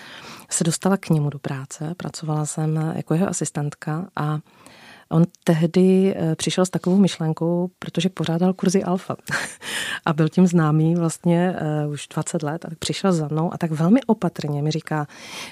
se 0.50 0.64
dostala 0.64 0.98
k 0.98 1.10
němu 1.10 1.30
do 1.30 1.40
práce, 1.40 1.96
pracovala 1.98 2.46
jsem 2.46 2.94
jako 2.96 3.14
jeho 3.14 3.30
asistentka 3.30 4.08
a 4.16 4.40
On 5.10 5.24
tehdy 5.44 6.16
eh, 6.16 6.36
přišel 6.36 6.66
s 6.66 6.70
takovou 6.70 6.98
myšlenkou, 6.98 7.70
protože 7.80 8.10
pořádal 8.10 8.54
kurzy 8.54 8.84
alfa. 8.84 9.16
A 10.06 10.14
byl 10.14 10.30
tím 10.30 10.48
známý 10.48 10.96
vlastně 10.96 11.56
uh, 11.86 11.92
už 11.92 12.08
20 12.08 12.44
let 12.44 12.66
a 12.66 12.70
přišel 12.80 13.14
za 13.14 13.28
mnou 13.32 13.54
a 13.54 13.58
tak 13.58 13.72
velmi 13.72 14.00
opatrně 14.04 14.62
mi 14.62 14.72
říká, 14.72 15.08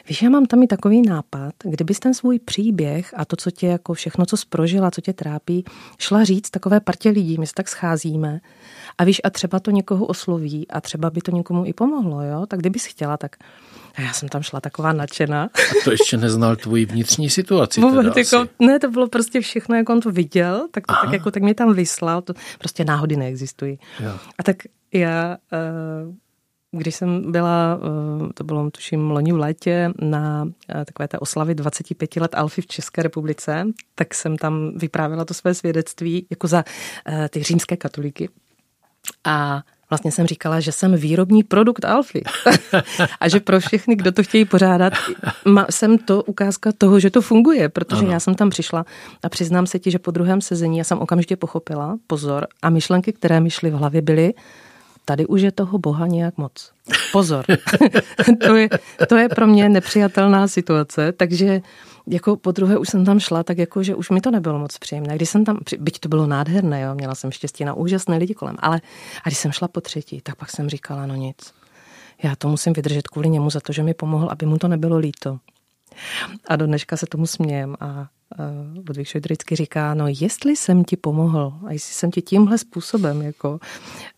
víš, 0.09 0.21
já 0.21 0.29
mám 0.29 0.45
tam 0.45 0.63
i 0.63 0.67
takový 0.67 1.01
nápad, 1.01 1.53
kdybys 1.63 1.99
ten 1.99 2.13
svůj 2.13 2.39
příběh 2.39 3.13
a 3.17 3.25
to, 3.25 3.35
co 3.35 3.51
tě 3.51 3.67
jako 3.67 3.93
všechno, 3.93 4.25
co 4.25 4.37
sprožila, 4.37 4.91
co 4.91 5.01
tě 5.01 5.13
trápí, 5.13 5.65
šla 5.99 6.23
říct 6.23 6.49
takové 6.49 6.79
partě 6.79 7.09
lidí, 7.09 7.37
my 7.37 7.47
se 7.47 7.53
tak 7.53 7.69
scházíme. 7.69 8.39
A 8.97 9.03
víš, 9.03 9.21
a 9.23 9.29
třeba 9.29 9.59
to 9.59 9.71
někoho 9.71 10.05
osloví 10.05 10.67
a 10.67 10.81
třeba 10.81 11.09
by 11.09 11.21
to 11.21 11.31
někomu 11.31 11.65
i 11.65 11.73
pomohlo, 11.73 12.21
jo, 12.21 12.45
tak 12.45 12.59
kdybys 12.59 12.85
chtěla, 12.85 13.17
tak 13.17 13.35
a 13.95 14.01
já 14.01 14.13
jsem 14.13 14.29
tam 14.29 14.43
šla 14.43 14.61
taková 14.61 14.93
nadšená. 14.93 15.43
A 15.43 15.83
to 15.83 15.91
ještě 15.91 16.17
neznal 16.17 16.55
tvoji 16.55 16.85
vnitřní 16.85 17.29
situaci 17.29 17.81
Vůbec, 17.95 18.13
teda 18.13 18.39
jako, 18.39 18.51
Ne, 18.59 18.79
to 18.79 18.91
bylo 18.91 19.07
prostě 19.07 19.41
všechno, 19.45 19.75
jak 19.75 19.89
on 19.89 20.01
to 20.01 20.11
viděl, 20.11 20.67
tak, 20.71 20.87
to, 20.87 20.93
tak, 21.03 21.13
jako, 21.13 21.31
tak 21.31 21.43
mě 21.43 21.55
tam 21.55 21.73
vyslal, 21.73 22.21
to 22.21 22.33
prostě 22.59 22.85
náhody 22.85 23.15
neexistují. 23.15 23.79
Jo. 23.99 24.11
A 24.39 24.43
tak 24.43 24.57
já, 24.93 25.37
eh, 25.53 25.59
když 26.71 26.95
jsem 26.95 27.31
byla, 27.31 27.79
eh, 28.29 28.33
to 28.33 28.43
bylo 28.43 28.71
tuším 28.71 29.11
loni 29.11 29.31
v 29.31 29.37
létě, 29.37 29.91
na 30.01 30.49
eh, 30.69 30.85
takové 30.85 31.07
té 31.07 31.19
oslavy 31.19 31.55
25 31.55 32.21
let 32.21 32.35
Alfy 32.35 32.61
v 32.61 32.67
České 32.67 33.03
republice, 33.03 33.67
tak 33.95 34.13
jsem 34.13 34.37
tam 34.37 34.77
vyprávěla 34.77 35.25
to 35.25 35.33
své 35.33 35.53
svědectví 35.53 36.27
jako 36.29 36.47
za 36.47 36.63
ty 37.29 37.43
římské 37.43 37.77
katolíky. 37.77 38.29
A 39.23 39.63
Vlastně 39.89 40.11
jsem 40.11 40.27
říkala, 40.27 40.59
že 40.59 40.71
jsem 40.71 40.95
výrobní 40.95 41.43
produkt 41.43 41.85
Alfy 41.85 42.23
a 43.19 43.29
že 43.29 43.39
pro 43.39 43.59
všechny, 43.59 43.95
kdo 43.95 44.11
to 44.11 44.23
chtějí 44.23 44.45
pořádat, 44.45 44.93
jsem 45.69 45.97
to 45.97 46.23
ukázka 46.23 46.71
toho, 46.77 46.99
že 46.99 47.09
to 47.09 47.21
funguje, 47.21 47.69
protože 47.69 48.01
ano. 48.01 48.11
já 48.11 48.19
jsem 48.19 48.35
tam 48.35 48.49
přišla 48.49 48.85
a 49.23 49.29
přiznám 49.29 49.67
se 49.67 49.79
ti, 49.79 49.91
že 49.91 49.99
po 49.99 50.11
druhém 50.11 50.41
sezení 50.41 50.77
já 50.77 50.83
jsem 50.83 50.99
okamžitě 50.99 51.35
pochopila, 51.35 51.97
pozor, 52.07 52.47
a 52.61 52.69
myšlenky, 52.69 53.13
které 53.13 53.39
mi 53.39 53.49
šly 53.49 53.69
v 53.69 53.73
hlavě, 53.73 54.01
byly, 54.01 54.33
tady 55.05 55.25
už 55.25 55.41
je 55.41 55.51
toho 55.51 55.77
Boha 55.77 56.07
nějak 56.07 56.37
moc. 56.37 56.71
Pozor. 57.11 57.45
to, 58.47 58.55
je, 58.55 58.69
to 59.07 59.17
je 59.17 59.29
pro 59.29 59.47
mě 59.47 59.69
nepřijatelná 59.69 60.47
situace, 60.47 61.11
takže 61.11 61.61
jako 62.07 62.35
po 62.35 62.51
druhé 62.51 62.77
už 62.77 62.89
jsem 62.89 63.05
tam 63.05 63.19
šla, 63.19 63.43
tak 63.43 63.57
jako, 63.57 63.83
že 63.83 63.95
už 63.95 64.09
mi 64.09 64.21
to 64.21 64.31
nebylo 64.31 64.59
moc 64.59 64.77
příjemné. 64.77 65.15
Když 65.15 65.29
jsem 65.29 65.45
tam, 65.45 65.57
byť 65.79 65.99
to 65.99 66.09
bylo 66.09 66.27
nádherné, 66.27 66.81
jo, 66.81 66.95
měla 66.95 67.15
jsem 67.15 67.31
štěstí 67.31 67.65
na 67.65 67.73
úžasné 67.73 68.17
lidi 68.17 68.33
kolem, 68.33 68.55
ale 68.59 68.81
a 69.23 69.29
když 69.29 69.37
jsem 69.37 69.51
šla 69.51 69.67
po 69.67 69.81
třetí, 69.81 70.21
tak 70.21 70.35
pak 70.35 70.49
jsem 70.49 70.69
říkala, 70.69 71.05
no 71.05 71.15
nic. 71.15 71.53
Já 72.23 72.35
to 72.35 72.49
musím 72.49 72.73
vydržet 72.73 73.07
kvůli 73.07 73.29
němu 73.29 73.49
za 73.49 73.59
to, 73.59 73.73
že 73.73 73.83
mi 73.83 73.93
pomohl, 73.93 74.27
aby 74.31 74.45
mu 74.45 74.57
to 74.57 74.67
nebylo 74.67 74.97
líto. 74.97 75.39
A 76.47 76.55
do 76.55 76.65
dneška 76.65 76.97
se 76.97 77.05
tomu 77.05 77.27
smějem 77.27 77.75
a 77.79 78.07
Ludvík 78.87 79.07
Šojdr 79.07 79.27
vždycky 79.27 79.55
říká, 79.55 79.93
no 79.93 80.05
jestli 80.07 80.55
jsem 80.55 80.83
ti 80.83 80.97
pomohl 80.97 81.53
a 81.67 81.71
jestli 81.71 81.93
jsem 81.93 82.11
ti 82.11 82.21
tímhle 82.21 82.57
způsobem, 82.57 83.21
jako, 83.21 83.59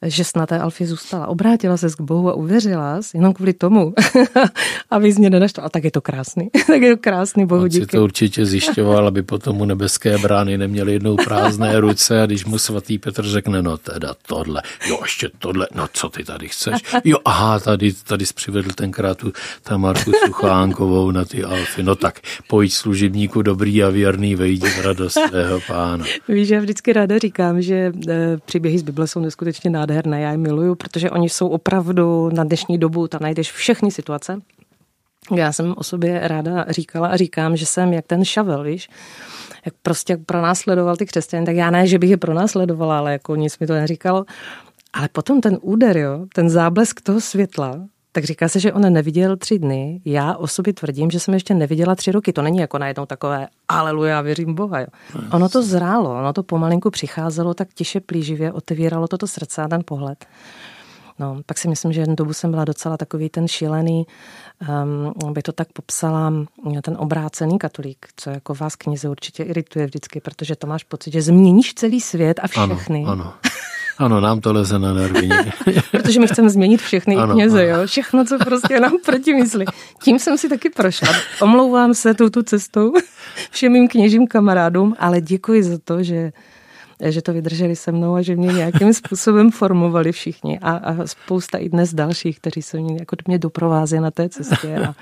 že 0.06 0.24
jsi 0.24 0.32
na 0.36 0.46
té 0.46 0.60
Alfě 0.60 0.88
zůstala, 0.88 1.28
obrátila 1.28 1.78
se 1.78 1.90
k 1.90 2.02
Bohu 2.02 2.30
a 2.30 2.34
uvěřila 2.34 3.02
jsi 3.02 3.18
jenom 3.18 3.34
kvůli 3.34 3.54
tomu, 3.54 3.94
aby 4.90 5.12
z 5.12 5.18
mě 5.18 5.30
nenaštval. 5.30 5.66
A 5.66 5.70
tak 5.70 5.84
je 5.84 5.92
to 5.92 6.02
krásný, 6.02 6.50
tak 6.68 6.82
je 6.82 6.96
to 6.96 7.02
krásný, 7.02 7.46
Bohu 7.46 7.62
On 7.62 7.70
díky. 7.70 7.86
si 7.86 7.92
to 7.92 8.04
určitě 8.04 8.46
zjišťoval, 8.46 9.08
aby 9.08 9.24
potom 9.24 9.56
mu 9.56 9.66
nebeské 9.66 10.18
brány 10.18 10.58
neměly 10.58 10.94
jednou 10.94 11.16
prázdné 11.16 11.80
ruce 11.80 12.22
a 12.22 12.26
když 12.26 12.46
mu 12.46 12.58
svatý 12.58 12.98
Petr 12.98 13.24
řekne, 13.28 13.62
no 13.62 13.78
teda 13.78 14.16
tohle, 14.28 14.62
jo 14.90 15.00
ještě 15.02 15.30
tohle, 15.40 15.68
no 15.76 15.88
co 15.94 16.10
ty 16.10 16.24
tady 16.24 16.48
chceš? 16.48 16.82
Jo, 17.04 17.18
aha, 17.26 17.60
tady, 17.60 17.94
tady 17.94 18.26
jsi 18.26 18.34
přivedl 18.34 18.70
tenkrát 18.76 19.18
tu 19.18 19.34
Tamarku 19.64 20.12
Suchánkovou 20.26 21.12
na 21.12 21.26
ty 21.26 21.44
Alfy, 21.44 21.84
no 21.84 21.96
tak 21.96 22.20
pojď 22.48 22.74
služebníku 22.74 23.42
dobrý 23.42 23.84
a 23.84 23.90
věrný 24.08 24.36
vejdi 24.36 24.70
v 24.70 24.86
radost 24.86 25.18
svého 25.30 25.60
pána. 25.68 26.06
Víš, 26.28 26.50
já 26.50 26.60
vždycky 26.60 26.94
ráda 26.94 27.18
říkám, 27.18 27.62
že 27.62 27.92
eh, 28.10 28.38
příběhy 28.46 28.80
z 28.80 28.82
Bible 28.82 29.08
jsou 29.08 29.20
neskutečně 29.20 29.70
nádherné. 29.70 30.22
Já 30.22 30.32
je 30.32 30.38
miluju, 30.38 30.76
protože 30.76 31.12
oni 31.12 31.30
jsou 31.30 31.48
opravdu 31.48 32.30
na 32.34 32.44
dnešní 32.44 32.78
dobu, 32.78 33.08
tam 33.08 33.20
najdeš 33.22 33.52
všechny 33.52 33.92
situace. 33.92 34.40
Já 35.36 35.52
jsem 35.52 35.74
o 35.78 35.84
sobě 35.84 36.20
ráda 36.24 36.66
říkala 36.70 37.08
a 37.08 37.18
říkám, 37.18 37.58
že 37.58 37.66
jsem 37.66 37.94
jak 37.94 38.06
ten 38.06 38.26
šavel, 38.26 38.64
víš, 38.64 38.90
jak 39.66 39.74
prostě 39.82 40.18
pronásledoval 40.18 40.96
ty 40.96 41.06
křesťany, 41.06 41.46
tak 41.46 41.56
já 41.56 41.72
ne, 41.72 41.88
že 41.88 42.00
bych 42.00 42.10
je 42.10 42.18
pronásledovala, 42.18 42.98
ale 42.98 43.12
jako 43.12 43.36
nic 43.36 43.60
mi 43.60 43.68
to 43.68 43.74
neříkalo. 43.74 44.26
Ale 44.94 45.10
potom 45.12 45.42
ten 45.42 45.58
úder, 45.62 45.98
jo, 45.98 46.26
ten 46.34 46.50
záblesk 46.50 47.02
toho 47.02 47.22
světla, 47.22 47.82
tak 48.18 48.24
říká 48.24 48.48
se, 48.48 48.60
že 48.60 48.74
on 48.74 48.94
neviděl 48.94 49.38
tři 49.38 49.60
dny. 49.60 50.02
Já 50.06 50.36
o 50.36 50.48
sobě 50.48 50.74
tvrdím, 50.74 51.12
že 51.12 51.20
jsem 51.20 51.34
ještě 51.34 51.54
neviděla 51.54 51.96
tři 51.96 52.12
roky. 52.12 52.34
To 52.34 52.42
není 52.42 52.58
jako 52.58 52.78
najednou 52.78 53.06
takové 53.06 53.48
aleluja, 53.68 54.22
věřím 54.22 54.56
Boha. 54.56 54.80
Jo. 54.80 54.88
Ono 55.32 55.50
to 55.50 55.64
zrálo, 55.64 56.10
ono 56.10 56.34
to 56.34 56.44
pomalinku 56.44 56.90
přicházelo 56.90 57.54
tak 57.54 57.68
tiše 57.74 58.00
plíživě, 58.00 58.52
otevíralo 58.52 59.08
toto 59.08 59.28
srdce 59.28 59.62
a 59.62 59.68
ten 59.68 59.82
pohled. 59.86 60.26
No, 61.20 61.42
pak 61.46 61.58
si 61.58 61.68
myslím, 61.68 61.94
že 61.94 62.02
jednu 62.02 62.16
dobu 62.16 62.34
jsem 62.34 62.52
byla 62.52 62.66
docela 62.66 62.98
takový 62.98 63.30
ten 63.30 63.48
šílený, 63.48 64.06
um, 65.24 65.34
by 65.34 65.42
to 65.42 65.52
tak 65.52 65.68
popsala, 65.74 66.34
ten 66.82 66.98
obrácený 67.00 67.60
katolík, 67.60 68.08
co 68.16 68.30
jako 68.30 68.54
vás 68.54 68.76
knize 68.76 69.10
určitě 69.10 69.44
irituje 69.44 69.86
vždycky, 69.86 70.20
protože 70.20 70.56
to 70.56 70.68
máš 70.68 70.84
pocit, 70.84 71.14
že 71.14 71.22
změníš 71.22 71.74
celý 71.74 72.02
svět 72.02 72.40
a 72.44 72.48
všechny. 72.48 73.04
Ano, 73.08 73.12
ano. 73.12 73.34
Ano, 74.00 74.22
nám 74.22 74.42
to 74.42 74.54
leze 74.54 74.80
na 74.80 74.94
nervy. 74.94 75.30
Protože 75.92 76.20
my 76.20 76.28
chceme 76.28 76.50
změnit 76.50 76.82
všechny 76.82 77.16
ano, 77.16 77.34
kněze, 77.34 77.70
ano. 77.70 77.82
jo? 77.82 77.88
Všechno, 77.88 78.26
co 78.26 78.38
prostě 78.38 78.80
nám 78.80 78.98
proti 79.06 79.34
myslí. 79.34 79.66
Tím 80.04 80.20
jsem 80.20 80.38
si 80.38 80.50
taky 80.50 80.70
prošla. 80.70 81.10
Omlouvám 81.42 81.94
se 81.94 82.14
touto 82.14 82.44
cestou 82.44 82.94
všem 83.52 83.72
mým 83.72 83.88
kněžím 83.88 84.28
kamarádům, 84.28 84.96
ale 85.00 85.22
děkuji 85.22 85.64
za 85.64 85.78
to, 85.84 86.04
že 86.04 86.32
že 87.00 87.22
to 87.22 87.34
vydrželi 87.34 87.76
se 87.76 87.92
mnou 87.92 88.16
a 88.16 88.22
že 88.22 88.36
mě 88.36 88.54
nějakým 88.54 88.94
způsobem 88.94 89.52
formovali 89.52 90.12
všichni 90.12 90.60
a, 90.60 90.72
a 90.72 91.08
spousta 91.08 91.58
i 91.58 91.70
dnes 91.70 91.94
dalších, 91.94 92.40
kteří 92.40 92.62
se 92.62 92.78
mě, 92.80 92.96
jako 93.00 93.16
mě 93.28 93.38
doprovází 93.38 94.00
na 94.00 94.12
té 94.12 94.30
cestě 94.30 94.76
a, 94.78 94.96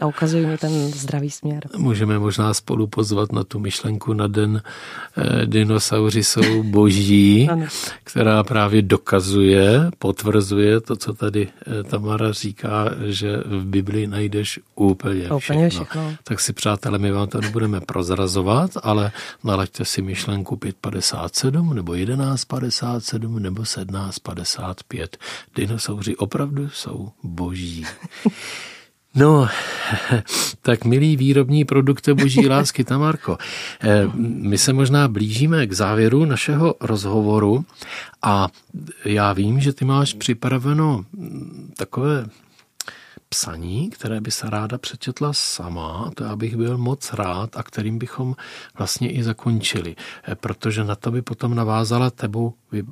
a 0.00 0.06
ukazují 0.06 0.46
mi 0.46 0.58
ten 0.58 0.70
zdravý 0.92 1.30
směr. 1.30 1.68
Můžeme 1.76 2.18
možná 2.18 2.54
spolu 2.54 2.86
pozvat 2.86 3.32
na 3.32 3.44
tu 3.44 3.58
myšlenku 3.58 4.12
na 4.12 4.26
den 4.26 4.62
eh, 5.16 5.46
dinosauři 5.46 6.24
jsou 6.24 6.62
boží, 6.62 7.48
která 8.04 8.44
právě 8.44 8.82
dokazuje, 8.82 9.90
potvrzuje 9.98 10.80
to, 10.80 10.96
co 10.96 11.14
tady 11.14 11.48
eh, 11.48 11.82
Tamara 11.82 12.32
říká, 12.32 12.90
že 13.04 13.36
v 13.36 13.64
Biblii 13.64 14.06
najdeš 14.06 14.60
úplně 14.74 15.20
všechno. 15.20 15.36
Úplně 15.36 15.68
všechno. 15.70 16.14
Tak 16.24 16.40
si 16.40 16.52
přátelé, 16.52 16.98
my 16.98 17.12
vám 17.12 17.28
to 17.28 17.40
nebudeme 17.40 17.80
prozrazovat, 17.80 18.70
ale 18.82 19.12
nalaďte 19.44 19.84
si 19.84 20.02
myšlenku 20.02 20.56
550 20.56 21.17
57 21.18 21.74
nebo 21.74 21.96
1157 21.96 23.38
nebo 23.38 23.62
1755. 23.62 25.18
Dinosauři 25.56 26.16
opravdu 26.16 26.70
jsou 26.70 27.10
boží. 27.22 27.86
No, 29.14 29.48
tak 30.62 30.84
milý 30.84 31.16
výrobní 31.16 31.64
produkte 31.64 32.14
boží 32.14 32.48
lásky, 32.48 32.84
Tamarko, 32.84 33.38
eh, 33.80 34.08
my 34.14 34.58
se 34.58 34.72
možná 34.72 35.08
blížíme 35.08 35.66
k 35.66 35.72
závěru 35.72 36.24
našeho 36.24 36.74
rozhovoru 36.80 37.64
a 38.22 38.48
já 39.04 39.32
vím, 39.32 39.60
že 39.60 39.72
ty 39.72 39.84
máš 39.84 40.14
připraveno 40.14 41.04
takové 41.76 42.26
psaní, 43.28 43.90
které 43.90 44.20
by 44.20 44.30
se 44.30 44.50
ráda 44.50 44.78
přečetla 44.78 45.32
sama, 45.32 46.10
to 46.14 46.24
já 46.24 46.36
bych 46.36 46.56
byl 46.56 46.78
moc 46.78 47.12
rád 47.12 47.56
a 47.56 47.62
kterým 47.62 47.98
bychom 47.98 48.36
vlastně 48.78 49.12
i 49.12 49.22
zakončili, 49.22 49.96
eh, 50.28 50.34
protože 50.34 50.84
na 50.84 50.94
to 50.94 51.10
by 51.10 51.22
potom 51.22 51.54
navázala 51.54 52.10
tebou 52.10 52.54
eh, 52.74 52.82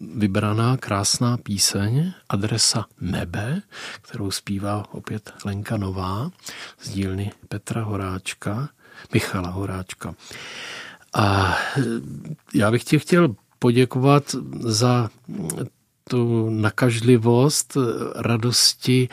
vybraná 0.00 0.76
krásná 0.76 1.36
píseň 1.36 2.12
Adresa 2.28 2.86
nebe, 3.00 3.62
kterou 4.02 4.30
zpívá 4.30 4.84
opět 4.92 5.32
Lenka 5.44 5.76
Nová 5.76 6.30
z 6.80 6.90
dílny 6.90 7.32
Petra 7.48 7.82
Horáčka, 7.82 8.68
Michala 9.12 9.50
Horáčka. 9.50 10.14
A 11.14 11.56
já 12.54 12.70
bych 12.70 12.84
ti 12.84 12.98
chtěl 12.98 13.34
poděkovat 13.58 14.34
za 14.60 15.10
tu 16.08 16.50
nakažlivost 16.50 17.76
radosti 18.16 19.08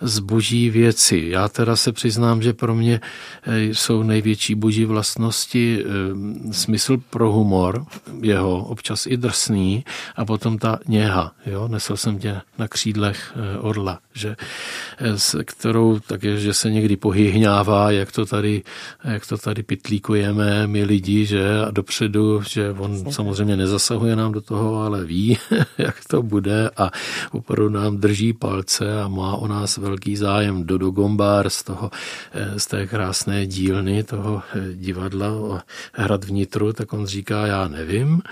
z 0.00 0.18
boží 0.18 0.70
věci. 0.70 1.26
Já 1.30 1.48
teda 1.48 1.76
se 1.76 1.92
přiznám, 1.92 2.42
že 2.42 2.52
pro 2.52 2.74
mě 2.74 3.00
eh, 3.42 3.62
jsou 3.62 4.02
největší 4.02 4.54
boží 4.54 4.84
vlastnosti 4.84 5.84
eh, 5.84 6.52
smysl 6.52 6.96
pro 7.10 7.32
humor, 7.32 7.84
jeho 8.20 8.64
občas 8.64 9.06
i 9.06 9.16
drsný, 9.16 9.84
a 10.16 10.24
potom 10.24 10.58
ta 10.58 10.78
něha. 10.88 11.32
Jo? 11.46 11.68
Nesl 11.68 11.96
jsem 11.96 12.18
tě 12.18 12.40
na 12.58 12.68
křídlech 12.68 13.32
eh, 13.36 13.58
orla, 13.58 13.98
že, 14.14 14.36
s 15.00 15.36
kterou 15.44 15.98
také, 15.98 16.36
že 16.36 16.54
se 16.54 16.70
někdy 16.70 16.96
pohyhňává, 16.96 17.90
jak 17.90 18.12
to 18.12 18.26
tady, 18.26 18.62
jak 19.04 19.26
to 19.26 19.38
tady 19.38 19.62
pitlíkujeme 19.62 20.66
my 20.66 20.84
lidi, 20.84 21.26
že 21.26 21.60
a 21.60 21.70
dopředu, 21.70 22.42
že 22.42 22.70
on 22.78 23.12
samozřejmě 23.12 23.56
nezasahuje 23.56 24.16
nám 24.16 24.32
do 24.32 24.40
toho, 24.40 24.82
ale 24.82 25.04
ví, 25.04 25.38
jak 25.78 25.96
to 26.08 26.22
bude 26.22 26.70
a 26.76 26.90
opravdu 27.32 27.68
nám 27.68 27.96
drží 27.96 28.32
palce 28.32 29.02
a 29.02 29.08
má 29.08 29.36
o 29.36 29.48
nás 29.48 29.78
velký 29.88 30.16
zájem 30.16 30.64
Dodo 30.64 30.90
Gombár 30.90 31.50
z, 31.50 31.62
toho, 31.62 31.90
eh, 32.32 32.60
z 32.60 32.66
té 32.66 32.86
krásné 32.86 33.46
dílny 33.46 34.02
toho 34.02 34.42
eh, 34.54 34.74
divadla 34.74 35.32
o 35.32 35.60
Hrad 35.92 36.24
vnitru, 36.24 36.72
tak 36.72 36.92
on 36.92 37.06
říká, 37.06 37.46
já 37.46 37.68
nevím, 37.68 38.22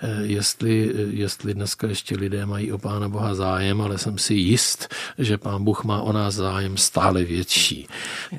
eh, 0.00 0.08
jestli, 0.22 0.92
jestli 1.10 1.54
dneska 1.54 1.86
ještě 1.86 2.16
lidé 2.16 2.46
mají 2.46 2.72
o 2.72 2.78
Pána 2.78 3.08
Boha 3.08 3.34
zájem, 3.34 3.80
ale 3.80 3.98
jsem 3.98 4.18
si 4.18 4.34
jist, 4.34 4.94
že 5.18 5.38
Pán 5.38 5.64
Bůh 5.64 5.84
má 5.84 6.02
o 6.02 6.12
nás 6.12 6.34
zájem 6.34 6.76
stále 6.76 7.24
větší. 7.24 7.88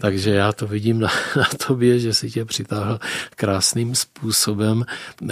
Takže 0.02 0.30
já 0.32 0.54
to 0.54 0.68
vidím 0.68 1.00
na, 1.00 1.10
na 1.36 1.50
tobě, 1.68 2.00
že 2.00 2.14
si 2.14 2.32
tě 2.32 2.46
přitáhl 2.46 3.00
krásným 3.36 3.96
způsobem, 3.96 4.86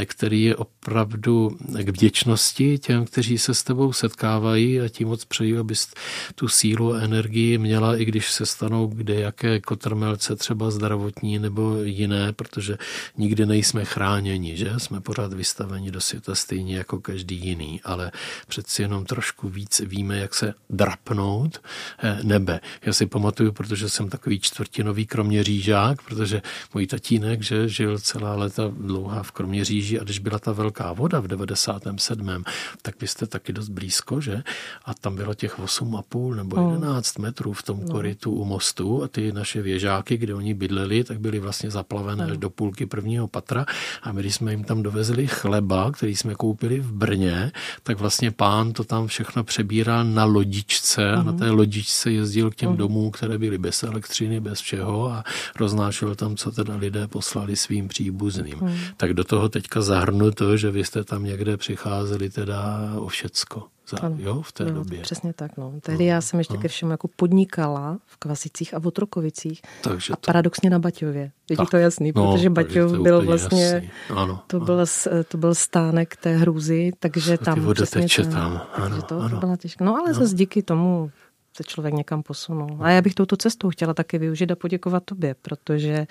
který 0.06 0.44
je 0.44 0.56
opravdu 0.56 1.58
k 1.84 1.90
vděčnosti 1.90 2.78
těm, 2.78 3.06
kteří 3.06 3.38
se 3.38 3.54
s 3.54 3.64
tebou 3.64 3.94
setkávají 3.94 4.82
a 4.82 4.90
tím 4.90 5.08
moc 5.08 5.26
přeji, 5.26 5.58
abys 5.58 5.88
tu 6.36 6.48
sílu 6.48 6.94
a 6.94 7.02
energii 7.02 7.35
energii 7.36 7.58
měla, 7.58 7.98
i 7.98 8.06
když 8.06 8.32
se 8.32 8.46
stanou 8.46 8.88
kde 8.88 9.20
jaké 9.20 9.60
kotrmelce, 9.60 10.36
třeba 10.36 10.72
zdravotní 10.72 11.40
nebo 11.40 11.84
jiné, 11.84 12.34
protože 12.34 12.78
nikdy 13.18 13.46
nejsme 13.46 13.86
chráněni, 13.86 14.58
že? 14.58 14.74
Jsme 14.78 15.02
pořád 15.02 15.34
vystaveni 15.34 15.92
do 15.92 16.02
světa 16.02 16.36
stejně 16.36 16.78
jako 16.78 17.00
každý 17.00 17.36
jiný, 17.36 17.82
ale 17.84 18.12
přeci 18.48 18.82
jenom 18.82 19.06
trošku 19.06 19.50
víc 19.50 19.82
víme, 19.86 20.18
jak 20.18 20.34
se 20.34 20.54
drapnout 20.70 21.62
eh, 22.00 22.20
nebe. 22.24 22.60
Já 22.86 22.94
si 22.94 23.06
pamatuju, 23.06 23.52
protože 23.52 23.90
jsem 23.90 24.10
takový 24.10 24.40
čtvrtinový 24.40 25.06
kroměřížák, 25.06 26.02
protože 26.02 26.42
můj 26.74 26.88
tatínek, 26.88 27.42
že 27.42 27.70
žil 27.70 28.00
celá 28.00 28.36
léta 28.36 28.72
dlouhá 28.72 29.24
v 29.24 29.32
Kroměříži 29.32 30.00
a 30.00 30.04
když 30.04 30.20
byla 30.20 30.40
ta 30.40 30.52
velká 30.52 30.94
voda 30.94 31.20
v 31.20 31.28
97. 31.28 32.44
tak 32.82 33.02
vy 33.02 33.08
jste 33.08 33.28
taky 33.28 33.54
dost 33.54 33.70
blízko, 33.70 34.22
že? 34.22 34.44
A 34.86 34.94
tam 34.94 35.16
bylo 35.16 35.34
těch 35.34 35.60
8,5 35.60 36.36
nebo 36.36 36.72
11 36.72 37.18
metrů 37.26 37.54
v 37.54 37.64
tom 37.64 37.80
no. 37.82 37.92
korytu 37.92 38.32
u 38.32 38.46
mostu 38.46 39.04
a 39.04 39.08
ty 39.08 39.32
naše 39.32 39.62
věžáky, 39.62 40.18
kde 40.18 40.34
oni 40.34 40.54
bydleli, 40.54 41.04
tak 41.04 41.20
byly 41.20 41.40
vlastně 41.40 41.72
zaplavené 41.72 42.28
no. 42.28 42.36
do 42.36 42.50
půlky 42.50 42.86
prvního 42.86 43.28
patra 43.28 43.66
a 44.04 44.12
my, 44.12 44.22
když 44.22 44.36
jsme 44.36 44.52
jim 44.52 44.64
tam 44.64 44.84
dovezli 44.84 45.28
chleba, 45.28 45.92
který 45.92 46.16
jsme 46.16 46.36
koupili 46.36 46.80
v 46.80 46.92
Brně, 46.92 47.52
tak 47.84 48.00
vlastně 48.00 48.32
pán 48.32 48.74
to 48.74 48.84
tam 48.84 49.08
všechno 49.08 49.44
přebíral 49.44 50.06
na 50.06 50.26
lodičce 50.26 51.12
a 51.12 51.24
na 51.24 51.34
té 51.34 51.50
lodičce 51.50 52.12
jezdil 52.12 52.52
k 52.52 52.56
těm 52.56 52.70
uh-huh. 52.70 52.86
domům, 52.86 53.12
které 53.12 53.38
byly 53.38 53.58
bez 53.58 53.84
elektřiny, 53.84 54.40
bez 54.40 54.60
všeho 54.62 55.12
a 55.12 55.24
roznášel 55.56 56.16
tam, 56.16 56.36
co 56.36 56.52
teda 56.52 56.76
lidé 56.76 57.08
poslali 57.08 57.56
svým 57.56 57.88
příbuzným. 57.88 58.60
Tak 58.98 59.14
do 59.14 59.24
toho 59.24 59.50
teďka 59.50 59.82
zahrnu 59.82 60.32
to, 60.32 60.58
že 60.58 60.72
vy 60.72 60.84
jste 60.84 61.04
tam 61.04 61.24
někde 61.24 61.58
přicházeli 61.58 62.30
teda 62.30 62.92
o 62.98 63.08
všecko 63.08 63.75
za, 63.90 63.98
ano, 64.02 64.16
jo, 64.20 64.42
v 64.42 64.52
té 64.52 64.66
no, 64.66 64.72
době. 64.72 65.02
Přesně 65.02 65.34
tak. 65.34 65.58
No. 65.58 65.74
Tehdy 65.82 66.04
no, 66.04 66.10
já 66.10 66.22
jsem 66.22 66.40
ještě 66.40 66.54
no. 66.54 66.60
ke 66.60 66.68
všemu 66.68 66.92
jako 66.92 67.08
podnikala 67.16 68.00
v 68.06 68.18
Kvasicích 68.18 68.74
a 68.74 68.80
v 68.80 68.88
Otrokovicích 68.88 69.62
takže 69.82 70.14
a 70.14 70.16
to... 70.16 70.26
paradoxně 70.26 70.70
na 70.70 70.80
Baťově. 70.80 71.32
Je 71.50 71.58
to 71.72 71.78
jasný, 71.78 72.12
no, 72.16 72.32
protože 72.32 72.50
Baťov 72.50 72.92
byl 72.92 73.26
vlastně, 73.26 73.92
ano, 74.10 74.42
to, 74.48 74.58
ano. 74.58 74.66
Byl, 74.66 74.86
to 75.28 75.38
byl 75.38 75.56
stánek 75.56 76.16
té 76.16 76.38
hrůzy, 76.38 76.92
takže 77.00 77.38
tam 77.38 77.74
přesně 77.74 78.02
teče 78.02 78.24
tam, 78.24 78.32
tam. 78.32 78.62
Ano, 78.74 79.02
to, 79.02 79.20
ano. 79.20 79.30
to 79.30 79.36
byla 79.36 79.56
těžké. 79.56 79.84
No 79.84 79.98
ale 79.98 80.08
no. 80.08 80.14
zase 80.14 80.36
díky 80.36 80.64
tomu 80.64 81.12
se 81.58 81.64
člověk 81.64 81.94
někam 81.94 82.24
posunul. 82.24 82.78
A 82.80 82.90
já 82.90 83.02
bych 83.02 83.16
touto 83.16 83.38
cestou 83.38 83.70
chtěla 83.70 83.94
taky 83.94 84.18
využít 84.18 84.52
a 84.52 84.56
poděkovat 84.56 85.04
tobě, 85.04 85.36
protože 85.42 86.08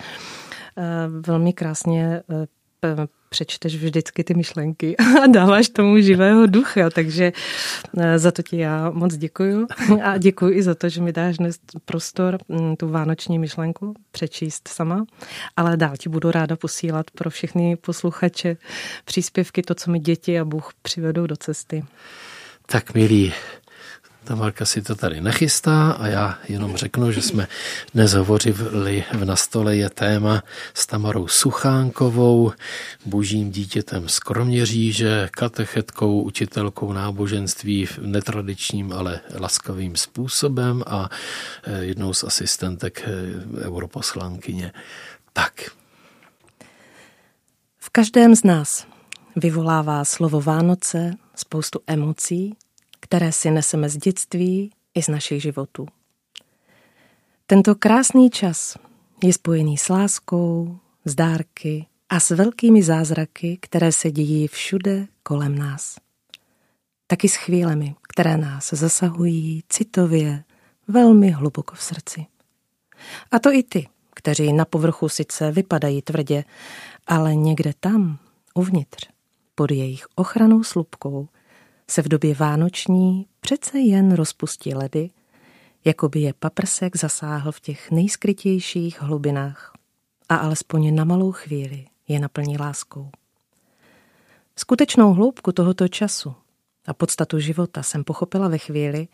uh, 0.77 0.83
velmi 1.27 1.53
krásně 1.53 2.23
uh, 2.27 2.45
přečteš 3.29 3.75
vždycky 3.75 4.23
ty 4.23 4.33
myšlenky 4.33 4.97
a 5.23 5.27
dáváš 5.27 5.69
tomu 5.69 5.99
živého 5.99 6.45
ducha, 6.45 6.89
takže 6.89 7.31
eh, 7.97 8.19
za 8.19 8.31
to 8.31 8.41
ti 8.41 8.57
já 8.57 8.89
moc 8.89 9.17
děkuju 9.17 9.67
a 10.03 10.17
děkuji 10.17 10.57
i 10.57 10.63
za 10.63 10.75
to, 10.75 10.89
že 10.89 11.01
mi 11.01 11.11
dáš 11.11 11.37
dnes 11.37 11.57
prostor 11.85 12.37
mm, 12.47 12.75
tu 12.75 12.89
vánoční 12.89 13.39
myšlenku 13.39 13.93
přečíst 14.11 14.67
sama, 14.67 15.05
ale 15.57 15.77
dál 15.77 15.93
ti 15.97 16.09
budu 16.09 16.31
ráda 16.31 16.55
posílat 16.55 17.11
pro 17.11 17.29
všechny 17.29 17.75
posluchače 17.75 18.57
příspěvky, 19.05 19.61
to, 19.61 19.75
co 19.75 19.91
mi 19.91 19.99
děti 19.99 20.39
a 20.39 20.45
Bůh 20.45 20.73
přivedou 20.81 21.27
do 21.27 21.35
cesty. 21.35 21.83
Tak 22.65 22.93
milí 22.93 23.33
Tamarka 24.25 24.65
si 24.65 24.81
to 24.81 24.95
tady 24.95 25.21
nechystá 25.21 25.91
a 25.91 26.07
já 26.07 26.37
jenom 26.49 26.77
řeknu, 26.77 27.11
že 27.11 27.21
jsme 27.21 27.47
dnes 27.93 28.13
hovořili 28.13 29.03
v 29.13 29.25
Na 29.25 29.35
stole 29.35 29.75
je 29.75 29.89
téma 29.89 30.43
s 30.73 30.87
Tamarou 30.87 31.27
Suchánkovou, 31.27 32.51
božím 33.05 33.51
dítětem 33.51 34.09
z 34.09 34.19
Kroměříže, 34.19 35.29
katechetkou, 35.31 36.21
učitelkou 36.21 36.93
náboženství 36.93 37.85
v 37.85 37.99
netradičním, 37.99 38.93
ale 38.93 39.19
laskavým 39.39 39.95
způsobem 39.95 40.83
a 40.87 41.09
eh, 41.63 41.83
jednou 41.83 42.13
z 42.13 42.23
asistentek 42.23 43.03
eh, 43.05 43.65
europoslankyně. 43.65 44.71
Tak. 45.33 45.53
V 47.77 47.89
každém 47.89 48.35
z 48.35 48.43
nás 48.43 48.87
vyvolává 49.35 50.05
slovo 50.05 50.41
Vánoce 50.41 51.13
spoustu 51.35 51.79
emocí, 51.87 52.55
které 53.05 53.31
si 53.31 53.51
neseme 53.51 53.89
z 53.89 53.97
dětství 53.97 54.71
i 54.93 55.03
z 55.03 55.07
našich 55.07 55.41
životů. 55.41 55.87
Tento 57.47 57.75
krásný 57.75 58.29
čas 58.29 58.77
je 59.23 59.33
spojený 59.33 59.77
s 59.77 59.89
láskou, 59.89 60.79
s 61.05 61.15
dárky 61.15 61.85
a 62.09 62.19
s 62.19 62.29
velkými 62.29 62.83
zázraky, 62.83 63.57
které 63.61 63.91
se 63.91 64.11
dějí 64.11 64.47
všude 64.47 65.07
kolem 65.23 65.57
nás. 65.57 65.95
Taky 67.07 67.29
s 67.29 67.35
chvílemi, 67.35 67.95
které 68.01 68.37
nás 68.37 68.69
zasahují 68.73 69.63
citově 69.69 70.43
velmi 70.87 71.31
hluboko 71.31 71.75
v 71.75 71.83
srdci. 71.83 72.25
A 73.31 73.39
to 73.39 73.51
i 73.51 73.63
ty, 73.63 73.87
kteří 74.13 74.53
na 74.53 74.65
povrchu 74.65 75.09
sice 75.09 75.51
vypadají 75.51 76.01
tvrdě, 76.01 76.43
ale 77.07 77.35
někde 77.35 77.73
tam, 77.79 78.17
uvnitř, 78.53 79.09
pod 79.55 79.71
jejich 79.71 80.05
ochranou 80.15 80.63
slupkou, 80.63 81.27
se 81.89 82.01
v 82.01 82.07
době 82.07 82.35
vánoční 82.35 83.25
přece 83.39 83.79
jen 83.79 84.13
rozpustí 84.13 84.73
ledy, 84.73 85.09
jako 85.85 86.09
by 86.09 86.19
je 86.19 86.33
paprsek 86.33 86.95
zasáhl 86.95 87.51
v 87.51 87.59
těch 87.59 87.91
nejskrytějších 87.91 89.01
hlubinách 89.01 89.73
a 90.29 90.35
alespoň 90.35 90.95
na 90.95 91.03
malou 91.03 91.31
chvíli 91.31 91.85
je 92.07 92.19
naplní 92.19 92.57
láskou. 92.57 93.09
Skutečnou 94.55 95.13
hloubku 95.13 95.51
tohoto 95.51 95.87
času 95.87 96.35
a 96.85 96.93
podstatu 96.93 97.39
života 97.39 97.83
jsem 97.83 98.03
pochopila 98.03 98.47
ve 98.47 98.57
chvíli, 98.57 99.07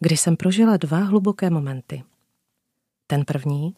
kdy 0.00 0.16
jsem 0.16 0.36
prožila 0.36 0.76
dva 0.76 0.98
hluboké 0.98 1.50
momenty. 1.50 2.02
Ten 3.06 3.24
první, 3.24 3.74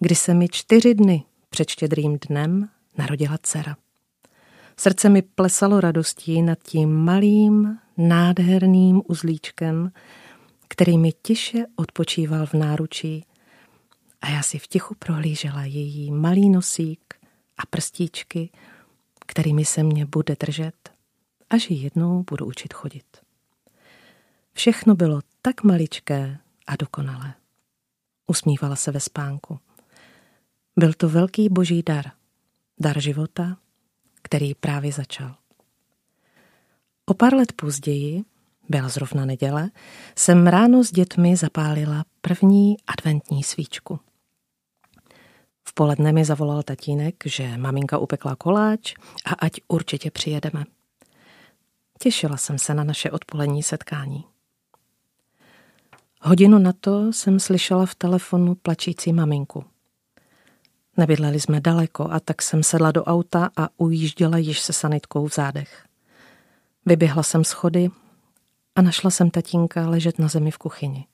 kdy 0.00 0.14
se 0.14 0.34
mi 0.34 0.48
čtyři 0.48 0.94
dny 0.94 1.24
před 1.48 1.68
štědrým 1.68 2.18
dnem 2.28 2.68
narodila 2.98 3.38
dcera. 3.42 3.76
Srdce 4.80 5.08
mi 5.08 5.22
plesalo 5.22 5.80
radostí 5.80 6.42
nad 6.42 6.58
tím 6.62 6.94
malým, 6.94 7.78
nádherným 7.96 9.02
uzlíčkem, 9.06 9.92
který 10.68 10.98
mi 10.98 11.12
tiše 11.22 11.64
odpočíval 11.76 12.46
v 12.46 12.54
náručí 12.54 13.24
a 14.20 14.28
já 14.28 14.42
si 14.42 14.58
v 14.58 14.66
tichu 14.66 14.94
prohlížela 14.98 15.64
její 15.64 16.10
malý 16.10 16.48
nosík 16.48 17.14
a 17.56 17.66
prstíčky, 17.66 18.50
kterými 19.26 19.64
se 19.64 19.82
mě 19.82 20.06
bude 20.06 20.36
držet, 20.40 20.90
až 21.50 21.70
ji 21.70 21.76
jednou 21.82 22.24
budu 22.30 22.46
učit 22.46 22.72
chodit. 22.74 23.16
Všechno 24.52 24.94
bylo 24.94 25.20
tak 25.42 25.62
maličké 25.62 26.38
a 26.66 26.76
dokonalé. 26.76 27.34
Usmívala 28.26 28.76
se 28.76 28.90
ve 28.90 29.00
spánku. 29.00 29.58
Byl 30.76 30.92
to 30.92 31.08
velký 31.08 31.48
boží 31.48 31.82
dar. 31.82 32.04
Dar 32.80 33.00
života, 33.00 33.56
který 34.22 34.54
právě 34.54 34.92
začal. 34.92 35.34
O 37.06 37.14
pár 37.14 37.34
let 37.34 37.52
později, 37.52 38.24
byla 38.68 38.88
zrovna 38.88 39.24
neděle, 39.24 39.70
jsem 40.16 40.46
ráno 40.46 40.84
s 40.84 40.92
dětmi 40.92 41.36
zapálila 41.36 42.04
první 42.20 42.76
adventní 42.86 43.42
svíčku. 43.42 44.00
V 45.68 45.74
poledne 45.74 46.12
mi 46.12 46.24
zavolal 46.24 46.62
tatínek, 46.62 47.14
že 47.24 47.56
maminka 47.56 47.98
upekla 47.98 48.36
koláč 48.36 48.94
a 49.24 49.34
ať 49.34 49.52
určitě 49.68 50.10
přijedeme. 50.10 50.64
Těšila 51.98 52.36
jsem 52.36 52.58
se 52.58 52.74
na 52.74 52.84
naše 52.84 53.10
odpolední 53.10 53.62
setkání. 53.62 54.24
Hodinu 56.20 56.58
na 56.58 56.72
to 56.72 57.12
jsem 57.12 57.40
slyšela 57.40 57.86
v 57.86 57.94
telefonu 57.94 58.54
plačící 58.54 59.12
maminku. 59.12 59.64
Nebydleli 60.98 61.40
jsme 61.40 61.60
daleko 61.60 62.10
a 62.10 62.20
tak 62.20 62.42
jsem 62.42 62.62
sedla 62.62 62.92
do 62.92 63.04
auta 63.04 63.50
a 63.56 63.68
ujížděla 63.76 64.38
již 64.38 64.60
se 64.60 64.72
sanitkou 64.72 65.28
v 65.28 65.34
zádech. 65.34 65.86
Vyběhla 66.86 67.22
jsem 67.22 67.44
schody 67.44 67.88
a 68.74 68.82
našla 68.82 69.10
jsem 69.10 69.30
tatínka 69.30 69.88
ležet 69.88 70.18
na 70.18 70.28
zemi 70.28 70.50
v 70.50 70.58
kuchyni. 70.58 71.06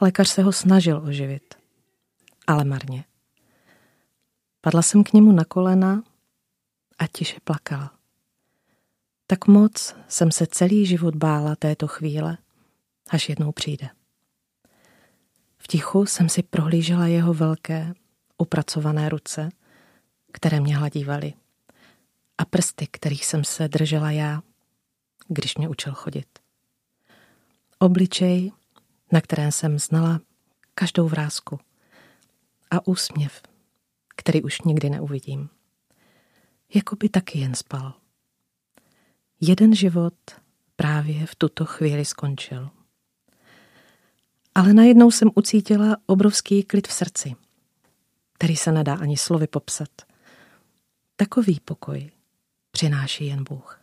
Lékař 0.00 0.28
se 0.28 0.42
ho 0.42 0.52
snažil 0.52 1.02
oživit, 1.04 1.54
ale 2.46 2.64
marně. 2.64 3.04
Padla 4.60 4.82
jsem 4.82 5.04
k 5.04 5.12
němu 5.12 5.32
na 5.32 5.44
kolena 5.44 6.02
a 6.98 7.06
tiše 7.06 7.36
plakala. 7.44 7.92
Tak 9.26 9.46
moc 9.46 9.96
jsem 10.08 10.30
se 10.30 10.46
celý 10.46 10.86
život 10.86 11.16
bála 11.16 11.56
této 11.56 11.86
chvíle, 11.86 12.38
až 13.10 13.28
jednou 13.28 13.52
přijde. 13.52 13.88
V 15.58 15.66
tichu 15.66 16.06
jsem 16.06 16.28
si 16.28 16.42
prohlížela 16.42 17.06
jeho 17.06 17.34
velké, 17.34 17.94
upracované 18.38 19.08
ruce, 19.08 19.48
které 20.32 20.60
mě 20.60 20.76
hladívaly, 20.76 21.34
a 22.38 22.44
prsty, 22.44 22.86
kterých 22.86 23.26
jsem 23.26 23.44
se 23.44 23.68
držela 23.68 24.10
já, 24.10 24.42
když 25.28 25.56
mě 25.56 25.68
učil 25.68 25.92
chodit. 25.92 26.38
Obličej, 27.78 28.52
na 29.12 29.20
kterém 29.20 29.52
jsem 29.52 29.78
znala 29.78 30.20
každou 30.74 31.08
vrázku 31.08 31.60
a 32.70 32.86
úsměv, 32.86 33.42
který 34.16 34.42
už 34.42 34.60
nikdy 34.60 34.90
neuvidím. 34.90 35.48
Jako 36.74 36.96
by 36.96 37.08
taky 37.08 37.38
jen 37.38 37.54
spal. 37.54 37.94
Jeden 39.40 39.74
život 39.74 40.14
právě 40.76 41.26
v 41.26 41.34
tuto 41.34 41.64
chvíli 41.64 42.04
skončil. 42.04 42.70
Ale 44.54 44.72
najednou 44.72 45.10
jsem 45.10 45.30
ucítila 45.34 45.96
obrovský 46.06 46.62
klid 46.62 46.88
v 46.88 46.92
srdci, 46.92 47.36
který 48.34 48.56
se 48.56 48.72
nedá 48.72 48.94
ani 48.94 49.16
slovy 49.16 49.46
popsat. 49.46 49.88
Takový 51.16 51.60
pokoj 51.64 52.10
přináší 52.70 53.26
jen 53.26 53.44
Bůh. 53.44 53.80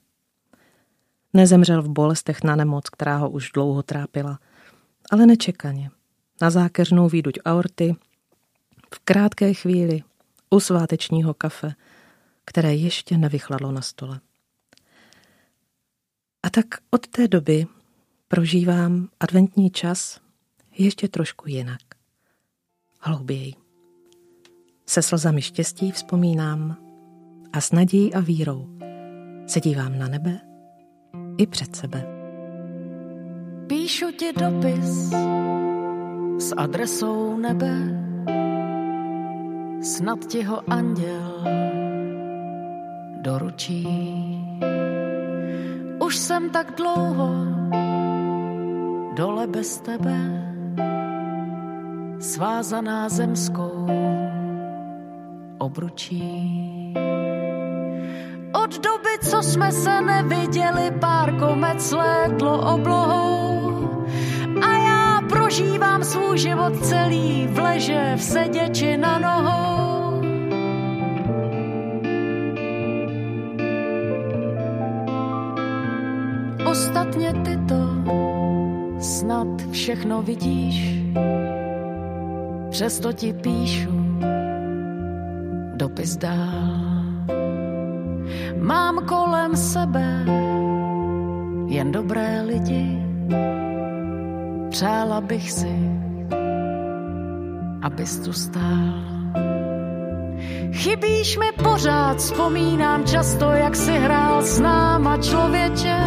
Nezemřel 1.33 1.81
v 1.81 1.89
bolestech 1.89 2.43
na 2.43 2.55
nemoc, 2.55 2.89
která 2.89 3.17
ho 3.17 3.29
už 3.29 3.51
dlouho 3.51 3.83
trápila, 3.83 4.39
ale 5.11 5.25
nečekaně, 5.25 5.91
na 6.41 6.49
zákeřnou 6.49 7.09
výduť 7.09 7.39
aorty, 7.45 7.95
v 8.95 8.99
krátké 8.99 9.53
chvíli 9.53 10.03
u 10.49 10.59
svátečního 10.59 11.33
kafe, 11.33 11.75
které 12.45 12.75
ještě 12.75 13.17
nevychladlo 13.17 13.71
na 13.71 13.81
stole. 13.81 14.19
A 16.43 16.49
tak 16.49 16.65
od 16.89 17.07
té 17.07 17.27
doby 17.27 17.67
prožívám 18.27 19.09
adventní 19.19 19.69
čas 19.69 20.19
ještě 20.77 21.07
trošku 21.07 21.49
jinak. 21.49 21.81
Hlouběji. 22.99 23.60
Se 24.91 25.01
slzami 25.01 25.41
štěstí 25.41 25.91
vzpomínám 25.91 26.77
a 27.53 27.61
s 27.61 27.71
nadějí 27.71 28.13
a 28.13 28.19
vírou 28.19 28.67
se 29.47 29.59
dívám 29.59 29.99
na 29.99 30.07
nebe 30.07 30.39
i 31.37 31.47
před 31.47 31.75
sebe. 31.75 32.05
Píšu 33.67 34.05
ti 34.11 34.33
dopis 34.33 35.13
s 36.39 36.55
adresou 36.57 37.37
nebe, 37.37 37.75
snad 39.81 40.25
ti 40.25 40.43
ho 40.43 40.71
anděl 40.71 41.43
doručí. 43.21 43.87
Už 46.05 46.15
jsem 46.15 46.49
tak 46.49 46.75
dlouho 46.75 47.29
dole 49.15 49.47
bez 49.47 49.81
tebe, 49.81 50.17
svázaná 52.19 53.09
zemskou 53.09 53.87
obručí. 55.61 56.23
Od 58.63 58.71
doby, 58.81 59.13
co 59.29 59.43
jsme 59.43 59.71
se 59.71 60.01
neviděli, 60.01 60.91
pár 60.99 61.39
komet 61.39 61.81
slétlo 61.81 62.73
oblohou 62.73 64.05
a 64.61 64.71
já 64.73 65.21
prožívám 65.29 66.03
svůj 66.03 66.37
život 66.37 66.85
celý 66.85 67.47
v 67.47 67.59
leže, 67.59 68.13
v 68.15 68.21
seděči 68.21 68.97
na 68.97 69.19
nohou. 69.19 70.21
Ostatně 76.65 77.33
ty 77.33 77.57
to 77.67 77.81
snad 78.99 79.47
všechno 79.71 80.21
vidíš, 80.21 81.03
přesto 82.69 83.13
ti 83.13 83.33
píšu 83.33 84.01
dopis 85.91 86.15
dál. 86.15 87.27
Mám 88.55 89.05
kolem 89.05 89.55
sebe 89.55 90.23
jen 91.67 91.91
dobré 91.91 92.41
lidi. 92.47 93.03
Přála 94.69 95.21
bych 95.21 95.51
si, 95.51 95.75
abys 97.81 98.19
tu 98.19 98.33
stál. 98.33 99.03
Chybíš 100.71 101.37
mi 101.37 101.51
pořád, 101.63 102.17
vzpomínám 102.17 103.03
často, 103.05 103.51
jak 103.51 103.75
si 103.75 103.91
hrál 103.91 104.41
s 104.41 104.59
náma 104.59 105.17
člověče 105.17 105.99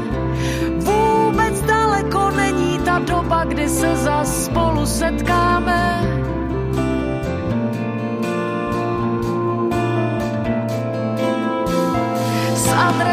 ta 2.85 2.99
doba, 2.99 3.45
kdy 3.45 3.69
se 3.69 3.97
za 3.97 4.25
spolu 4.25 4.87
setkáme. 4.87 6.20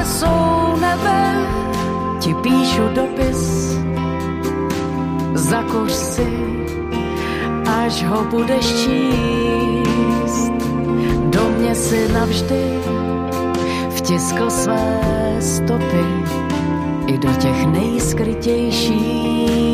Adresou 0.08 0.80
nebe 0.80 1.47
ti 2.20 2.34
píšu 2.34 2.82
dopis, 2.95 3.78
zakoř 5.34 5.91
si, 5.91 6.28
až 7.66 8.03
ho 8.03 8.24
budeš 8.24 8.66
číst. 8.66 10.53
Do 11.30 11.49
mě 11.58 11.76
si 11.76 12.14
navždy 12.14 12.80
vtiskl 13.89 14.49
své 14.49 14.99
stopy. 15.39 16.05
I 17.08 17.18
do 17.18 17.34
těch 17.34 17.66
nejskrytějších 17.66 19.66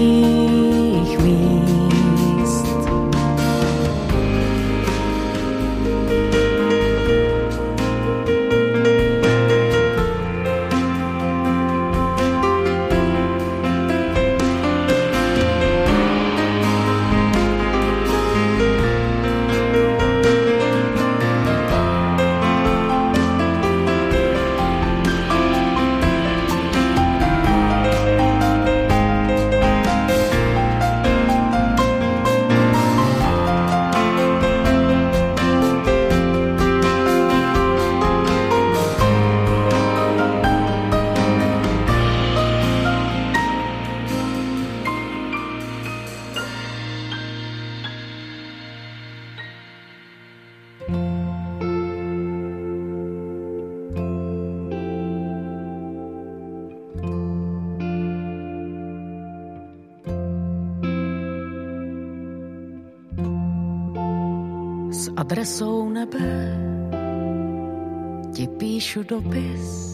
dopis, 69.14 69.94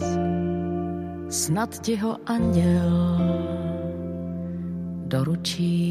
snad 1.28 1.80
ti 1.84 1.96
ho 1.96 2.16
anděl 2.26 3.18
doručí. 5.12 5.89